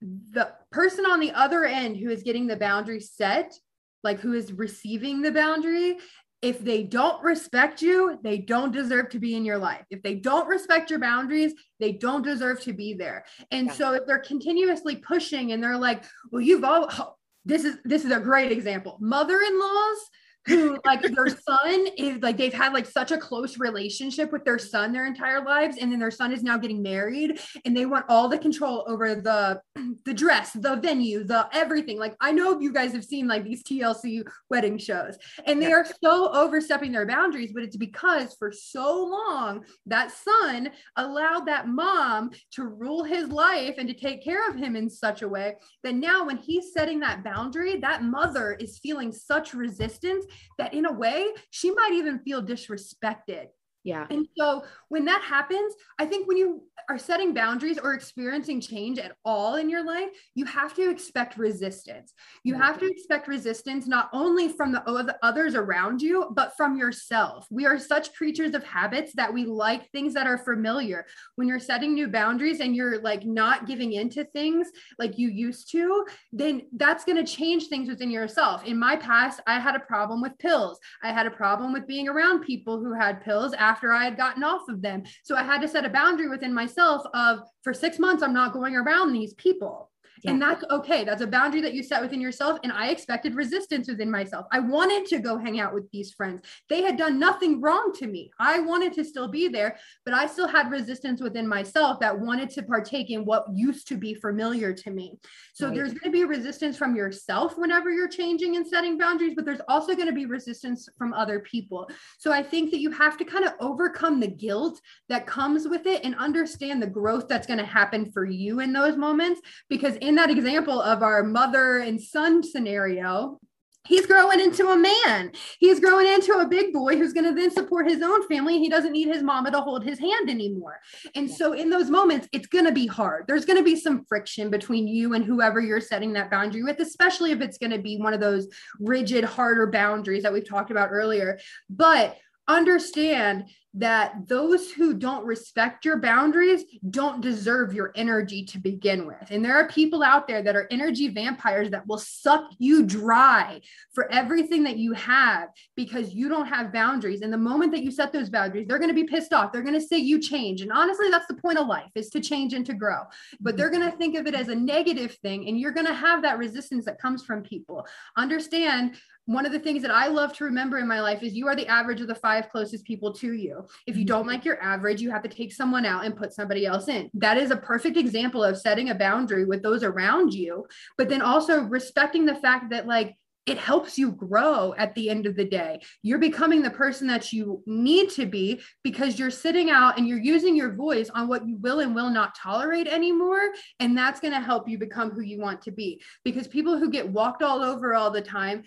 the 0.00 0.52
person 0.72 1.06
on 1.06 1.20
the 1.20 1.30
other 1.30 1.64
end 1.64 1.96
who 1.96 2.10
is 2.10 2.24
getting 2.24 2.48
the 2.48 2.56
boundary 2.56 2.98
set, 2.98 3.54
like 4.02 4.18
who 4.18 4.32
is 4.32 4.52
receiving 4.52 5.22
the 5.22 5.30
boundary, 5.30 5.98
if 6.42 6.58
they 6.58 6.82
don't 6.82 7.22
respect 7.22 7.82
you, 7.82 8.18
they 8.24 8.38
don't 8.38 8.72
deserve 8.72 9.10
to 9.10 9.20
be 9.20 9.36
in 9.36 9.44
your 9.44 9.58
life. 9.58 9.84
If 9.90 10.02
they 10.02 10.16
don't 10.16 10.48
respect 10.48 10.90
your 10.90 10.98
boundaries, 10.98 11.54
they 11.78 11.92
don't 11.92 12.24
deserve 12.24 12.60
to 12.62 12.72
be 12.72 12.94
there. 12.94 13.26
And 13.52 13.68
yeah. 13.68 13.72
so 13.74 13.92
if 13.92 14.04
they're 14.04 14.18
continuously 14.18 14.96
pushing 14.96 15.52
and 15.52 15.62
they're 15.62 15.78
like, 15.78 16.02
well, 16.32 16.42
you've 16.42 16.64
all 16.64 17.16
this 17.44 17.62
is 17.64 17.76
this 17.84 18.04
is 18.04 18.10
a 18.10 18.18
great 18.18 18.50
example. 18.50 18.98
Mother-in-laws 19.00 19.98
who 20.46 20.78
like 20.86 21.02
their 21.02 21.28
son 21.28 21.86
is 21.98 22.22
like 22.22 22.36
they've 22.36 22.54
had 22.54 22.72
like 22.72 22.86
such 22.86 23.10
a 23.10 23.18
close 23.18 23.58
relationship 23.58 24.32
with 24.32 24.44
their 24.44 24.58
son 24.58 24.92
their 24.92 25.06
entire 25.06 25.44
lives 25.44 25.76
and 25.78 25.92
then 25.92 25.98
their 25.98 26.10
son 26.10 26.32
is 26.32 26.42
now 26.42 26.56
getting 26.56 26.82
married 26.82 27.38
and 27.64 27.76
they 27.76 27.84
want 27.84 28.06
all 28.08 28.26
the 28.26 28.38
control 28.38 28.84
over 28.88 29.14
the 29.14 29.60
the 30.06 30.14
dress 30.14 30.52
the 30.54 30.76
venue 30.76 31.22
the 31.24 31.46
everything 31.52 31.98
like 31.98 32.16
i 32.20 32.32
know 32.32 32.58
you 32.58 32.72
guys 32.72 32.92
have 32.92 33.04
seen 33.04 33.28
like 33.28 33.44
these 33.44 33.62
tlc 33.62 34.22
wedding 34.48 34.78
shows 34.78 35.18
and 35.44 35.60
they 35.60 35.68
yeah. 35.68 35.74
are 35.74 35.86
so 36.02 36.32
overstepping 36.32 36.90
their 36.90 37.06
boundaries 37.06 37.52
but 37.52 37.62
it's 37.62 37.76
because 37.76 38.34
for 38.38 38.50
so 38.50 39.04
long 39.04 39.62
that 39.84 40.10
son 40.10 40.70
allowed 40.96 41.46
that 41.46 41.68
mom 41.68 42.30
to 42.50 42.64
rule 42.64 43.04
his 43.04 43.28
life 43.28 43.74
and 43.76 43.88
to 43.88 43.94
take 43.94 44.24
care 44.24 44.48
of 44.48 44.56
him 44.56 44.74
in 44.74 44.88
such 44.88 45.20
a 45.20 45.28
way 45.28 45.54
that 45.84 45.94
now 45.94 46.24
when 46.24 46.38
he's 46.38 46.72
setting 46.72 46.98
that 46.98 47.22
boundary 47.22 47.76
that 47.76 48.02
mother 48.02 48.56
is 48.58 48.78
feeling 48.78 49.12
such 49.12 49.52
resistance 49.52 50.24
that 50.58 50.74
in 50.74 50.86
a 50.86 50.92
way 50.92 51.26
she 51.50 51.70
might 51.70 51.92
even 51.92 52.20
feel 52.20 52.42
disrespected 52.42 53.46
yeah. 53.82 54.06
And 54.10 54.26
so 54.36 54.64
when 54.88 55.06
that 55.06 55.22
happens, 55.22 55.74
I 55.98 56.04
think 56.04 56.28
when 56.28 56.36
you 56.36 56.62
are 56.88 56.98
setting 56.98 57.32
boundaries 57.32 57.78
or 57.78 57.94
experiencing 57.94 58.60
change 58.60 58.98
at 58.98 59.16
all 59.24 59.56
in 59.56 59.70
your 59.70 59.84
life, 59.84 60.08
you 60.34 60.44
have 60.44 60.74
to 60.74 60.90
expect 60.90 61.38
resistance. 61.38 62.12
You 62.44 62.54
have 62.56 62.78
to 62.78 62.84
mm-hmm. 62.84 62.92
expect 62.92 63.26
resistance 63.26 63.86
not 63.86 64.10
only 64.12 64.48
from 64.48 64.72
the 64.72 65.16
others 65.22 65.54
around 65.54 66.02
you, 66.02 66.30
but 66.34 66.52
from 66.56 66.76
yourself. 66.76 67.46
We 67.50 67.64
are 67.64 67.78
such 67.78 68.12
creatures 68.14 68.54
of 68.54 68.64
habits 68.64 69.12
that 69.14 69.32
we 69.32 69.46
like 69.46 69.90
things 69.90 70.12
that 70.14 70.26
are 70.26 70.38
familiar. 70.38 71.06
When 71.36 71.48
you're 71.48 71.58
setting 71.58 71.94
new 71.94 72.08
boundaries 72.08 72.60
and 72.60 72.76
you're 72.76 73.00
like 73.00 73.24
not 73.24 73.66
giving 73.66 73.94
into 73.94 74.24
things 74.24 74.68
like 74.98 75.16
you 75.16 75.28
used 75.28 75.70
to, 75.72 76.04
then 76.32 76.62
that's 76.76 77.04
going 77.04 77.24
to 77.24 77.32
change 77.32 77.68
things 77.68 77.88
within 77.88 78.10
yourself. 78.10 78.64
In 78.64 78.78
my 78.78 78.96
past, 78.96 79.40
I 79.46 79.58
had 79.58 79.74
a 79.74 79.80
problem 79.80 80.20
with 80.20 80.38
pills. 80.38 80.78
I 81.02 81.12
had 81.12 81.26
a 81.26 81.30
problem 81.30 81.72
with 81.72 81.86
being 81.86 82.08
around 82.08 82.40
people 82.40 82.78
who 82.78 82.92
had 82.92 83.22
pills 83.22 83.54
after 83.70 83.92
I 83.92 84.04
had 84.04 84.16
gotten 84.16 84.42
off 84.42 84.68
of 84.68 84.82
them. 84.82 85.04
So 85.22 85.36
I 85.36 85.42
had 85.44 85.60
to 85.62 85.68
set 85.68 85.84
a 85.84 85.90
boundary 85.90 86.28
within 86.28 86.52
myself 86.52 87.02
of 87.14 87.40
for 87.62 87.72
six 87.72 87.98
months, 87.98 88.22
I'm 88.22 88.32
not 88.32 88.52
going 88.52 88.74
around 88.74 89.12
these 89.12 89.34
people. 89.34 89.89
Yeah. 90.22 90.32
And 90.32 90.42
that's 90.42 90.64
okay. 90.70 91.04
That's 91.04 91.22
a 91.22 91.26
boundary 91.26 91.60
that 91.62 91.74
you 91.74 91.82
set 91.82 92.02
within 92.02 92.20
yourself. 92.20 92.58
And 92.62 92.72
I 92.72 92.88
expected 92.88 93.34
resistance 93.34 93.88
within 93.88 94.10
myself. 94.10 94.46
I 94.52 94.60
wanted 94.60 95.06
to 95.06 95.18
go 95.18 95.38
hang 95.38 95.60
out 95.60 95.74
with 95.74 95.90
these 95.90 96.12
friends. 96.12 96.42
They 96.68 96.82
had 96.82 96.96
done 96.96 97.18
nothing 97.18 97.60
wrong 97.60 97.92
to 97.98 98.06
me. 98.06 98.30
I 98.38 98.60
wanted 98.60 98.92
to 98.94 99.04
still 99.04 99.28
be 99.28 99.48
there, 99.48 99.78
but 100.04 100.14
I 100.14 100.26
still 100.26 100.48
had 100.48 100.70
resistance 100.70 101.20
within 101.20 101.46
myself 101.48 102.00
that 102.00 102.18
wanted 102.18 102.50
to 102.50 102.62
partake 102.62 103.10
in 103.10 103.24
what 103.24 103.44
used 103.54 103.88
to 103.88 103.96
be 103.96 104.14
familiar 104.14 104.72
to 104.72 104.90
me. 104.90 105.18
So 105.54 105.66
right. 105.66 105.74
there's 105.74 105.92
going 105.92 106.04
to 106.04 106.10
be 106.10 106.24
resistance 106.24 106.76
from 106.76 106.94
yourself 106.94 107.56
whenever 107.56 107.90
you're 107.90 108.08
changing 108.08 108.56
and 108.56 108.66
setting 108.66 108.98
boundaries, 108.98 109.34
but 109.34 109.44
there's 109.44 109.60
also 109.68 109.94
going 109.94 110.08
to 110.08 110.12
be 110.12 110.26
resistance 110.26 110.88
from 110.98 111.12
other 111.12 111.40
people. 111.40 111.88
So 112.18 112.32
I 112.32 112.42
think 112.42 112.70
that 112.70 112.80
you 112.80 112.90
have 112.90 113.16
to 113.18 113.24
kind 113.24 113.44
of 113.44 113.52
overcome 113.60 114.20
the 114.20 114.28
guilt 114.28 114.80
that 115.08 115.26
comes 115.26 115.66
with 115.66 115.86
it 115.86 116.04
and 116.04 116.14
understand 116.16 116.82
the 116.82 116.86
growth 116.86 117.28
that's 117.28 117.46
going 117.46 117.58
to 117.58 117.64
happen 117.64 118.10
for 118.10 118.24
you 118.24 118.60
in 118.60 118.72
those 118.72 118.96
moments 118.96 119.40
because 119.68 119.96
in 119.96 120.09
in 120.10 120.16
that 120.16 120.28
example 120.28 120.82
of 120.82 121.04
our 121.04 121.22
mother 121.22 121.78
and 121.78 122.02
son 122.02 122.42
scenario, 122.42 123.38
he's 123.86 124.06
growing 124.06 124.40
into 124.40 124.66
a 124.66 124.76
man. 124.76 125.30
He's 125.60 125.78
growing 125.78 126.08
into 126.08 126.32
a 126.32 126.48
big 126.48 126.72
boy 126.72 126.96
who's 126.96 127.12
going 127.12 127.26
to 127.26 127.40
then 127.40 127.52
support 127.52 127.88
his 127.88 128.02
own 128.02 128.26
family. 128.26 128.58
He 128.58 128.68
doesn't 128.68 128.90
need 128.90 129.06
his 129.06 129.22
mama 129.22 129.52
to 129.52 129.60
hold 129.60 129.84
his 129.84 130.00
hand 130.00 130.28
anymore. 130.28 130.80
And 131.14 131.28
yeah. 131.28 131.34
so, 131.36 131.52
in 131.52 131.70
those 131.70 131.90
moments, 131.90 132.28
it's 132.32 132.48
going 132.48 132.64
to 132.64 132.72
be 132.72 132.88
hard. 132.88 133.26
There's 133.28 133.44
going 133.44 133.58
to 133.58 133.64
be 133.64 133.76
some 133.76 134.04
friction 134.08 134.50
between 134.50 134.88
you 134.88 135.14
and 135.14 135.24
whoever 135.24 135.60
you're 135.60 135.80
setting 135.80 136.12
that 136.14 136.28
boundary 136.28 136.64
with, 136.64 136.80
especially 136.80 137.30
if 137.30 137.40
it's 137.40 137.58
going 137.58 137.70
to 137.70 137.78
be 137.78 137.96
one 137.96 138.12
of 138.12 138.18
those 138.18 138.48
rigid, 138.80 139.22
harder 139.22 139.68
boundaries 139.68 140.24
that 140.24 140.32
we've 140.32 140.48
talked 140.48 140.72
about 140.72 140.90
earlier. 140.90 141.38
But 141.70 142.16
understand 142.48 143.44
that 143.74 144.26
those 144.26 144.72
who 144.72 144.94
don't 144.94 145.24
respect 145.24 145.84
your 145.84 145.98
boundaries 145.98 146.64
don't 146.90 147.20
deserve 147.20 147.72
your 147.72 147.92
energy 147.94 148.44
to 148.44 148.58
begin 148.58 149.06
with. 149.06 149.30
And 149.30 149.44
there 149.44 149.54
are 149.54 149.68
people 149.68 150.02
out 150.02 150.26
there 150.26 150.42
that 150.42 150.56
are 150.56 150.66
energy 150.70 151.08
vampires 151.08 151.70
that 151.70 151.86
will 151.86 151.98
suck 151.98 152.50
you 152.58 152.84
dry 152.84 153.60
for 153.92 154.10
everything 154.10 154.64
that 154.64 154.76
you 154.76 154.92
have 154.94 155.50
because 155.76 156.12
you 156.12 156.28
don't 156.28 156.48
have 156.48 156.72
boundaries. 156.72 157.22
And 157.22 157.32
the 157.32 157.38
moment 157.38 157.70
that 157.72 157.84
you 157.84 157.92
set 157.92 158.12
those 158.12 158.28
boundaries, 158.28 158.66
they're 158.66 158.78
going 158.78 158.88
to 158.88 158.94
be 158.94 159.04
pissed 159.04 159.32
off. 159.32 159.52
They're 159.52 159.62
going 159.62 159.78
to 159.78 159.86
say 159.86 159.98
you 159.98 160.20
change. 160.20 160.62
And 160.62 160.72
honestly, 160.72 161.08
that's 161.08 161.28
the 161.28 161.34
point 161.34 161.58
of 161.58 161.68
life 161.68 161.90
is 161.94 162.10
to 162.10 162.20
change 162.20 162.54
and 162.54 162.66
to 162.66 162.74
grow. 162.74 163.02
But 163.40 163.56
they're 163.56 163.70
going 163.70 163.88
to 163.88 163.96
think 163.96 164.16
of 164.16 164.26
it 164.26 164.34
as 164.34 164.48
a 164.48 164.54
negative 164.54 165.16
thing 165.22 165.48
and 165.48 165.58
you're 165.58 165.70
going 165.70 165.86
to 165.86 165.94
have 165.94 166.22
that 166.22 166.38
resistance 166.38 166.84
that 166.86 167.00
comes 167.00 167.24
from 167.24 167.42
people. 167.42 167.86
Understand 168.16 168.96
one 169.26 169.46
of 169.46 169.52
the 169.52 169.58
things 169.58 169.82
that 169.82 169.90
I 169.90 170.08
love 170.08 170.32
to 170.34 170.44
remember 170.44 170.78
in 170.78 170.88
my 170.88 171.00
life 171.00 171.22
is 171.22 171.34
you 171.34 171.46
are 171.46 171.56
the 171.56 171.66
average 171.66 172.00
of 172.00 172.08
the 172.08 172.14
five 172.14 172.48
closest 172.50 172.84
people 172.84 173.12
to 173.14 173.32
you. 173.32 173.66
If 173.86 173.96
you 173.96 174.02
mm-hmm. 174.02 174.08
don't 174.08 174.26
like 174.26 174.44
your 174.44 174.60
average, 174.62 175.00
you 175.00 175.10
have 175.10 175.22
to 175.22 175.28
take 175.28 175.52
someone 175.52 175.86
out 175.86 176.04
and 176.04 176.16
put 176.16 176.32
somebody 176.32 176.66
else 176.66 176.88
in. 176.88 177.10
That 177.14 177.36
is 177.36 177.50
a 177.50 177.56
perfect 177.56 177.96
example 177.96 178.42
of 178.42 178.58
setting 178.58 178.90
a 178.90 178.94
boundary 178.94 179.44
with 179.44 179.62
those 179.62 179.82
around 179.82 180.34
you, 180.34 180.66
but 180.98 181.08
then 181.08 181.22
also 181.22 181.62
respecting 181.62 182.24
the 182.24 182.34
fact 182.34 182.70
that, 182.70 182.86
like, 182.86 183.16
it 183.46 183.58
helps 183.58 183.98
you 183.98 184.12
grow 184.12 184.74
at 184.76 184.94
the 184.94 185.08
end 185.08 185.26
of 185.26 185.34
the 185.34 185.44
day. 185.44 185.80
You're 186.02 186.18
becoming 186.18 186.62
the 186.62 186.70
person 186.70 187.06
that 187.08 187.32
you 187.32 187.62
need 187.66 188.10
to 188.10 188.26
be 188.26 188.60
because 188.84 189.18
you're 189.18 189.30
sitting 189.30 189.70
out 189.70 189.98
and 189.98 190.06
you're 190.06 190.20
using 190.20 190.54
your 190.54 190.74
voice 190.74 191.10
on 191.10 191.26
what 191.26 191.48
you 191.48 191.56
will 191.56 191.80
and 191.80 191.94
will 191.94 192.10
not 192.10 192.36
tolerate 192.36 192.86
anymore. 192.86 193.40
And 193.80 193.96
that's 193.96 194.20
going 194.20 194.34
to 194.34 194.40
help 194.40 194.68
you 194.68 194.78
become 194.78 195.10
who 195.10 195.22
you 195.22 195.40
want 195.40 195.62
to 195.62 195.72
be. 195.72 196.00
Because 196.22 196.46
people 196.48 196.78
who 196.78 196.90
get 196.90 197.08
walked 197.08 197.42
all 197.42 197.62
over 197.62 197.94
all 197.94 198.10
the 198.10 198.20
time, 198.20 198.62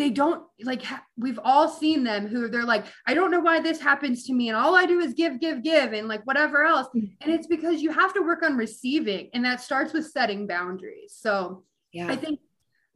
they 0.00 0.10
don't 0.10 0.42
like 0.62 0.82
ha- 0.82 1.04
we've 1.18 1.38
all 1.44 1.68
seen 1.68 2.02
them 2.02 2.26
who 2.26 2.48
they're 2.48 2.64
like 2.64 2.86
i 3.06 3.12
don't 3.12 3.30
know 3.30 3.40
why 3.40 3.60
this 3.60 3.80
happens 3.80 4.24
to 4.24 4.32
me 4.32 4.48
and 4.48 4.56
all 4.56 4.74
i 4.74 4.86
do 4.86 4.98
is 4.98 5.12
give 5.12 5.38
give 5.38 5.62
give 5.62 5.92
and 5.92 6.08
like 6.08 6.26
whatever 6.26 6.64
else. 6.64 6.88
Mm. 6.96 7.12
and 7.20 7.32
it's 7.32 7.46
because 7.46 7.82
you 7.82 7.90
have 7.90 8.14
to 8.14 8.22
work 8.22 8.42
on 8.42 8.56
receiving 8.56 9.28
and 9.34 9.44
that 9.44 9.60
starts 9.60 9.92
with 9.92 10.10
setting 10.10 10.46
boundaries. 10.46 11.14
So 11.16 11.64
yeah. 11.92 12.08
I 12.08 12.16
think 12.16 12.40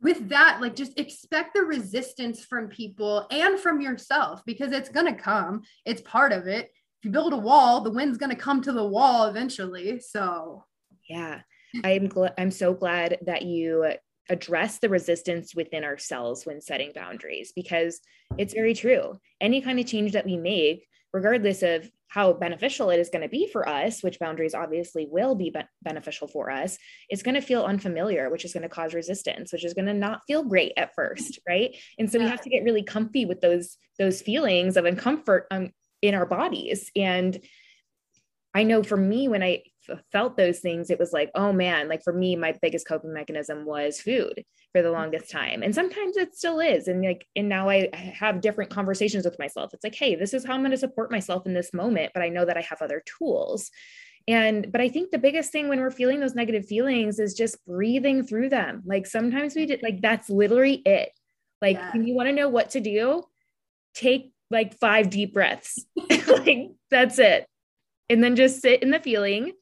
with 0.01 0.29
that 0.29 0.59
like 0.61 0.77
just 0.77 0.99
expect 0.99 1.55
the 1.55 1.63
resistance 1.63 2.45
from 2.45 2.69
people 2.69 3.27
and 3.31 3.59
from 3.59 3.81
yourself 3.81 4.43
because 4.47 4.73
it's 4.73 4.89
going 4.89 5.07
to 5.07 5.21
come. 5.21 5.63
It's 5.85 6.03
part 6.03 6.33
of 6.33 6.47
it. 6.47 6.71
If 6.99 7.05
you 7.05 7.11
build 7.11 7.33
a 7.33 7.39
wall 7.39 7.81
the 7.81 7.91
wind's 7.91 8.19
going 8.19 8.31
to 8.31 8.37
come 8.37 8.63
to 8.63 8.73
the 8.73 8.87
wall 8.87 9.27
eventually 9.27 10.01
so. 10.01 10.65
Yeah. 11.09 11.41
I'm 11.83 12.07
glad 12.09 12.35
i'm 12.39 12.53
so 12.53 12.73
glad 12.73 13.19
that 13.27 13.43
you 13.43 13.95
address 14.31 14.79
the 14.79 14.89
resistance 14.89 15.55
within 15.55 15.85
ourselves 15.85 16.47
when 16.47 16.61
setting 16.61 16.93
boundaries 16.95 17.53
because 17.55 18.01
it's 18.39 18.55
very 18.55 18.75
true. 18.75 19.19
Any 19.41 19.61
kind 19.61 19.79
of 19.79 19.87
change 19.87 20.13
that 20.13 20.25
we 20.25 20.37
make, 20.37 20.87
regardless 21.13 21.63
of 21.63 21.91
how 22.09 22.33
beneficial 22.33 22.91
it 22.91 23.01
is 23.01 23.11
going 23.11 23.23
to 23.23 23.29
be 23.29 23.49
for 23.49 23.69
us, 23.69 24.03
which 24.03 24.21
boundaries 24.21 24.55
obviously 24.55 25.07
will 25.11 25.35
be, 25.35 25.51
be 25.51 25.61
beneficial 25.83 26.29
for 26.29 26.49
us, 26.49 26.79
it's 27.09 27.23
going 27.23 27.35
to 27.35 27.41
feel 27.41 27.65
unfamiliar, 27.65 28.31
which 28.31 28.45
is 28.45 28.53
going 28.53 28.63
to 28.63 28.69
cause 28.69 28.95
resistance, 28.95 29.53
which 29.53 29.65
is 29.65 29.75
going 29.75 29.87
to 29.87 29.93
not 29.93 30.21
feel 30.27 30.45
great 30.45 30.73
at 30.77 30.95
first, 30.95 31.39
right? 31.49 31.77
And 31.99 32.11
so 32.11 32.19
yeah. 32.19 32.25
we 32.25 32.31
have 32.31 32.41
to 32.43 32.51
get 32.51 32.65
really 32.65 32.83
comfy 32.83 33.27
with 33.27 33.41
those 33.41 33.77
those 33.99 34.23
feelings 34.23 34.77
of 34.77 34.85
uncomfort 34.85 35.43
um, 35.51 35.71
in 36.03 36.15
our 36.15 36.27
bodies. 36.27 36.91
And 36.97 37.39
I 38.55 38.63
know 38.63 38.83
for 38.83 38.97
me, 38.97 39.29
when 39.29 39.43
I 39.43 39.63
felt 40.13 40.37
those 40.37 40.61
things, 40.61 40.91
it 40.91 40.99
was 40.99 41.13
like, 41.13 41.31
oh 41.35 41.53
man, 41.53 41.89
like 41.89 42.03
for 42.03 42.13
me, 42.13 42.37
my 42.37 42.55
biggest 42.63 42.87
coping 42.87 43.13
mechanism 43.13 43.65
was 43.65 44.01
food 44.01 44.45
for 44.73 44.83
the 44.83 44.91
longest 44.91 45.31
time. 45.31 45.63
And 45.63 45.75
sometimes 45.75 46.17
it 46.17 46.37
still 46.37 46.61
is. 46.61 46.89
And 46.89 47.03
like, 47.03 47.27
and 47.37 47.49
now 47.49 47.69
I 47.69 47.91
have 47.95 48.41
different 48.41 48.71
conversations 48.71 49.25
with 49.25 49.39
myself. 49.39 49.73
It's 49.73 49.85
like, 49.85 49.95
hey, 49.95 50.15
this 50.15 50.35
is 50.35 50.45
how 50.45 50.55
I'm 50.55 50.61
going 50.61 50.71
to 50.71 50.77
support 50.77 51.11
myself 51.11 51.47
in 51.47 51.55
this 51.55 51.73
moment, 51.73 52.13
but 52.15 52.23
I 52.23 52.29
know 52.29 52.45
that 52.45 52.57
I 52.57 52.63
have 52.63 52.83
other 52.83 53.03
tools. 53.19 53.71
And, 54.27 54.73
but 54.73 54.81
I 54.81 54.89
think 54.89 55.11
the 55.11 55.19
biggest 55.19 55.53
thing 55.53 55.69
when 55.69 55.81
we're 55.81 55.91
feeling 55.91 56.21
those 56.21 56.35
negative 56.35 56.67
feelings 56.67 57.19
is 57.19 57.35
just 57.35 57.65
breathing 57.67 58.25
through 58.25 58.49
them. 58.49 58.83
Like 58.87 59.07
sometimes 59.07 59.55
we 59.55 59.67
did, 59.67 59.83
like, 59.83 60.01
that's 60.01 60.31
literally 60.31 60.83
it. 60.87 61.11
Like, 61.61 61.77
yeah. 61.77 61.93
when 61.93 62.07
you 62.07 62.15
want 62.15 62.29
to 62.29 62.35
know 62.35 62.49
what 62.49 62.71
to 62.71 62.81
do, 62.81 63.23
take 63.95 64.33
like 64.51 64.79
five 64.79 65.11
deep 65.11 65.35
breaths. 65.35 65.85
like, 66.11 66.71
that's 66.91 67.19
it. 67.19 67.47
And 68.09 68.23
then 68.23 68.37
just 68.37 68.61
sit 68.61 68.83
in 68.83 68.91
the 68.91 69.01
feeling 69.01 69.53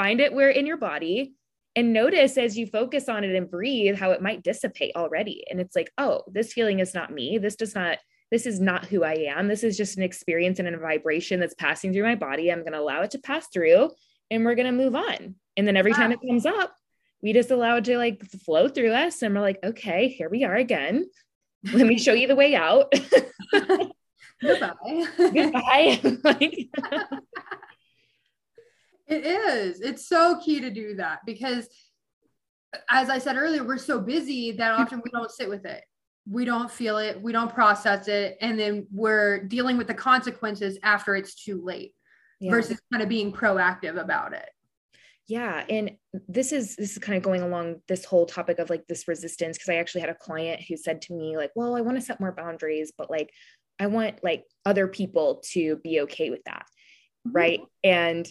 find 0.00 0.18
it 0.18 0.32
where 0.32 0.48
in 0.48 0.64
your 0.64 0.78
body 0.78 1.34
and 1.76 1.92
notice 1.92 2.38
as 2.38 2.56
you 2.56 2.66
focus 2.66 3.06
on 3.06 3.22
it 3.22 3.36
and 3.36 3.50
breathe 3.50 3.96
how 3.96 4.12
it 4.12 4.22
might 4.22 4.42
dissipate 4.42 4.96
already. 4.96 5.44
And 5.50 5.60
it's 5.60 5.76
like 5.76 5.92
oh 5.98 6.22
this 6.26 6.54
feeling 6.54 6.80
is 6.80 6.94
not 6.94 7.12
me. 7.12 7.36
This 7.36 7.54
does 7.54 7.74
not 7.74 7.98
this 8.30 8.46
is 8.46 8.60
not 8.60 8.86
who 8.86 9.04
i 9.04 9.12
am. 9.28 9.46
This 9.46 9.62
is 9.62 9.76
just 9.76 9.98
an 9.98 10.02
experience 10.02 10.58
and 10.58 10.68
a 10.68 10.78
vibration 10.78 11.38
that's 11.38 11.54
passing 11.54 11.92
through 11.92 12.04
my 12.04 12.14
body. 12.14 12.50
I'm 12.50 12.60
going 12.60 12.72
to 12.72 12.80
allow 12.80 13.02
it 13.02 13.10
to 13.10 13.18
pass 13.18 13.48
through 13.52 13.90
and 14.30 14.44
we're 14.44 14.54
going 14.54 14.72
to 14.72 14.84
move 14.84 14.94
on. 14.94 15.34
And 15.56 15.66
then 15.66 15.76
every 15.76 15.92
wow. 15.92 15.98
time 15.98 16.12
it 16.12 16.20
comes 16.26 16.46
up 16.46 16.74
we 17.22 17.34
just 17.34 17.50
allow 17.50 17.76
it 17.76 17.84
to 17.84 17.98
like 17.98 18.24
flow 18.24 18.68
through 18.68 18.92
us 18.92 19.20
and 19.20 19.34
we're 19.34 19.42
like 19.42 19.58
okay 19.62 20.08
here 20.08 20.30
we 20.30 20.44
are 20.44 20.56
again. 20.56 21.04
Let 21.74 21.86
me 21.86 21.98
show 21.98 22.14
you 22.14 22.26
the 22.26 22.36
way 22.36 22.54
out. 22.54 22.90
Goodbye. 24.40 24.76
Goodbye. 25.18 26.00
Like 26.24 26.68
it 29.10 29.26
is. 29.26 29.80
It's 29.80 30.08
so 30.08 30.40
key 30.40 30.60
to 30.60 30.70
do 30.70 30.94
that 30.96 31.20
because, 31.26 31.68
as 32.88 33.10
I 33.10 33.18
said 33.18 33.36
earlier, 33.36 33.64
we're 33.64 33.78
so 33.78 34.00
busy 34.00 34.52
that 34.52 34.72
often 34.72 35.02
we 35.04 35.10
don't 35.10 35.30
sit 35.30 35.48
with 35.48 35.66
it. 35.66 35.82
We 36.28 36.44
don't 36.44 36.70
feel 36.70 36.98
it. 36.98 37.20
We 37.20 37.32
don't 37.32 37.52
process 37.52 38.06
it. 38.06 38.38
And 38.40 38.58
then 38.58 38.86
we're 38.92 39.44
dealing 39.44 39.76
with 39.76 39.88
the 39.88 39.94
consequences 39.94 40.78
after 40.82 41.16
it's 41.16 41.34
too 41.34 41.60
late 41.64 41.92
yeah. 42.38 42.50
versus 42.50 42.80
kind 42.92 43.02
of 43.02 43.08
being 43.08 43.32
proactive 43.32 44.00
about 44.00 44.32
it. 44.32 44.48
Yeah. 45.26 45.64
And 45.68 45.92
this 46.28 46.50
is 46.50 46.74
this 46.74 46.92
is 46.92 46.98
kind 46.98 47.16
of 47.16 47.22
going 47.22 47.42
along 47.42 47.82
this 47.86 48.04
whole 48.04 48.26
topic 48.26 48.58
of 48.58 48.68
like 48.68 48.86
this 48.88 49.06
resistance 49.06 49.56
because 49.56 49.68
I 49.68 49.76
actually 49.76 50.00
had 50.00 50.10
a 50.10 50.14
client 50.14 50.60
who 50.68 50.76
said 50.76 51.02
to 51.02 51.14
me, 51.14 51.36
like, 51.36 51.52
well, 51.54 51.76
I 51.76 51.82
want 51.82 51.96
to 51.96 52.04
set 52.04 52.20
more 52.20 52.32
boundaries, 52.32 52.92
but 52.96 53.10
like 53.10 53.30
I 53.78 53.86
want 53.86 54.24
like 54.24 54.44
other 54.66 54.88
people 54.88 55.42
to 55.52 55.76
be 55.76 56.00
okay 56.02 56.30
with 56.30 56.42
that. 56.44 56.66
Mm-hmm. 57.26 57.36
Right. 57.36 57.60
And 57.84 58.26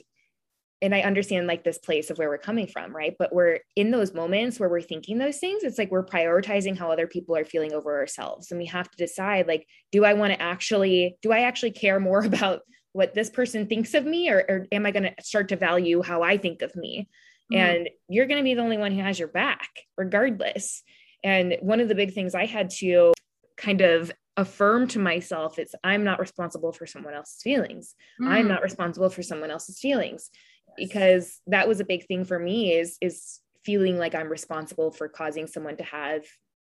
and 0.81 0.95
I 0.95 1.01
understand 1.01 1.47
like 1.47 1.63
this 1.63 1.77
place 1.77 2.09
of 2.09 2.17
where 2.17 2.29
we're 2.29 2.37
coming 2.37 2.67
from, 2.67 2.95
right? 2.95 3.15
But 3.19 3.33
we're 3.33 3.59
in 3.75 3.91
those 3.91 4.13
moments 4.13 4.59
where 4.59 4.69
we're 4.69 4.81
thinking 4.81 5.17
those 5.17 5.37
things, 5.37 5.63
it's 5.63 5.77
like 5.77 5.91
we're 5.91 6.05
prioritizing 6.05 6.77
how 6.77 6.91
other 6.91 7.07
people 7.07 7.35
are 7.35 7.45
feeling 7.45 7.73
over 7.73 7.97
ourselves. 7.97 8.51
And 8.51 8.59
we 8.59 8.67
have 8.67 8.89
to 8.89 8.97
decide 8.97 9.47
like, 9.47 9.67
do 9.91 10.05
I 10.05 10.13
want 10.13 10.33
to 10.33 10.41
actually, 10.41 11.17
do 11.21 11.31
I 11.31 11.41
actually 11.41 11.71
care 11.71 11.99
more 11.99 12.23
about 12.25 12.61
what 12.93 13.13
this 13.13 13.29
person 13.29 13.67
thinks 13.67 13.93
of 13.93 14.05
me 14.05 14.29
or, 14.29 14.45
or 14.47 14.67
am 14.71 14.85
I 14.85 14.91
going 14.91 15.03
to 15.03 15.23
start 15.23 15.49
to 15.49 15.55
value 15.55 16.01
how 16.01 16.21
I 16.21 16.37
think 16.37 16.61
of 16.61 16.75
me? 16.75 17.09
Mm-hmm. 17.51 17.61
And 17.61 17.89
you're 18.07 18.27
going 18.27 18.39
to 18.39 18.43
be 18.43 18.53
the 18.53 18.61
only 18.61 18.77
one 18.77 18.91
who 18.91 19.01
has 19.01 19.19
your 19.19 19.27
back, 19.27 19.69
regardless. 19.97 20.83
And 21.23 21.57
one 21.61 21.81
of 21.81 21.89
the 21.89 21.95
big 21.95 22.13
things 22.13 22.35
I 22.35 22.45
had 22.45 22.69
to 22.77 23.13
kind 23.57 23.81
of 23.81 24.11
affirm 24.37 24.87
to 24.87 24.99
myself 24.99 25.59
it's 25.59 25.75
i'm 25.83 26.05
not 26.05 26.17
responsible 26.17 26.71
for 26.71 26.87
someone 26.87 27.13
else's 27.13 27.41
feelings 27.41 27.95
mm. 28.21 28.27
i'm 28.29 28.47
not 28.47 28.63
responsible 28.63 29.09
for 29.09 29.21
someone 29.21 29.51
else's 29.51 29.79
feelings 29.79 30.29
because 30.77 31.39
that 31.47 31.67
was 31.67 31.79
a 31.79 31.85
big 31.85 32.05
thing 32.07 32.25
for 32.25 32.39
me 32.39 32.73
is 32.73 32.97
is 33.01 33.39
feeling 33.65 33.97
like 33.97 34.15
I'm 34.15 34.29
responsible 34.29 34.91
for 34.91 35.07
causing 35.07 35.47
someone 35.47 35.77
to 35.77 35.83
have 35.83 36.23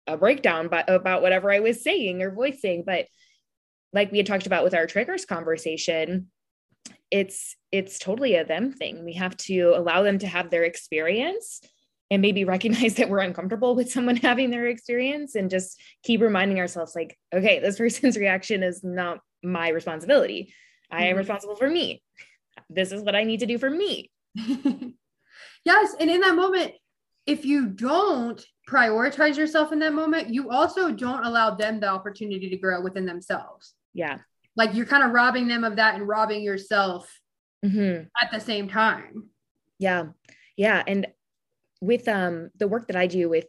a 0.07 0.16
breakdown 0.16 0.68
but 0.68 0.90
about 0.90 1.22
whatever 1.22 1.50
I 1.50 1.61
was 1.61 1.82
saying 1.82 2.22
or 2.22 2.30
voicing. 2.30 2.84
But 2.86 3.07
like 3.92 4.11
we 4.11 4.18
had 4.18 4.26
talked 4.26 4.46
about 4.46 4.64
with 4.64 4.74
our 4.74 4.86
triggers 4.86 5.24
conversation, 5.24 6.30
it's 7.11 7.57
it's 7.70 7.98
totally 7.98 8.34
a 8.34 8.44
them 8.44 8.72
thing. 8.72 9.05
We 9.05 9.14
have 9.14 9.36
to 9.38 9.74
allow 9.74 10.03
them 10.03 10.18
to 10.18 10.26
have 10.26 10.50
their 10.50 10.64
experience 10.64 11.61
and 12.11 12.22
maybe 12.22 12.44
recognize 12.57 12.94
that 12.94 13.09
we're 13.09 13.20
uncomfortable 13.20 13.74
with 13.74 13.90
someone 13.90 14.16
having 14.28 14.50
their 14.50 14.66
experience 14.66 15.34
and 15.34 15.50
just 15.50 15.80
keep 16.03 16.20
reminding 16.20 16.59
ourselves 16.59 16.94
like, 16.94 17.18
okay, 17.32 17.59
this 17.61 17.78
person's 17.78 18.16
reaction 18.16 18.62
is 18.62 18.82
not 18.82 19.18
my 19.42 19.68
responsibility. 19.68 20.55
I 20.90 21.05
am 21.05 21.11
mm-hmm. 21.11 21.18
responsible 21.18 21.57
for 21.57 21.70
me 21.70 22.03
this 22.70 22.92
is 22.92 23.03
what 23.03 23.14
I 23.14 23.24
need 23.24 23.40
to 23.40 23.46
do 23.46 23.59
for 23.59 23.70
me. 23.70 24.11
yes. 24.34 25.94
And 25.98 26.11
in 26.11 26.20
that 26.20 26.34
moment, 26.34 26.72
if 27.26 27.44
you 27.44 27.68
don't 27.68 28.44
prioritize 28.68 29.36
yourself 29.36 29.72
in 29.72 29.78
that 29.80 29.92
moment, 29.92 30.28
you 30.28 30.50
also 30.50 30.90
don't 30.90 31.24
allow 31.24 31.55
them 31.55 31.80
the 31.80 31.88
opportunity 31.88 32.48
to 32.50 32.57
grow 32.57 32.80
within 32.80 33.07
themselves. 33.07 33.74
Yeah. 33.94 34.18
Like 34.57 34.74
you're 34.74 34.86
kind 34.86 35.05
of 35.05 35.12
robbing 35.12 35.48
them 35.48 35.64
of 35.64 35.76
that 35.76 35.94
and 35.94 36.07
robbing 36.07 36.42
yourself 36.42 37.20
mm-hmm. 37.64 38.05
at 38.20 38.32
the 38.32 38.40
same 38.40 38.68
time. 38.68 39.28
Yeah. 39.78 40.07
Yeah. 40.57 40.82
And 40.86 41.07
with 41.80 42.07
um 42.07 42.50
the 42.59 42.68
work 42.68 42.86
that 42.86 42.96
I 42.96 43.07
do 43.07 43.28
with 43.28 43.46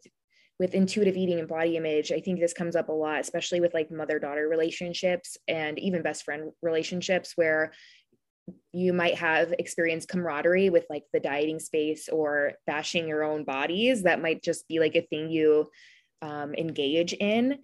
with 0.59 0.75
intuitive 0.75 1.17
eating 1.17 1.39
and 1.39 1.47
body 1.47 1.77
image, 1.77 2.11
I 2.11 2.19
think 2.19 2.39
this 2.39 2.53
comes 2.53 2.75
up 2.75 2.89
a 2.89 2.93
lot, 2.93 3.19
especially 3.19 3.59
with 3.59 3.73
like 3.73 3.91
mother 3.91 4.19
daughter 4.19 4.47
relationships 4.47 5.35
and 5.47 5.79
even 5.79 6.03
best 6.03 6.23
friend 6.23 6.51
relationships, 6.61 7.33
where 7.35 7.73
you 8.71 8.93
might 8.93 9.15
have 9.15 9.53
experienced 9.57 10.09
camaraderie 10.09 10.69
with 10.69 10.85
like 10.89 11.03
the 11.13 11.19
dieting 11.19 11.59
space 11.59 12.09
or 12.09 12.53
bashing 12.65 13.07
your 13.07 13.23
own 13.23 13.43
bodies. 13.43 14.03
That 14.03 14.21
might 14.21 14.43
just 14.43 14.67
be 14.67 14.79
like 14.79 14.95
a 14.95 15.01
thing 15.01 15.29
you 15.29 15.69
um, 16.21 16.53
engage 16.55 17.13
in. 17.13 17.59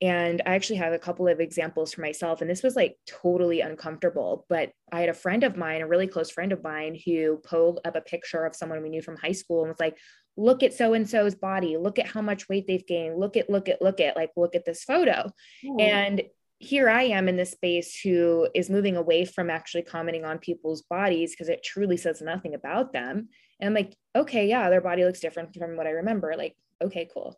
And 0.00 0.42
I 0.44 0.54
actually 0.54 0.76
have 0.76 0.92
a 0.92 0.98
couple 0.98 1.28
of 1.28 1.38
examples 1.38 1.92
for 1.92 2.00
myself. 2.00 2.40
And 2.40 2.50
this 2.50 2.64
was 2.64 2.74
like 2.74 2.96
totally 3.06 3.60
uncomfortable. 3.60 4.46
But 4.48 4.72
I 4.90 5.00
had 5.00 5.08
a 5.08 5.14
friend 5.14 5.44
of 5.44 5.56
mine, 5.56 5.80
a 5.80 5.86
really 5.86 6.08
close 6.08 6.30
friend 6.30 6.50
of 6.50 6.62
mine, 6.62 6.98
who 7.06 7.36
pulled 7.44 7.80
up 7.84 7.94
a 7.94 8.00
picture 8.00 8.44
of 8.44 8.56
someone 8.56 8.82
we 8.82 8.88
knew 8.88 9.02
from 9.02 9.16
high 9.16 9.32
school 9.32 9.60
and 9.60 9.68
was 9.68 9.78
like, 9.78 9.96
look 10.36 10.64
at 10.64 10.74
so 10.74 10.94
and 10.94 11.08
so's 11.08 11.36
body. 11.36 11.76
Look 11.76 12.00
at 12.00 12.08
how 12.08 12.20
much 12.20 12.48
weight 12.48 12.66
they've 12.66 12.86
gained. 12.86 13.16
Look 13.16 13.36
at, 13.36 13.48
look 13.48 13.68
at, 13.68 13.80
look 13.80 14.00
at, 14.00 14.16
like, 14.16 14.30
look 14.36 14.56
at 14.56 14.64
this 14.64 14.82
photo. 14.82 15.30
Ooh. 15.64 15.76
And 15.78 16.22
here 16.62 16.88
I 16.88 17.02
am 17.04 17.28
in 17.28 17.36
this 17.36 17.50
space 17.50 17.98
who 17.98 18.48
is 18.54 18.70
moving 18.70 18.96
away 18.96 19.24
from 19.24 19.50
actually 19.50 19.82
commenting 19.82 20.24
on 20.24 20.38
people's 20.38 20.82
bodies 20.82 21.32
because 21.32 21.48
it 21.48 21.64
truly 21.64 21.96
says 21.96 22.22
nothing 22.22 22.54
about 22.54 22.92
them. 22.92 23.28
And 23.60 23.68
I'm 23.68 23.74
like, 23.74 23.96
okay, 24.14 24.46
yeah, 24.48 24.70
their 24.70 24.80
body 24.80 25.04
looks 25.04 25.18
different 25.18 25.54
from 25.54 25.76
what 25.76 25.88
I 25.88 25.90
remember. 25.90 26.34
Like, 26.36 26.56
okay, 26.80 27.08
cool. 27.12 27.36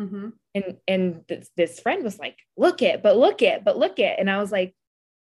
Mm-hmm. 0.00 0.28
And 0.54 0.76
and 0.86 1.24
this, 1.28 1.50
this 1.56 1.80
friend 1.80 2.04
was 2.04 2.18
like, 2.18 2.36
look 2.56 2.80
it, 2.80 3.02
but 3.02 3.16
look 3.16 3.42
it, 3.42 3.64
but 3.64 3.76
look 3.76 3.98
it. 3.98 4.16
And 4.18 4.30
I 4.30 4.38
was 4.38 4.52
like, 4.52 4.74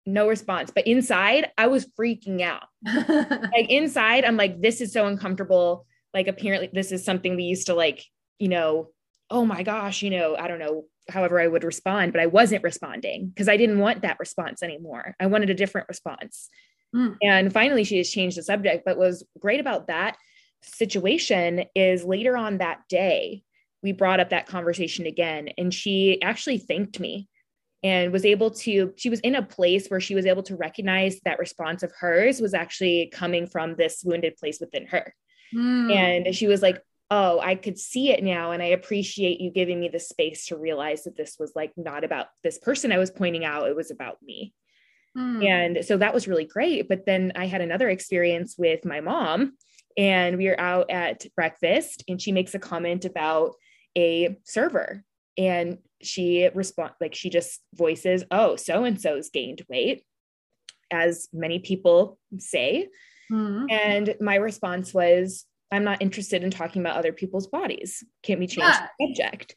no 0.06 0.28
response. 0.28 0.72
But 0.74 0.88
inside, 0.88 1.52
I 1.58 1.68
was 1.68 1.88
freaking 2.00 2.42
out. 2.42 2.64
like 2.86 3.70
inside, 3.70 4.26
I'm 4.26 4.38
like, 4.38 4.62
this 4.62 4.82
is 4.82 4.92
so 4.92 5.08
uncomfortable. 5.08 5.86
Like 6.14 6.28
apparently 6.28 6.70
this 6.74 6.92
is 6.92 7.06
something 7.06 7.38
we 7.38 7.44
used 7.44 7.68
to 7.68 7.76
like, 7.76 8.04
you 8.40 8.50
know, 8.50 8.90
oh 9.30 9.46
my 9.46 9.64
gosh, 9.64 10.02
you 10.02 10.10
know, 10.10 10.36
I 10.36 10.50
don't 10.50 10.60
know, 10.60 10.86
however 11.10 11.40
I 11.40 11.48
would 11.48 11.64
respond, 11.64 12.14
but 12.14 12.22
I 12.22 12.28
wasn't 12.28 12.64
responding 12.64 13.28
because 13.28 13.50
I 13.50 13.58
didn't 13.58 13.80
want 13.80 14.02
that 14.02 14.20
response 14.20 14.64
anymore. 14.64 15.16
I 15.20 15.28
wanted 15.28 15.50
a 15.50 15.56
different 15.56 15.88
response. 15.88 16.50
Mm. 16.96 17.18
And 17.22 17.54
finally, 17.54 17.84
she 17.84 17.98
has 17.98 18.10
changed 18.10 18.38
the 18.38 18.44
subject. 18.44 18.84
But 18.86 18.98
what 18.98 19.08
was 19.08 19.26
great 19.40 19.60
about 19.60 19.88
that 19.88 20.18
situation 20.62 21.66
is 21.76 22.04
later 22.04 22.38
on 22.38 22.60
that 22.60 22.82
day, 22.90 23.44
we 23.84 23.92
brought 23.92 24.20
up 24.20 24.30
that 24.30 24.48
conversation 24.48 25.06
again 25.06 25.50
and 25.58 25.74
she 25.74 26.22
actually 26.22 26.58
thanked 26.58 27.00
me 27.00 27.28
and 27.84 28.12
was 28.12 28.26
able 28.26 28.52
to 28.52 28.94
she 28.96 29.10
was 29.10 29.20
in 29.22 29.36
a 29.36 29.42
place 29.42 29.88
where 29.88 30.00
she 30.00 30.14
was 30.14 30.26
able 30.26 30.44
to 30.44 30.56
recognize 30.56 31.20
that 31.26 31.40
response 31.40 31.82
of 31.84 31.92
hers 32.00 32.40
was 32.40 32.54
actually 32.54 33.12
coming 33.12 33.48
from 33.48 33.76
this 33.76 34.04
wounded 34.04 34.38
place 34.38 34.60
within 34.60 34.86
her 34.86 35.16
mm. 35.54 35.92
and 35.92 36.36
she 36.36 36.48
was 36.48 36.62
like 36.62 36.80
oh 37.12 37.40
i 37.42 37.54
could 37.54 37.78
see 37.78 38.10
it 38.10 38.24
now 38.24 38.52
and 38.52 38.64
i 38.64 38.68
appreciate 38.68 39.40
you 39.40 39.52
giving 39.52 39.80
me 39.80 39.90
the 39.90 40.00
space 40.00 40.48
to 40.48 40.58
realize 40.58 41.04
that 41.04 41.16
this 41.16 41.36
was 41.40 41.52
like 41.56 41.72
not 41.78 42.04
about 42.04 42.28
this 42.44 42.58
person 42.58 42.92
i 42.92 42.98
was 42.98 43.12
pointing 43.12 43.46
out 43.46 43.68
it 43.68 43.76
was 43.76 43.92
about 43.92 44.18
me 44.24 44.54
mm. 45.16 45.46
and 45.46 45.86
so 45.86 45.98
that 45.98 46.14
was 46.14 46.28
really 46.28 46.46
great 46.46 46.88
but 46.90 47.06
then 47.06 47.32
i 47.36 47.46
had 47.46 47.62
another 47.62 47.90
experience 47.90 48.56
with 48.58 48.84
my 48.86 49.02
mom 49.02 49.54
and 49.98 50.38
we 50.38 50.48
were 50.48 50.60
out 50.60 50.90
at 50.90 51.26
breakfast 51.36 52.04
and 52.08 52.22
she 52.22 52.32
makes 52.32 52.56
a 52.56 52.60
comment 52.60 53.06
about 53.06 53.56
a 53.98 54.38
server 54.46 55.04
and 55.38 55.78
she 56.02 56.50
respond 56.54 56.92
like 57.00 57.14
she 57.14 57.30
just 57.30 57.62
voices 57.74 58.24
oh 58.32 58.56
so 58.56 58.84
and 58.84 59.02
so's 59.02 59.30
gained 59.30 59.64
weight 59.70 60.04
as 60.92 61.28
many 61.32 61.60
people 61.60 62.18
say 62.38 62.88
mm-hmm. 63.32 63.66
and 63.70 64.16
my 64.20 64.36
response 64.36 64.94
was 64.94 65.46
i'm 65.72 65.84
not 65.84 66.02
interested 66.02 66.44
in 66.44 66.52
talking 66.52 66.82
about 66.82 66.98
other 66.98 67.14
people's 67.14 67.48
bodies. 67.48 68.04
Can 68.24 68.40
we 68.40 68.48
change 68.48 68.68
yeah. 68.68 68.88
the 69.00 69.08
subject. 69.08 69.56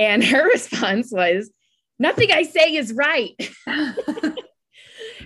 And 0.00 0.24
her 0.32 0.46
response 0.46 1.10
was 1.12 1.50
nothing 1.98 2.30
i 2.32 2.42
say 2.42 2.74
is 2.76 2.92
right. 2.92 3.34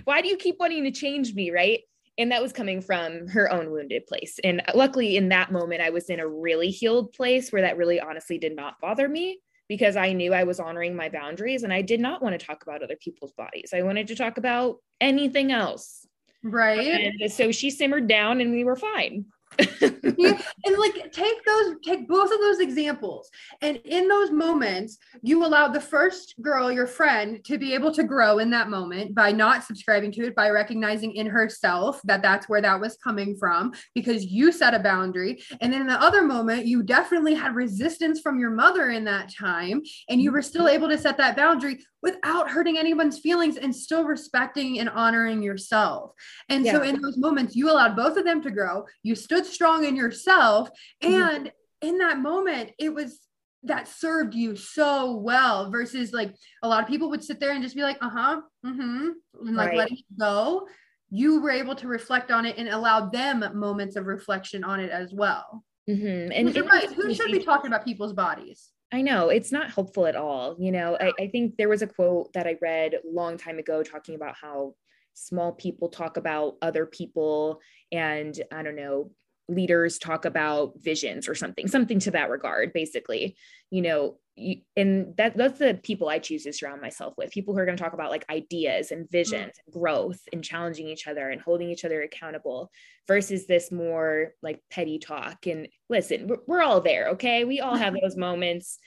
Why 0.03 0.21
do 0.21 0.27
you 0.27 0.37
keep 0.37 0.55
wanting 0.59 0.83
to 0.83 0.91
change 0.91 1.33
me 1.33 1.51
right? 1.51 1.81
And 2.17 2.33
that 2.33 2.41
was 2.41 2.51
coming 2.51 2.81
from 2.81 3.29
her 3.29 3.49
own 3.51 3.71
wounded 3.71 4.05
place. 4.05 4.39
And 4.43 4.61
luckily 4.75 5.15
in 5.15 5.29
that 5.29 5.51
moment 5.51 5.81
i 5.81 5.89
was 5.89 6.09
in 6.09 6.19
a 6.19 6.27
really 6.27 6.69
healed 6.69 7.13
place 7.13 7.51
where 7.51 7.61
that 7.61 7.77
really 7.77 7.99
honestly 7.99 8.37
did 8.37 8.55
not 8.55 8.79
bother 8.81 9.07
me 9.07 9.39
because 9.67 9.95
i 9.95 10.13
knew 10.13 10.33
i 10.33 10.43
was 10.43 10.59
honoring 10.59 10.95
my 10.95 11.09
boundaries 11.09 11.63
and 11.63 11.71
i 11.71 11.81
did 11.81 11.99
not 11.99 12.21
want 12.23 12.37
to 12.37 12.43
talk 12.45 12.63
about 12.63 12.83
other 12.83 12.97
people's 12.97 13.33
bodies. 13.33 13.71
I 13.73 13.83
wanted 13.83 14.07
to 14.07 14.15
talk 14.15 14.37
about 14.37 14.77
anything 14.99 15.51
else. 15.51 16.05
Right. 16.43 17.13
And 17.21 17.31
so 17.31 17.51
she 17.51 17.69
simmered 17.69 18.07
down 18.07 18.41
and 18.41 18.51
we 18.51 18.63
were 18.63 18.75
fine 18.75 19.25
and 19.81 20.77
like 20.77 21.11
take 21.11 21.45
those 21.45 21.75
take 21.83 22.07
both 22.07 22.31
of 22.31 22.39
those 22.39 22.59
examples 22.59 23.29
and 23.61 23.77
in 23.77 24.07
those 24.07 24.31
moments 24.31 24.97
you 25.21 25.45
allowed 25.45 25.73
the 25.73 25.81
first 25.81 26.35
girl 26.41 26.71
your 26.71 26.87
friend 26.87 27.43
to 27.43 27.57
be 27.57 27.73
able 27.73 27.91
to 27.91 28.03
grow 28.03 28.39
in 28.39 28.49
that 28.49 28.69
moment 28.69 29.13
by 29.13 29.31
not 29.31 29.63
subscribing 29.63 30.11
to 30.11 30.25
it 30.25 30.35
by 30.35 30.49
recognizing 30.49 31.13
in 31.15 31.27
herself 31.27 31.99
that 32.03 32.21
that's 32.21 32.47
where 32.47 32.61
that 32.61 32.79
was 32.79 32.97
coming 33.03 33.35
from 33.37 33.71
because 33.93 34.25
you 34.25 34.51
set 34.51 34.73
a 34.73 34.79
boundary 34.79 35.41
and 35.61 35.73
then 35.73 35.81
in 35.81 35.87
the 35.87 36.01
other 36.01 36.23
moment 36.23 36.65
you 36.65 36.83
definitely 36.83 37.33
had 37.33 37.55
resistance 37.55 38.21
from 38.21 38.39
your 38.39 38.51
mother 38.51 38.91
in 38.91 39.03
that 39.03 39.33
time 39.33 39.81
and 40.09 40.21
you 40.21 40.31
were 40.31 40.41
still 40.41 40.65
mm-hmm. 40.65 40.75
able 40.75 40.89
to 40.89 40.97
set 40.97 41.17
that 41.17 41.35
boundary 41.35 41.79
without 42.01 42.49
hurting 42.49 42.77
anyone's 42.77 43.19
feelings 43.19 43.57
and 43.57 43.75
still 43.75 44.05
respecting 44.05 44.79
and 44.79 44.89
honoring 44.89 45.43
yourself. 45.43 46.11
And 46.47 46.65
yeah. 46.65 46.73
so 46.73 46.81
in 46.83 47.01
those 47.01 47.17
moments, 47.17 47.55
you 47.55 47.69
allowed 47.69 47.95
both 47.95 48.17
of 48.17 48.25
them 48.25 48.41
to 48.43 48.51
grow. 48.51 48.85
You 49.03 49.15
stood 49.15 49.38
strong 49.45 49.85
in 49.85 49.95
yourself. 49.95 50.69
Mm-hmm. 51.03 51.13
And 51.13 51.45
mm-hmm. 51.47 51.87
in 51.87 51.97
that 51.99 52.19
moment, 52.19 52.71
it 52.79 52.93
was 52.93 53.19
that 53.63 53.87
served 53.87 54.33
you 54.33 54.55
so 54.55 55.17
well 55.17 55.69
versus 55.69 56.13
like 56.13 56.33
a 56.63 56.67
lot 56.67 56.81
of 56.81 56.87
people 56.87 57.09
would 57.09 57.23
sit 57.23 57.39
there 57.39 57.51
and 57.51 57.61
just 57.61 57.75
be 57.75 57.81
like, 57.81 57.97
uh 58.01 58.09
huh, 58.09 58.41
mm-hmm, 58.65 59.09
and 59.45 59.55
like 59.55 59.69
right. 59.69 59.77
letting 59.77 59.97
it 59.97 60.19
go. 60.19 60.67
You 61.09 61.41
were 61.41 61.51
able 61.51 61.75
to 61.75 61.87
reflect 61.87 62.31
on 62.31 62.45
it 62.45 62.57
and 62.57 62.69
allow 62.69 63.09
them 63.09 63.43
moments 63.55 63.95
of 63.95 64.05
reflection 64.05 64.63
on 64.63 64.79
it 64.79 64.91
as 64.91 65.11
well. 65.13 65.63
Mm-hmm. 65.89 66.31
And 66.31 66.55
you're 66.55 66.65
right. 66.65 66.91
Who 66.93 67.13
should 67.13 67.31
be 67.31 67.43
talking 67.43 67.67
about 67.67 67.83
people's 67.83 68.13
bodies? 68.13 68.69
I 68.91 69.01
know 69.01 69.29
it's 69.29 69.51
not 69.51 69.71
helpful 69.71 70.07
at 70.07 70.15
all. 70.15 70.55
You 70.59 70.71
know, 70.71 70.97
I, 70.99 71.11
I 71.19 71.27
think 71.27 71.57
there 71.57 71.69
was 71.69 71.81
a 71.81 71.87
quote 71.87 72.31
that 72.33 72.47
I 72.47 72.57
read 72.61 72.93
a 72.93 72.99
long 73.11 73.37
time 73.37 73.59
ago 73.59 73.83
talking 73.83 74.15
about 74.15 74.35
how 74.39 74.75
small 75.13 75.51
people 75.51 75.89
talk 75.89 76.17
about 76.17 76.55
other 76.61 76.85
people 76.85 77.59
and 77.91 78.39
I 78.51 78.63
don't 78.63 78.75
know, 78.75 79.11
leaders 79.49 79.97
talk 79.97 80.25
about 80.25 80.73
visions 80.77 81.27
or 81.27 81.35
something, 81.35 81.67
something 81.67 81.99
to 81.99 82.11
that 82.11 82.29
regard, 82.29 82.71
basically. 82.73 83.35
You 83.71 83.81
know, 83.81 84.17
you, 84.35 84.57
and 84.75 85.15
that 85.17 85.35
that's 85.35 85.59
the 85.59 85.79
people 85.83 86.07
I 86.07 86.19
choose 86.19 86.43
to 86.43 86.53
surround 86.53 86.81
myself 86.81 87.13
with. 87.17 87.31
People 87.31 87.53
who 87.53 87.59
are 87.59 87.65
going 87.65 87.77
to 87.77 87.83
talk 87.83 87.93
about 87.93 88.11
like 88.11 88.25
ideas 88.29 88.91
and 88.91 89.09
visions 89.09 89.41
mm-hmm. 89.41 89.61
and 89.65 89.73
growth 89.73 90.19
and 90.31 90.43
challenging 90.43 90.87
each 90.87 91.07
other 91.07 91.29
and 91.29 91.41
holding 91.41 91.69
each 91.69 91.85
other 91.85 92.01
accountable 92.01 92.71
versus 93.07 93.47
this 93.47 93.71
more 93.71 94.33
like 94.41 94.61
petty 94.71 94.99
talk. 94.99 95.45
And 95.45 95.67
listen, 95.89 96.27
we're, 96.27 96.37
we're 96.47 96.61
all 96.61 96.81
there, 96.81 97.09
okay? 97.09 97.43
We 97.43 97.59
all 97.59 97.75
have 97.75 97.95
those 98.01 98.15
moments 98.15 98.79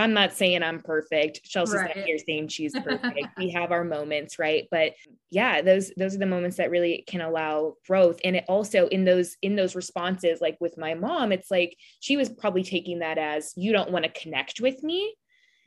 I'm 0.00 0.12
not 0.12 0.32
saying 0.32 0.62
I'm 0.62 0.80
perfect. 0.80 1.44
Chelsea's 1.44 1.76
right. 1.76 1.96
not 1.96 2.04
here 2.04 2.18
saying 2.18 2.48
she's 2.48 2.72
perfect. 2.72 3.28
we 3.36 3.50
have 3.50 3.70
our 3.70 3.84
moments, 3.84 4.38
right? 4.38 4.66
But 4.70 4.94
yeah, 5.30 5.62
those 5.62 5.92
those 5.96 6.14
are 6.14 6.18
the 6.18 6.26
moments 6.26 6.56
that 6.56 6.70
really 6.70 7.04
can 7.06 7.20
allow 7.20 7.74
growth. 7.86 8.20
And 8.24 8.36
it 8.36 8.44
also 8.48 8.88
in 8.88 9.04
those 9.04 9.36
in 9.42 9.56
those 9.56 9.76
responses, 9.76 10.40
like 10.40 10.56
with 10.60 10.78
my 10.78 10.94
mom, 10.94 11.32
it's 11.32 11.50
like 11.50 11.76
she 12.00 12.16
was 12.16 12.28
probably 12.28 12.62
taking 12.62 13.00
that 13.00 13.18
as 13.18 13.52
you 13.56 13.72
don't 13.72 13.92
want 13.92 14.04
to 14.04 14.20
connect 14.20 14.60
with 14.60 14.82
me. 14.82 15.14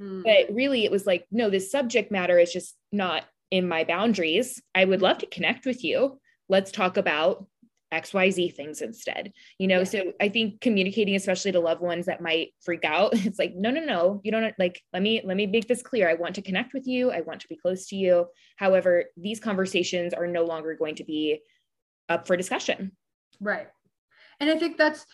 Mm. 0.02 0.24
But 0.24 0.54
really 0.54 0.86
it 0.86 0.92
was 0.92 1.06
like, 1.06 1.26
no, 1.32 1.50
this 1.50 1.72
subject 1.72 2.12
matter 2.12 2.40
is 2.40 2.52
just 2.52 2.76
not 2.92 3.24
in 3.52 3.68
my 3.68 3.84
boundaries. 3.84 4.62
I 4.74 4.86
would 4.86 5.02
love 5.02 5.20
to 5.20 5.28
connect 5.28 5.66
with 5.66 5.84
you. 5.84 6.20
Let's 6.50 6.72
talk 6.72 6.98
about 6.98 7.46
xyz 7.94 8.56
things 8.56 8.82
instead 8.82 9.32
you 9.58 9.68
know? 9.68 9.80
Yeah. 9.80 9.84
so 9.84 10.14
i 10.20 10.30
think 10.30 10.62
communicating 10.62 11.16
especially 11.16 11.52
to 11.52 11.60
loved 11.60 11.82
ones 11.82 12.06
that 12.06 12.22
might 12.22 12.50
freak 12.62 12.86
out 12.86 13.14
it's 13.26 13.40
like 13.40 13.54
no 13.56 13.70
no 13.70 13.84
no 13.84 14.22
you 14.24 14.32
don't 14.32 14.54
like 14.60 14.82
let 14.92 15.02
me 15.02 15.22
let 15.24 15.38
me 15.38 15.48
make 15.48 15.68
this 15.68 15.82
clear. 15.82 16.10
I 16.10 16.16
want 16.16 16.36
to 16.36 16.42
connect 16.42 16.74
with 16.74 16.88
you. 16.88 17.12
I 17.12 17.22
want 17.22 17.42
to 17.42 17.48
be 17.48 17.56
close 17.56 17.88
to 17.88 17.96
you. 17.96 18.28
However 18.58 19.06
these 19.18 19.40
conversations 19.40 20.14
are 20.14 20.28
no 20.28 20.44
longer 20.44 20.76
going 20.76 20.96
to 20.96 21.04
be 21.04 21.42
up 22.10 22.28
for 22.28 22.36
discussion. 22.36 22.92
Right. 23.40 23.68
And 24.40 24.50
i 24.50 24.58
think 24.58 24.78
that's 24.78 25.06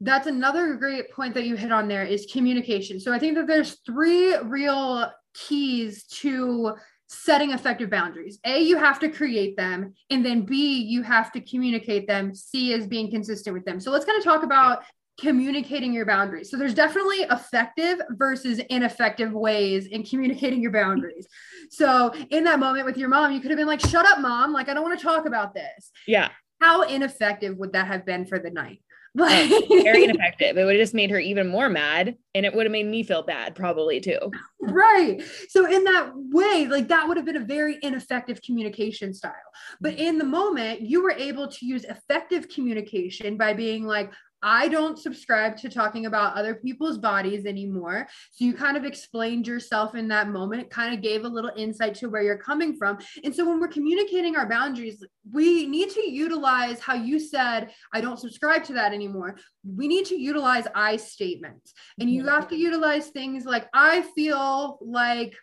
that's 0.00 0.26
another 0.26 0.74
great 0.74 1.10
point 1.10 1.32
that 1.34 1.46
you 1.46 1.56
hit 1.56 1.72
on 1.72 1.88
there 1.88 2.04
is 2.04 2.28
communication. 2.32 3.00
So 3.00 3.12
i 3.12 3.18
think 3.18 3.36
that 3.36 3.46
there's 3.46 3.80
three 3.86 4.36
real 4.38 5.10
keys 5.34 6.04
to 6.04 6.74
setting 7.08 7.52
effective 7.52 7.90
boundaries. 7.90 8.38
A, 8.44 8.60
you 8.60 8.76
have 8.78 8.98
to 9.00 9.08
create 9.08 9.56
them. 9.56 9.94
And 10.10 10.24
then 10.24 10.42
B, 10.42 10.82
you 10.82 11.02
have 11.02 11.32
to 11.32 11.40
communicate 11.40 12.06
them. 12.06 12.34
C 12.34 12.72
is 12.72 12.86
being 12.86 13.10
consistent 13.10 13.54
with 13.54 13.64
them. 13.64 13.80
So 13.80 13.90
let's 13.90 14.04
kind 14.04 14.18
of 14.18 14.24
talk 14.24 14.42
about 14.42 14.84
communicating 15.18 15.94
your 15.94 16.04
boundaries. 16.04 16.50
So 16.50 16.56
there's 16.56 16.74
definitely 16.74 17.18
effective 17.30 18.00
versus 18.10 18.58
ineffective 18.68 19.32
ways 19.32 19.86
in 19.86 20.02
communicating 20.02 20.60
your 20.60 20.72
boundaries. 20.72 21.26
So 21.70 22.12
in 22.30 22.44
that 22.44 22.58
moment 22.58 22.84
with 22.84 22.98
your 22.98 23.08
mom, 23.08 23.32
you 23.32 23.40
could 23.40 23.50
have 23.50 23.58
been 23.58 23.66
like, 23.66 23.80
shut 23.80 24.04
up, 24.04 24.20
mom. 24.20 24.52
Like, 24.52 24.68
I 24.68 24.74
don't 24.74 24.82
want 24.82 24.98
to 24.98 25.04
talk 25.04 25.26
about 25.26 25.54
this. 25.54 25.90
Yeah. 26.06 26.28
How 26.60 26.82
ineffective 26.82 27.56
would 27.56 27.72
that 27.72 27.86
have 27.86 28.04
been 28.04 28.26
for 28.26 28.38
the 28.38 28.50
night? 28.50 28.82
Like, 29.16 29.50
very 29.68 30.04
ineffective. 30.04 30.58
It 30.58 30.64
would 30.64 30.74
have 30.74 30.82
just 30.82 30.94
made 30.94 31.10
her 31.10 31.18
even 31.18 31.48
more 31.48 31.70
mad 31.70 32.16
and 32.34 32.44
it 32.44 32.54
would 32.54 32.66
have 32.66 32.72
made 32.72 32.86
me 32.86 33.02
feel 33.02 33.22
bad, 33.22 33.54
probably 33.54 33.98
too. 33.98 34.18
Right. 34.60 35.22
So, 35.48 35.64
in 35.64 35.84
that 35.84 36.12
way, 36.14 36.66
like 36.68 36.88
that 36.88 37.08
would 37.08 37.16
have 37.16 37.24
been 37.24 37.36
a 37.36 37.44
very 37.44 37.78
ineffective 37.82 38.42
communication 38.42 39.14
style. 39.14 39.32
But 39.80 39.94
mm-hmm. 39.94 40.04
in 40.04 40.18
the 40.18 40.24
moment, 40.24 40.82
you 40.82 41.02
were 41.02 41.12
able 41.12 41.48
to 41.48 41.66
use 41.66 41.84
effective 41.84 42.48
communication 42.50 43.38
by 43.38 43.54
being 43.54 43.86
like, 43.86 44.12
I 44.46 44.68
don't 44.68 44.96
subscribe 44.96 45.56
to 45.56 45.68
talking 45.68 46.06
about 46.06 46.36
other 46.36 46.54
people's 46.54 46.98
bodies 46.98 47.46
anymore. 47.46 48.06
So 48.30 48.44
you 48.44 48.54
kind 48.54 48.76
of 48.76 48.84
explained 48.84 49.48
yourself 49.48 49.96
in 49.96 50.06
that 50.08 50.28
moment, 50.28 50.70
kind 50.70 50.94
of 50.94 51.02
gave 51.02 51.24
a 51.24 51.28
little 51.28 51.50
insight 51.56 51.96
to 51.96 52.08
where 52.08 52.22
you're 52.22 52.38
coming 52.38 52.76
from. 52.76 52.98
And 53.24 53.34
so 53.34 53.44
when 53.44 53.58
we're 53.58 53.66
communicating 53.66 54.36
our 54.36 54.48
boundaries, 54.48 55.04
we 55.32 55.66
need 55.66 55.90
to 55.90 56.08
utilize 56.08 56.78
how 56.78 56.94
you 56.94 57.18
said, 57.18 57.72
I 57.92 58.00
don't 58.00 58.20
subscribe 58.20 58.62
to 58.64 58.74
that 58.74 58.92
anymore. 58.92 59.36
We 59.64 59.88
need 59.88 60.06
to 60.06 60.16
utilize 60.16 60.68
I 60.76 60.96
statements. 60.96 61.74
And 61.98 62.08
you 62.08 62.24
have 62.26 62.46
to 62.48 62.56
utilize 62.56 63.08
things 63.08 63.46
like, 63.46 63.66
I 63.74 64.02
feel 64.14 64.78
like 64.80 65.34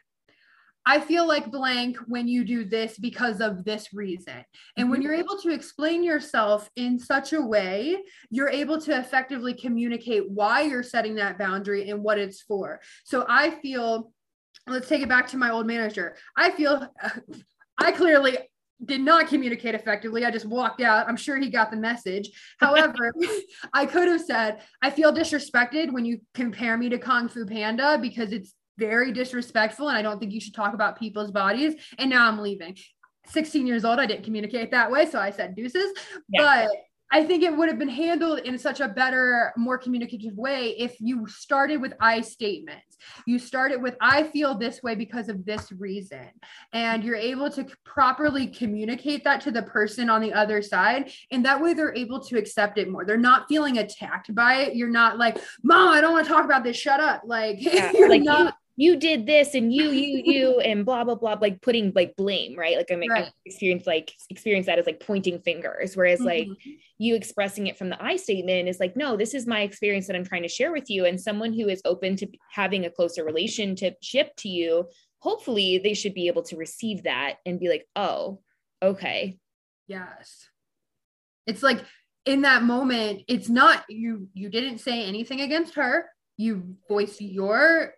I 0.85 0.99
feel 0.99 1.27
like 1.27 1.51
blank 1.51 1.97
when 2.07 2.27
you 2.27 2.43
do 2.43 2.65
this 2.65 2.97
because 2.97 3.39
of 3.41 3.63
this 3.63 3.93
reason. 3.93 4.43
And 4.77 4.89
when 4.89 4.99
mm-hmm. 4.99 5.03
you're 5.03 5.15
able 5.15 5.37
to 5.41 5.51
explain 5.51 6.03
yourself 6.03 6.69
in 6.75 6.99
such 6.99 7.33
a 7.33 7.41
way, 7.41 7.97
you're 8.29 8.49
able 8.49 8.79
to 8.81 8.97
effectively 8.97 9.53
communicate 9.53 10.29
why 10.29 10.61
you're 10.61 10.83
setting 10.83 11.15
that 11.15 11.37
boundary 11.37 11.89
and 11.89 12.03
what 12.03 12.19
it's 12.19 12.41
for. 12.41 12.81
So 13.05 13.25
I 13.29 13.51
feel, 13.51 14.11
let's 14.67 14.89
take 14.89 15.01
it 15.01 15.09
back 15.09 15.27
to 15.29 15.37
my 15.37 15.51
old 15.51 15.67
manager. 15.67 16.17
I 16.35 16.51
feel, 16.51 16.87
I 17.77 17.91
clearly 17.91 18.37
did 18.85 19.01
not 19.01 19.27
communicate 19.27 19.75
effectively. 19.75 20.25
I 20.25 20.31
just 20.31 20.45
walked 20.45 20.81
out. 20.81 21.07
I'm 21.07 21.15
sure 21.15 21.37
he 21.37 21.49
got 21.49 21.71
the 21.71 21.77
message. 21.77 22.29
However, 22.59 23.13
I 23.73 23.85
could 23.85 24.09
have 24.09 24.21
said, 24.21 24.61
I 24.81 24.89
feel 24.89 25.13
disrespected 25.13 25.91
when 25.91 26.05
you 26.05 26.19
compare 26.33 26.77
me 26.77 26.89
to 26.89 26.97
Kung 26.97 27.29
Fu 27.29 27.45
Panda 27.45 27.97
because 28.01 28.33
it's 28.33 28.53
very 28.77 29.11
disrespectful 29.11 29.89
and 29.89 29.97
I 29.97 30.01
don't 30.01 30.19
think 30.19 30.31
you 30.33 30.41
should 30.41 30.55
talk 30.55 30.73
about 30.73 30.99
people's 30.99 31.31
bodies. 31.31 31.75
And 31.97 32.09
now 32.09 32.27
I'm 32.27 32.39
leaving. 32.39 32.77
16 33.27 33.65
years 33.65 33.85
old, 33.85 33.99
I 33.99 34.05
didn't 34.05 34.25
communicate 34.25 34.71
that 34.71 34.91
way. 34.91 35.05
So 35.05 35.19
I 35.19 35.29
said 35.29 35.55
deuces. 35.55 35.93
Yeah. 36.29 36.65
But 36.67 36.71
I 37.13 37.23
think 37.23 37.43
it 37.43 37.55
would 37.55 37.69
have 37.69 37.77
been 37.77 37.89
handled 37.89 38.39
in 38.39 38.57
such 38.57 38.79
a 38.79 38.87
better, 38.87 39.53
more 39.55 39.77
communicative 39.77 40.35
way 40.35 40.69
if 40.79 40.99
you 40.99 41.27
started 41.27 41.79
with 41.79 41.93
I 42.01 42.21
statements. 42.21 42.97
You 43.27 43.37
started 43.37 43.83
with 43.83 43.95
I 44.01 44.23
feel 44.23 44.57
this 44.57 44.81
way 44.81 44.95
because 44.95 45.29
of 45.29 45.45
this 45.45 45.71
reason. 45.73 46.27
And 46.73 47.03
you're 47.03 47.15
able 47.15 47.51
to 47.51 47.67
properly 47.85 48.47
communicate 48.47 49.23
that 49.25 49.41
to 49.41 49.51
the 49.51 49.61
person 49.61 50.09
on 50.09 50.21
the 50.21 50.33
other 50.33 50.63
side. 50.63 51.11
And 51.29 51.45
that 51.45 51.61
way 51.61 51.75
they're 51.75 51.95
able 51.95 52.19
to 52.21 52.37
accept 52.39 52.79
it 52.79 52.89
more. 52.89 53.05
They're 53.05 53.17
not 53.17 53.47
feeling 53.47 53.77
attacked 53.77 54.33
by 54.33 54.61
it. 54.61 54.75
You're 54.75 54.89
not 54.89 55.19
like, 55.19 55.37
Mom, 55.61 55.89
I 55.89 56.01
don't 56.01 56.13
want 56.13 56.25
to 56.25 56.33
talk 56.33 56.45
about 56.45 56.63
this. 56.63 56.77
Shut 56.77 56.99
up. 56.99 57.21
Like, 57.27 57.57
yeah, 57.61 57.91
you're 57.91 58.09
like 58.09 58.23
not 58.23 58.55
you 58.75 58.95
did 58.95 59.25
this 59.25 59.53
and 59.53 59.71
you 59.71 59.89
you 59.89 60.21
you 60.25 60.59
and 60.59 60.85
blah 60.85 61.03
blah 61.03 61.15
blah 61.15 61.37
like 61.39 61.61
putting 61.61 61.91
like 61.95 62.15
blame 62.15 62.57
right 62.57 62.77
like 62.77 62.91
i 62.91 62.95
mean 62.95 63.11
right. 63.11 63.31
experience 63.45 63.85
like 63.85 64.11
experience 64.29 64.65
that 64.65 64.79
as 64.79 64.85
like 64.85 64.99
pointing 64.99 65.39
fingers 65.39 65.95
whereas 65.95 66.19
mm-hmm. 66.19 66.27
like 66.27 66.47
you 66.97 67.15
expressing 67.15 67.67
it 67.67 67.77
from 67.77 67.89
the 67.89 68.03
i 68.03 68.15
statement 68.15 68.67
is 68.67 68.79
like 68.79 68.95
no 68.95 69.15
this 69.15 69.33
is 69.33 69.45
my 69.47 69.61
experience 69.61 70.07
that 70.07 70.15
i'm 70.15 70.25
trying 70.25 70.43
to 70.43 70.47
share 70.47 70.71
with 70.71 70.89
you 70.89 71.05
and 71.05 71.19
someone 71.19 71.53
who 71.53 71.67
is 71.67 71.81
open 71.85 72.15
to 72.15 72.27
having 72.51 72.85
a 72.85 72.89
closer 72.89 73.23
relationship 73.23 73.97
to 74.37 74.49
you 74.49 74.85
hopefully 75.19 75.77
they 75.77 75.93
should 75.93 76.13
be 76.13 76.27
able 76.27 76.43
to 76.43 76.57
receive 76.57 77.03
that 77.03 77.35
and 77.45 77.59
be 77.59 77.69
like 77.69 77.85
oh 77.95 78.39
okay 78.81 79.37
yes 79.87 80.47
it's 81.45 81.63
like 81.63 81.83
in 82.25 82.41
that 82.41 82.63
moment 82.63 83.21
it's 83.27 83.49
not 83.49 83.83
you 83.89 84.27
you 84.33 84.49
didn't 84.49 84.79
say 84.79 85.03
anything 85.05 85.41
against 85.41 85.75
her 85.75 86.05
you 86.37 86.75
voice 86.89 87.17
your 87.19 87.93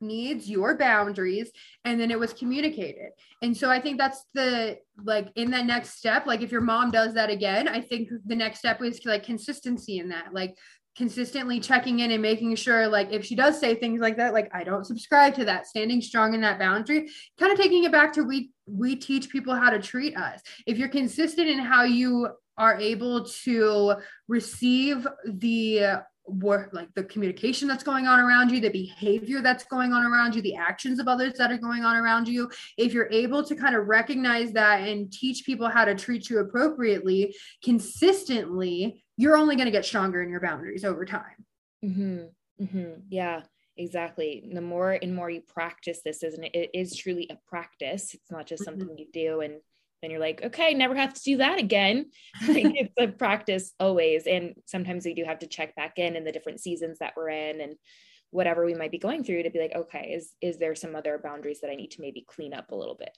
needs 0.00 0.48
your 0.48 0.76
boundaries 0.76 1.50
and 1.84 2.00
then 2.00 2.10
it 2.10 2.18
was 2.18 2.32
communicated. 2.32 3.10
And 3.42 3.56
so 3.56 3.70
i 3.70 3.80
think 3.80 3.98
that's 3.98 4.24
the 4.34 4.78
like 5.02 5.28
in 5.34 5.50
that 5.52 5.66
next 5.66 5.96
step 5.96 6.26
like 6.26 6.42
if 6.42 6.52
your 6.52 6.60
mom 6.60 6.90
does 6.90 7.14
that 7.14 7.30
again 7.30 7.68
i 7.68 7.80
think 7.80 8.10
the 8.26 8.36
next 8.36 8.58
step 8.58 8.82
is 8.82 9.00
like 9.06 9.22
consistency 9.24 9.98
in 9.98 10.10
that 10.10 10.34
like 10.34 10.54
consistently 10.96 11.58
checking 11.58 12.00
in 12.00 12.10
and 12.10 12.20
making 12.20 12.54
sure 12.54 12.86
like 12.86 13.10
if 13.10 13.24
she 13.24 13.34
does 13.34 13.58
say 13.58 13.74
things 13.74 14.00
like 14.00 14.18
that 14.18 14.34
like 14.34 14.50
i 14.54 14.62
don't 14.62 14.84
subscribe 14.84 15.34
to 15.34 15.44
that 15.44 15.66
standing 15.66 16.02
strong 16.02 16.34
in 16.34 16.40
that 16.42 16.58
boundary 16.58 17.08
kind 17.38 17.50
of 17.50 17.58
taking 17.58 17.84
it 17.84 17.92
back 17.92 18.12
to 18.12 18.22
we 18.22 18.50
we 18.70 18.96
teach 18.96 19.28
people 19.28 19.54
how 19.54 19.70
to 19.70 19.78
treat 19.78 20.16
us. 20.16 20.40
If 20.66 20.78
you're 20.78 20.88
consistent 20.88 21.48
in 21.48 21.58
how 21.58 21.84
you 21.84 22.28
are 22.56 22.78
able 22.78 23.24
to 23.24 23.94
receive 24.28 25.06
the 25.26 26.02
work 26.30 26.70
like 26.72 26.92
the 26.94 27.04
communication 27.04 27.68
that's 27.68 27.82
going 27.82 28.06
on 28.06 28.20
around 28.20 28.50
you 28.50 28.60
the 28.60 28.70
behavior 28.70 29.40
that's 29.40 29.64
going 29.64 29.92
on 29.92 30.04
around 30.04 30.34
you 30.34 30.42
the 30.42 30.54
actions 30.54 30.98
of 30.98 31.08
others 31.08 31.34
that 31.34 31.50
are 31.50 31.58
going 31.58 31.84
on 31.84 31.96
around 31.96 32.28
you 32.28 32.50
if 32.76 32.92
you're 32.92 33.10
able 33.10 33.44
to 33.44 33.54
kind 33.54 33.74
of 33.74 33.86
recognize 33.86 34.52
that 34.52 34.86
and 34.86 35.12
teach 35.12 35.44
people 35.44 35.68
how 35.68 35.84
to 35.84 35.94
treat 35.94 36.30
you 36.30 36.38
appropriately 36.38 37.34
consistently 37.64 39.02
you're 39.16 39.36
only 39.36 39.56
going 39.56 39.66
to 39.66 39.72
get 39.72 39.84
stronger 39.84 40.22
in 40.22 40.30
your 40.30 40.40
boundaries 40.40 40.84
over 40.84 41.04
time 41.04 41.44
mm-hmm. 41.84 42.20
Mm-hmm. 42.62 43.00
yeah 43.08 43.42
exactly 43.76 44.48
the 44.52 44.60
more 44.60 44.98
and 45.00 45.14
more 45.14 45.30
you 45.30 45.40
practice 45.40 46.00
this 46.04 46.22
isn't 46.22 46.44
it? 46.44 46.54
it 46.54 46.70
is 46.74 46.94
truly 46.96 47.28
a 47.30 47.38
practice 47.48 48.14
it's 48.14 48.30
not 48.30 48.46
just 48.46 48.64
something 48.64 48.88
mm-hmm. 48.88 48.98
you 48.98 49.06
do 49.12 49.40
and 49.40 49.54
then 50.02 50.10
you're 50.10 50.20
like, 50.20 50.42
okay, 50.42 50.74
never 50.74 50.94
have 50.94 51.14
to 51.14 51.22
do 51.22 51.36
that 51.38 51.58
again. 51.58 52.06
it's 52.42 52.94
a 52.98 53.08
practice 53.08 53.72
always. 53.78 54.26
And 54.26 54.54
sometimes 54.66 55.04
we 55.04 55.14
do 55.14 55.24
have 55.24 55.40
to 55.40 55.46
check 55.46 55.74
back 55.74 55.98
in 55.98 56.16
in 56.16 56.24
the 56.24 56.32
different 56.32 56.60
seasons 56.60 56.98
that 56.98 57.14
we're 57.16 57.30
in 57.30 57.60
and 57.60 57.76
whatever 58.30 58.64
we 58.64 58.74
might 58.74 58.92
be 58.92 58.98
going 58.98 59.24
through 59.24 59.42
to 59.42 59.50
be 59.50 59.58
like, 59.58 59.74
okay, 59.74 60.12
is 60.14 60.34
is 60.40 60.58
there 60.58 60.74
some 60.74 60.94
other 60.94 61.18
boundaries 61.22 61.60
that 61.60 61.70
I 61.70 61.74
need 61.74 61.90
to 61.92 62.00
maybe 62.00 62.24
clean 62.26 62.54
up 62.54 62.70
a 62.70 62.76
little 62.76 62.94
bit? 62.94 63.16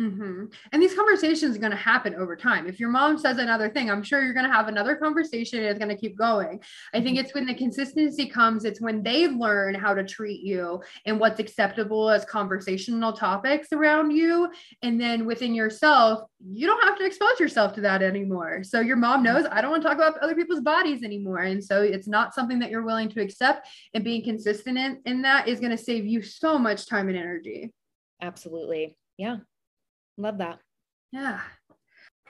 Mm-hmm. 0.00 0.44
And 0.72 0.82
these 0.82 0.94
conversations 0.94 1.54
are 1.54 1.60
going 1.60 1.70
to 1.70 1.76
happen 1.76 2.14
over 2.14 2.34
time. 2.34 2.66
If 2.66 2.80
your 2.80 2.88
mom 2.88 3.18
says 3.18 3.36
another 3.36 3.68
thing, 3.68 3.90
I'm 3.90 4.02
sure 4.02 4.22
you're 4.22 4.32
going 4.32 4.46
to 4.46 4.52
have 4.52 4.68
another 4.68 4.96
conversation 4.96 5.58
and 5.58 5.68
it's 5.68 5.78
going 5.78 5.94
to 5.94 6.00
keep 6.00 6.16
going. 6.16 6.60
I 6.94 7.02
think 7.02 7.18
mm-hmm. 7.18 7.26
it's 7.26 7.34
when 7.34 7.44
the 7.44 7.54
consistency 7.54 8.26
comes, 8.26 8.64
it's 8.64 8.80
when 8.80 9.02
they 9.02 9.28
learn 9.28 9.74
how 9.74 9.92
to 9.92 10.02
treat 10.02 10.40
you 10.40 10.82
and 11.04 11.20
what's 11.20 11.40
acceptable 11.40 12.08
as 12.08 12.24
conversational 12.24 13.12
topics 13.12 13.68
around 13.72 14.12
you. 14.12 14.50
And 14.80 14.98
then 14.98 15.26
within 15.26 15.54
yourself, 15.54 16.22
you 16.42 16.66
don't 16.66 16.82
have 16.84 16.98
to 16.98 17.04
expose 17.04 17.38
yourself 17.38 17.74
to 17.74 17.82
that 17.82 18.02
anymore. 18.02 18.64
So 18.64 18.80
your 18.80 18.96
mom 18.96 19.22
knows 19.22 19.44
I 19.50 19.60
don't 19.60 19.70
want 19.70 19.82
to 19.82 19.88
talk 19.88 19.98
about 19.98 20.18
other 20.18 20.34
people's 20.34 20.62
bodies 20.62 21.02
anymore. 21.02 21.40
And 21.40 21.62
so 21.62 21.82
it's 21.82 22.08
not 22.08 22.34
something 22.34 22.58
that 22.60 22.70
you're 22.70 22.82
willing 22.82 23.10
to 23.10 23.20
accept. 23.20 23.68
And 23.92 24.02
being 24.02 24.24
consistent 24.24 24.78
in, 24.78 25.00
in 25.04 25.22
that 25.22 25.48
is 25.48 25.60
going 25.60 25.76
to 25.76 25.82
save 25.82 26.06
you 26.06 26.22
so 26.22 26.58
much 26.58 26.86
time 26.86 27.08
and 27.08 27.18
energy. 27.18 27.72
Absolutely. 28.22 28.96
Yeah. 29.18 29.38
Love 30.16 30.38
that. 30.38 30.58
Yeah. 31.12 31.40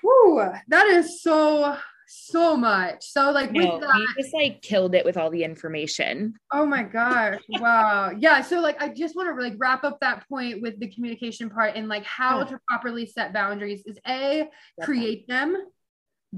Whew, 0.01 0.43
that 0.69 0.87
is 0.87 1.23
so 1.23 1.77
so 2.15 2.57
much. 2.57 3.05
So 3.07 3.31
like 3.31 3.53
no, 3.53 3.61
with 3.61 3.81
that, 3.81 3.95
you 3.97 4.23
just 4.23 4.35
like 4.35 4.61
killed 4.61 4.95
it 4.95 5.05
with 5.05 5.17
all 5.17 5.31
the 5.31 5.45
information. 5.45 6.35
Oh 6.53 6.67
my 6.67 6.83
gosh. 6.83 7.41
Wow. 7.49 8.11
yeah. 8.19 8.43
So 8.43 8.61
like 8.61 8.81
I 8.83 8.89
just 8.89 9.17
want 9.17 9.35
to 9.35 9.43
like 9.43 9.55
wrap 9.57 9.85
up 9.85 9.99
that 10.01 10.29
point 10.29 10.61
with 10.61 10.79
the 10.79 10.89
communication 10.89 11.49
part 11.49 11.75
and 11.75 11.89
like 11.89 12.05
how 12.05 12.45
to 12.45 12.59
properly 12.69 13.07
set 13.07 13.33
boundaries 13.33 13.83
is 13.87 13.99
A, 14.07 14.49
create 14.83 15.27
them, 15.27 15.57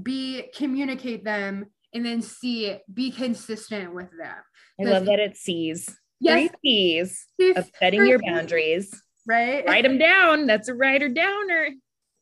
B, 0.01 0.49
communicate 0.55 1.25
them, 1.25 1.65
and 1.93 2.05
then 2.05 2.21
C, 2.21 2.77
be 2.91 3.11
consistent 3.11 3.93
with 3.93 4.09
them. 4.17 4.35
I 4.79 4.83
love 4.83 5.05
that 5.05 5.19
it 5.19 5.35
sees. 5.35 5.89
Yes. 6.19 6.49
Three 6.61 6.91
C's 6.97 7.25
of 7.57 7.69
setting 7.79 8.05
your 8.05 8.19
boundaries 8.19 8.93
right? 9.25 9.65
Write 9.65 9.83
them 9.83 9.97
down. 9.97 10.47
That's 10.47 10.67
a 10.67 10.73
writer 10.73 11.09
downer. 11.09 11.69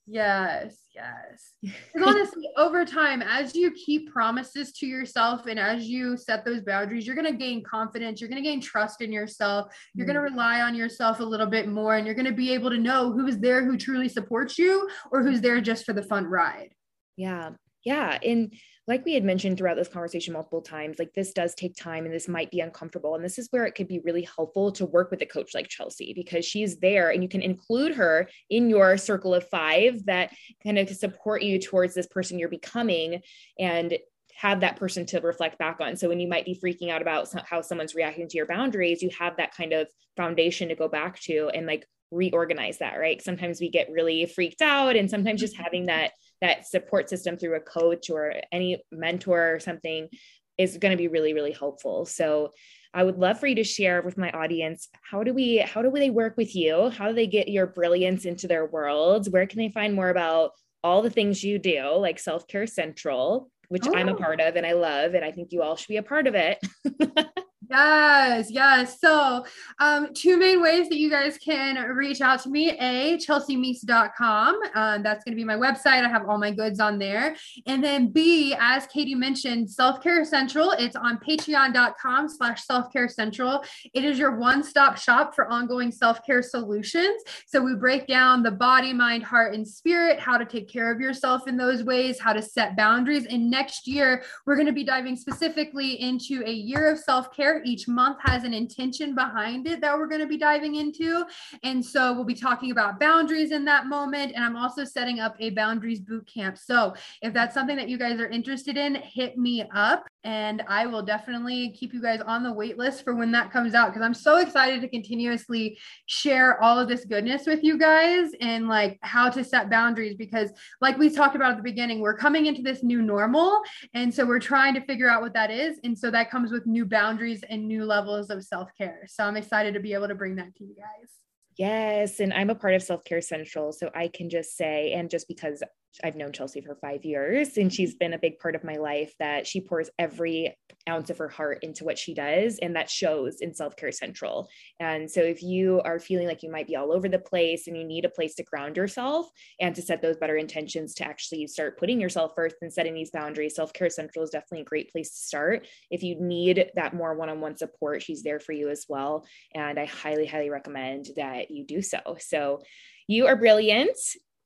Yes, 0.06 0.76
yes. 0.94 1.74
honestly, 2.02 2.50
over 2.58 2.84
time, 2.84 3.22
as 3.22 3.56
you 3.56 3.72
keep 3.72 4.12
promises 4.12 4.74
to 4.74 4.86
yourself 4.86 5.46
and 5.46 5.58
as 5.58 5.86
you 5.86 6.18
set 6.18 6.44
those 6.44 6.62
boundaries, 6.62 7.08
you're 7.08 7.16
going 7.16 7.32
to 7.32 7.38
gain 7.38 7.64
confidence. 7.64 8.20
You're 8.20 8.30
going 8.30 8.44
to 8.44 8.50
gain 8.50 8.60
trust 8.60 9.02
in 9.02 9.12
yourself. 9.12 9.74
You're 9.94 10.06
mm. 10.06 10.14
going 10.14 10.26
to 10.26 10.32
rely 10.34 10.62
on 10.62 10.76
yourself 10.76 11.22
a 11.22 11.24
little 11.24 11.48
bit 11.48 11.70
more, 11.70 11.96
and 11.96 12.06
you're 12.06 12.16
going 12.16 12.26
to 12.26 12.34
be 12.34 12.54
able 12.54 12.70
to 12.70 12.78
know 12.78 13.14
who's 13.14 13.38
there 13.38 13.64
who 13.64 13.78
truly 13.78 14.10
supports 14.10 14.58
you 14.58 14.90
or 15.12 15.24
who's 15.24 15.40
there 15.40 15.62
just 15.62 15.86
for 15.86 15.94
the 15.94 16.04
fun 16.04 16.26
ride. 16.26 16.74
Yeah. 17.16 17.52
Yeah. 17.86 18.18
And 18.22 18.54
like 18.88 19.06
we 19.06 19.14
had 19.14 19.24
mentioned 19.24 19.58
throughout 19.58 19.78
this 19.78 19.88
conversation 19.88 20.34
multiple 20.34 20.62
times, 20.62 21.00
like 21.00 21.14
this 21.14 21.32
does 21.32 21.56
take 21.56 21.76
time 21.76 22.06
and 22.06 22.14
this 22.14 22.28
might 22.28 22.52
be 22.52 22.60
uncomfortable. 22.60 23.16
And 23.16 23.24
this 23.24 23.40
is 23.40 23.48
where 23.52 23.66
it 23.66 23.76
could 23.76 23.88
be 23.88 24.00
really 24.00 24.28
helpful 24.36 24.74
to 24.74 24.86
work 24.86 25.10
with 25.10 25.22
a 25.22 25.26
coach 25.26 25.54
like 25.54 25.70
Chelsea 25.70 26.14
because 26.14 26.46
she's 26.46 26.78
there 26.80 27.10
and 27.10 27.24
you 27.24 27.30
can 27.30 27.42
include 27.42 27.96
her 27.96 28.28
in 28.50 28.70
your 28.70 28.98
circle 28.98 29.34
of 29.34 29.48
five 29.48 30.06
that 30.06 30.34
kind 30.64 30.78
of 30.78 30.90
support 30.90 31.44
you 31.44 31.60
towards 31.60 31.94
this 31.94 32.08
person 32.08 32.38
you're 32.38 32.50
becoming 32.50 33.22
and 33.58 33.98
have 34.36 34.62
that 34.62 34.76
person 34.76 35.06
to 35.06 35.22
reflect 35.22 35.58
back 35.58 35.78
on. 35.80 35.96
So 35.96 36.10
when 36.10 36.20
you 36.20 36.28
might 36.28 36.46
be 36.46 36.60
freaking 36.62 36.90
out 36.90 37.02
about 37.02 37.30
how 37.48 37.62
someone's 37.62 37.96
reacting 37.96 38.28
to 38.28 38.38
your 38.38 38.48
boundaries, 38.48 39.02
you 39.02 39.10
have 39.18 39.38
that 39.38 39.56
kind 39.56 39.72
of 39.72 39.88
foundation 40.18 40.70
to 40.70 40.76
go 40.76 40.90
back 40.90 41.20
to 41.22 41.50
and 41.54 41.66
like 41.66 41.86
reorganize 42.12 42.80
that, 42.80 42.98
right? 42.98 43.22
Sometimes 43.22 43.60
we 43.60 43.70
get 43.70 43.90
really 43.92 44.26
freaked 44.26 44.62
out 44.62 44.96
and 44.96 45.10
sometimes 45.10 45.40
just 45.40 45.58
having 45.58 45.86
that 45.86 46.12
that 46.44 46.68
support 46.68 47.10
system 47.10 47.38
through 47.38 47.56
a 47.56 47.62
coach 47.62 48.10
or 48.10 48.34
any 48.52 48.84
mentor 48.92 49.56
or 49.56 49.60
something 49.60 50.10
is 50.58 50.78
going 50.78 50.92
to 50.92 50.98
be 50.98 51.08
really, 51.08 51.34
really 51.34 51.54
helpful. 51.54 52.06
So 52.06 52.52
I 52.94 53.04
would 53.04 53.18
love 53.18 53.40
for 53.40 53.48
you 53.48 53.56
to 53.56 53.64
share 53.64 54.02
with 54.04 54.18
my 54.18 54.30
audience 54.32 54.90
how 55.10 55.24
do 55.24 55.34
we 55.34 55.58
how 55.58 55.82
do 55.82 55.90
they 55.90 56.12
work 56.12 56.38
with 56.38 56.56
you? 56.56 56.90
How 56.90 57.08
do 57.08 57.16
they 57.16 57.28
get 57.28 57.48
your 57.48 57.66
brilliance 57.66 58.26
into 58.26 58.48
their 58.48 58.66
worlds? 58.66 59.30
Where 59.30 59.48
can 59.48 59.58
they 59.58 59.70
find 59.70 59.96
more 59.96 60.10
about 60.10 60.52
all 60.84 61.02
the 61.02 61.10
things 61.10 61.44
you 61.44 61.58
do, 61.58 61.96
like 61.96 62.20
Self 62.20 62.46
Care 62.48 62.68
Central, 62.68 63.50
which 63.70 63.88
oh. 63.88 63.96
I'm 63.96 64.10
a 64.10 64.14
oh. 64.14 64.18
part 64.18 64.42
of 64.42 64.56
and 64.58 64.66
I 64.66 64.74
love, 64.74 65.14
and 65.14 65.24
I 65.24 65.32
think 65.32 65.52
you 65.52 65.64
all 65.64 65.78
should 65.78 65.88
be 65.88 65.98
a 65.98 66.04
part 66.04 66.28
of 66.28 66.36
it. 66.36 66.60
Yes, 67.70 68.52
yes. 68.52 69.00
So, 69.00 69.46
um, 69.80 70.14
two 70.14 70.38
main 70.38 70.62
ways 70.62 70.90
that 70.90 70.98
you 70.98 71.10
guys 71.10 71.38
can 71.38 71.76
reach 71.90 72.20
out 72.20 72.42
to 72.44 72.50
me. 72.50 72.72
A, 72.72 73.18
chelseameese.com. 73.18 74.60
Um, 74.76 75.04
that's 75.04 75.24
going 75.24 75.34
to 75.34 75.36
be 75.36 75.44
my 75.44 75.56
website. 75.56 76.04
I 76.04 76.10
have 76.10 76.28
all 76.28 76.38
my 76.38 76.52
goods 76.52 76.80
on 76.80 76.98
there. 76.98 77.36
And 77.66 77.84
then 77.84 78.12
B, 78.12 78.56
as 78.60 78.86
Katie 78.88 79.16
mentioned, 79.16 79.70
Self 79.70 80.02
Care 80.02 80.26
Central. 80.26 80.72
It's 80.72 80.96
on 80.96 81.20
patreon.com 81.20 82.28
slash 82.28 82.64
self 82.64 82.92
care 82.92 83.08
central. 83.08 83.64
It 83.94 84.04
is 84.04 84.20
your 84.20 84.38
one 84.38 84.64
stop 84.64 84.98
shop 84.98 85.36
for 85.36 85.48
ongoing 85.48 85.92
self 85.92 86.26
care 86.26 86.42
solutions. 86.42 87.22
So, 87.46 87.62
we 87.62 87.76
break 87.76 88.08
down 88.08 88.44
the 88.44 88.52
body, 88.52 88.94
mind, 88.94 89.24
heart, 89.24 89.54
and 89.54 89.68
spirit, 89.68 90.20
how 90.20 90.38
to 90.38 90.46
take 90.46 90.68
care 90.68 90.92
of 90.92 91.00
yourself 91.00 91.48
in 91.48 91.56
those 91.56 91.84
ways, 91.84 92.20
how 92.20 92.34
to 92.34 92.42
set 92.42 92.76
boundaries. 92.76 93.26
And 93.26 93.50
next 93.50 93.88
year, 93.88 94.24
we're 94.46 94.56
going 94.56 94.68
to 94.68 94.74
be 94.74 94.84
diving 94.84 95.16
specifically 95.16 96.02
into 96.02 96.44
a 96.46 96.52
year 96.52 96.92
of 96.92 97.00
self 97.00 97.34
care 97.34 97.53
each 97.64 97.88
month 97.88 98.18
has 98.22 98.44
an 98.44 98.54
intention 98.54 99.14
behind 99.14 99.68
it 99.68 99.82
that 99.82 99.98
we're 99.98 100.08
going 100.08 100.22
to 100.22 100.28
be 100.28 100.38
diving 100.38 100.76
into. 100.76 101.26
And 101.64 101.84
so 101.86 102.14
we'll 102.14 102.24
be 102.24 102.34
talking 102.34 102.72
about 102.72 103.00
boundaries 103.00 103.52
in 103.52 103.66
that 103.66 103.88
moment. 103.88 104.34
And 104.36 104.44
I'm 104.44 104.56
also 104.56 104.84
setting 104.84 105.20
up 105.20 105.36
a 105.40 105.52
boundaries 105.52 106.00
boot 106.00 106.28
camp. 106.34 106.58
So 106.58 106.96
if 107.22 107.34
that's 107.34 107.54
something 107.54 107.76
that 107.78 107.90
you 107.90 107.98
guys 107.98 108.20
are 108.20 108.28
interested 108.28 108.78
in, 108.78 108.96
hit 108.96 109.38
me 109.38 109.64
up 109.74 110.06
and 110.24 110.64
I 110.68 110.86
will 110.86 111.02
definitely 111.02 111.72
keep 111.72 111.94
you 111.94 112.02
guys 112.02 112.22
on 112.22 112.44
the 112.44 112.54
wait 112.54 112.78
list 112.78 113.04
for 113.04 113.16
when 113.16 113.32
that 113.32 113.52
comes 113.52 113.74
out 113.74 113.90
because 113.90 114.02
I'm 114.02 114.14
so 114.14 114.38
excited 114.38 114.82
to 114.82 114.88
continuously 114.88 115.78
share 116.06 116.62
all 116.62 116.80
of 116.80 116.88
this 116.88 117.06
goodness 117.06 117.46
with 117.46 117.64
you 117.64 117.78
guys 117.78 118.32
and 118.40 118.68
like 118.68 118.98
how 119.02 119.30
to 119.30 119.44
set 119.44 119.70
boundaries 119.70 120.16
because 120.16 120.52
like 120.82 120.98
we 120.98 121.10
talked 121.10 121.36
about 121.36 121.52
at 121.52 121.58
the 121.58 121.64
beginning 121.64 122.00
we're 122.00 122.18
coming 122.18 122.46
into 122.46 122.62
this 122.62 122.84
new 122.84 123.02
normal 123.02 123.62
and 123.94 124.14
so 124.14 124.26
we're 124.26 124.40
trying 124.40 124.74
to 124.74 124.82
figure 124.82 125.10
out 125.10 125.22
what 125.22 125.34
that 125.34 125.52
is 125.52 125.80
and 125.84 125.98
so 125.98 126.10
that 126.10 126.30
comes 126.30 126.52
with 126.52 126.66
new 126.66 126.86
boundaries 126.86 127.44
and 127.50 127.68
new 127.68 127.86
levels 127.86 128.30
of 128.30 128.44
self-care. 128.44 129.04
So 129.08 129.24
I'm 129.24 129.38
excited 129.38 129.74
to 129.74 129.80
be 129.80 129.94
able 129.94 130.08
to 130.08 130.16
bring 130.16 130.36
that 130.38 130.56
to 130.56 130.64
you 130.64 130.76
guys. 130.76 131.10
Yes. 131.58 132.20
And 132.20 132.34
I'm 132.34 132.50
a 132.50 132.56
part 132.56 132.74
of 132.74 132.82
Self 132.82 133.04
Care 133.04 133.22
Central. 133.22 133.72
So 133.72 133.92
I 133.94 134.08
can 134.08 134.30
just 134.30 134.58
say, 134.58 134.94
and 134.94 135.10
just 135.10 135.28
because 135.28 135.62
I've 136.04 136.16
known 136.16 136.32
Chelsea 136.32 136.62
for 136.62 136.76
five 136.76 137.06
years 137.06 137.58
and 137.58 137.72
she's 137.72 137.96
been 137.96 138.14
a 138.14 138.20
big 138.20 138.40
part 138.40 138.56
of 138.56 138.64
my 138.64 138.76
life 138.76 139.14
that 139.20 139.46
she 139.46 139.62
pours 139.62 139.90
every 140.00 140.56
ounce 140.90 141.10
of 141.10 141.18
her 141.18 141.30
heart 141.30 141.60
into 141.62 141.84
what 141.84 141.98
she 141.98 142.14
does. 142.14 142.60
And 142.62 142.76
that 142.76 142.90
shows 142.90 143.42
in 143.42 143.54
Self 143.54 143.76
Care 143.76 143.92
Central. 143.92 144.50
And 144.80 145.10
so 145.10 145.22
if 145.22 145.44
you 145.44 145.82
are 145.86 146.00
feeling 146.00 146.28
like 146.28 146.44
you 146.44 146.52
might 146.52 146.68
be 146.68 146.76
all 146.76 146.92
over 146.92 147.08
the 147.08 147.20
place 147.20 147.68
and 147.68 147.78
you 147.78 147.84
need 147.84 148.06
a 148.06 148.10
place 148.10 148.36
to 148.36 148.44
ground 148.44 148.78
yourself 148.78 149.28
and 149.60 149.76
to 149.76 149.82
set 149.82 150.02
those 150.02 150.18
better 150.18 150.38
intentions 150.38 150.94
to 150.96 151.06
actually 151.06 151.48
start 151.48 151.78
putting 151.78 152.02
yourself 152.02 152.32
first 152.36 152.56
and 152.62 152.74
setting 152.74 152.94
these 152.94 153.12
boundaries, 153.12 153.56
Self 153.56 153.74
Care 153.74 153.90
Central 153.90 154.24
is 154.24 154.32
definitely 154.32 154.62
a 154.62 154.66
great 154.66 154.92
place 154.92 155.10
to 155.10 155.22
start. 155.22 155.68
If 155.92 156.04
you 156.04 156.20
need 156.20 156.72
that 156.76 156.94
more 156.94 157.16
one 157.16 157.30
on 157.30 157.42
one 157.42 157.58
support, 157.58 158.02
she's 158.02 158.24
there 158.24 158.40
for 158.40 158.54
you 158.54 158.70
as 158.70 158.86
well. 158.90 159.26
And 159.54 159.80
I 159.80 159.86
highly, 159.86 160.26
highly 160.26 160.50
recommend 160.50 161.08
that 161.16 161.52
you 161.52 161.66
do 161.66 161.82
so. 161.82 162.00
So 162.20 162.62
you 163.08 163.28
are 163.28 163.36
brilliant. 163.36 163.98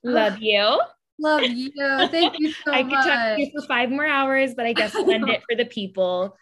Ah. 0.06 0.10
Love 0.10 0.40
you. 0.40 0.80
Love 1.20 1.44
you. 1.44 1.72
Thank 1.76 2.40
you 2.40 2.52
so 2.52 2.72
I 2.72 2.84
much. 2.84 2.94
I 2.94 3.02
could 3.04 3.10
talk 3.10 3.36
to 3.36 3.42
you 3.42 3.52
for 3.56 3.68
five 3.68 3.90
more 3.90 4.06
hours, 4.06 4.54
but 4.56 4.66
I 4.66 4.74
guess 4.74 4.94
we'll 4.94 5.12
end 5.12 5.30
it 5.30 5.42
for 5.50 5.56
the 5.56 5.66
people. 5.66 6.38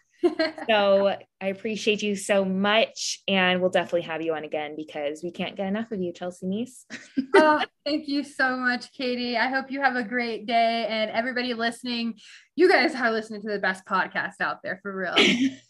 so 0.68 1.16
I 1.40 1.48
appreciate 1.48 2.02
you 2.02 2.16
so 2.16 2.44
much. 2.44 3.22
And 3.28 3.62
we'll 3.62 3.70
definitely 3.70 4.02
have 4.04 4.22
you 4.22 4.34
on 4.34 4.44
again 4.44 4.76
because 4.76 5.22
we 5.24 5.32
can't 5.32 5.56
get 5.56 5.68
enough 5.68 5.92
of 5.92 6.02
you, 6.02 6.12
Chelsea 6.12 6.46
Meese. 6.46 6.86
oh, 7.36 7.64
thank 7.86 8.08
you 8.08 8.24
so 8.24 8.58
much, 8.58 8.92
Katie. 8.92 9.38
I 9.38 9.48
hope 9.48 9.72
you 9.72 9.82
have 9.82 9.96
a 9.96 10.04
great 10.04 10.46
day. 10.46 10.88
And 10.90 11.12
everybody 11.12 11.54
listening, 11.54 12.16
you 12.56 12.70
guys 12.70 12.96
are 12.96 13.12
listening 13.12 13.42
to 13.44 13.50
the 13.50 13.60
best 13.60 13.86
podcast 13.86 14.42
out 14.42 14.58
there 14.64 14.80
for 14.82 14.96
real. 14.96 15.16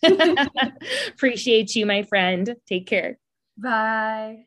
appreciate 1.10 1.76
you, 1.76 1.86
my 1.86 2.04
friend. 2.04 2.56
Take 2.68 2.88
care. 2.88 3.20
Bye. 3.58 4.46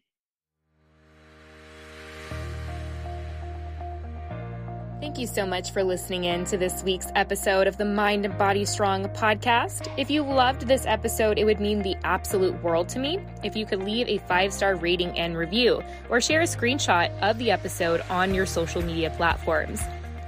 Thank 5.08 5.20
you 5.20 5.26
so 5.26 5.46
much 5.46 5.70
for 5.70 5.82
listening 5.82 6.24
in 6.24 6.44
to 6.44 6.58
this 6.58 6.82
week's 6.82 7.06
episode 7.14 7.66
of 7.66 7.78
the 7.78 7.84
Mind 7.86 8.26
and 8.26 8.36
Body 8.36 8.66
Strong 8.66 9.06
podcast. 9.08 9.90
If 9.96 10.10
you 10.10 10.22
loved 10.22 10.68
this 10.68 10.84
episode, 10.84 11.38
it 11.38 11.46
would 11.46 11.60
mean 11.60 11.80
the 11.80 11.96
absolute 12.04 12.62
world 12.62 12.90
to 12.90 12.98
me 12.98 13.18
if 13.42 13.56
you 13.56 13.64
could 13.64 13.82
leave 13.82 14.06
a 14.06 14.18
five 14.28 14.52
star 14.52 14.74
rating 14.76 15.18
and 15.18 15.34
review 15.34 15.82
or 16.10 16.20
share 16.20 16.42
a 16.42 16.44
screenshot 16.44 17.10
of 17.22 17.38
the 17.38 17.50
episode 17.50 18.02
on 18.10 18.34
your 18.34 18.44
social 18.44 18.82
media 18.82 19.08
platforms. 19.08 19.80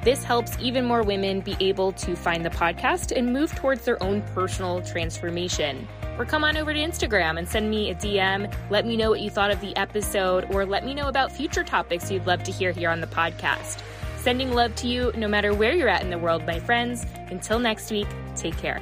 This 0.02 0.24
helps 0.24 0.58
even 0.58 0.86
more 0.86 1.02
women 1.02 1.40
be 1.40 1.58
able 1.60 1.92
to 1.92 2.16
find 2.16 2.42
the 2.42 2.48
podcast 2.48 3.14
and 3.14 3.34
move 3.34 3.54
towards 3.54 3.84
their 3.84 4.02
own 4.02 4.22
personal 4.34 4.80
transformation. 4.80 5.86
Or 6.16 6.24
come 6.24 6.42
on 6.42 6.56
over 6.56 6.72
to 6.72 6.80
Instagram 6.80 7.38
and 7.38 7.46
send 7.46 7.68
me 7.68 7.90
a 7.90 7.94
DM. 7.94 8.50
Let 8.70 8.86
me 8.86 8.96
know 8.96 9.10
what 9.10 9.20
you 9.20 9.28
thought 9.28 9.50
of 9.50 9.60
the 9.60 9.76
episode, 9.76 10.46
or 10.50 10.64
let 10.64 10.86
me 10.86 10.94
know 10.94 11.08
about 11.08 11.30
future 11.30 11.64
topics 11.64 12.10
you'd 12.10 12.26
love 12.26 12.42
to 12.44 12.50
hear 12.50 12.72
here 12.72 12.88
on 12.88 13.02
the 13.02 13.06
podcast. 13.06 13.82
Sending 14.20 14.52
love 14.52 14.74
to 14.76 14.86
you 14.86 15.12
no 15.16 15.26
matter 15.26 15.54
where 15.54 15.74
you're 15.74 15.88
at 15.88 16.02
in 16.02 16.10
the 16.10 16.18
world, 16.18 16.46
my 16.46 16.58
friends. 16.60 17.06
Until 17.30 17.58
next 17.58 17.90
week, 17.90 18.06
take 18.36 18.56
care. 18.58 18.78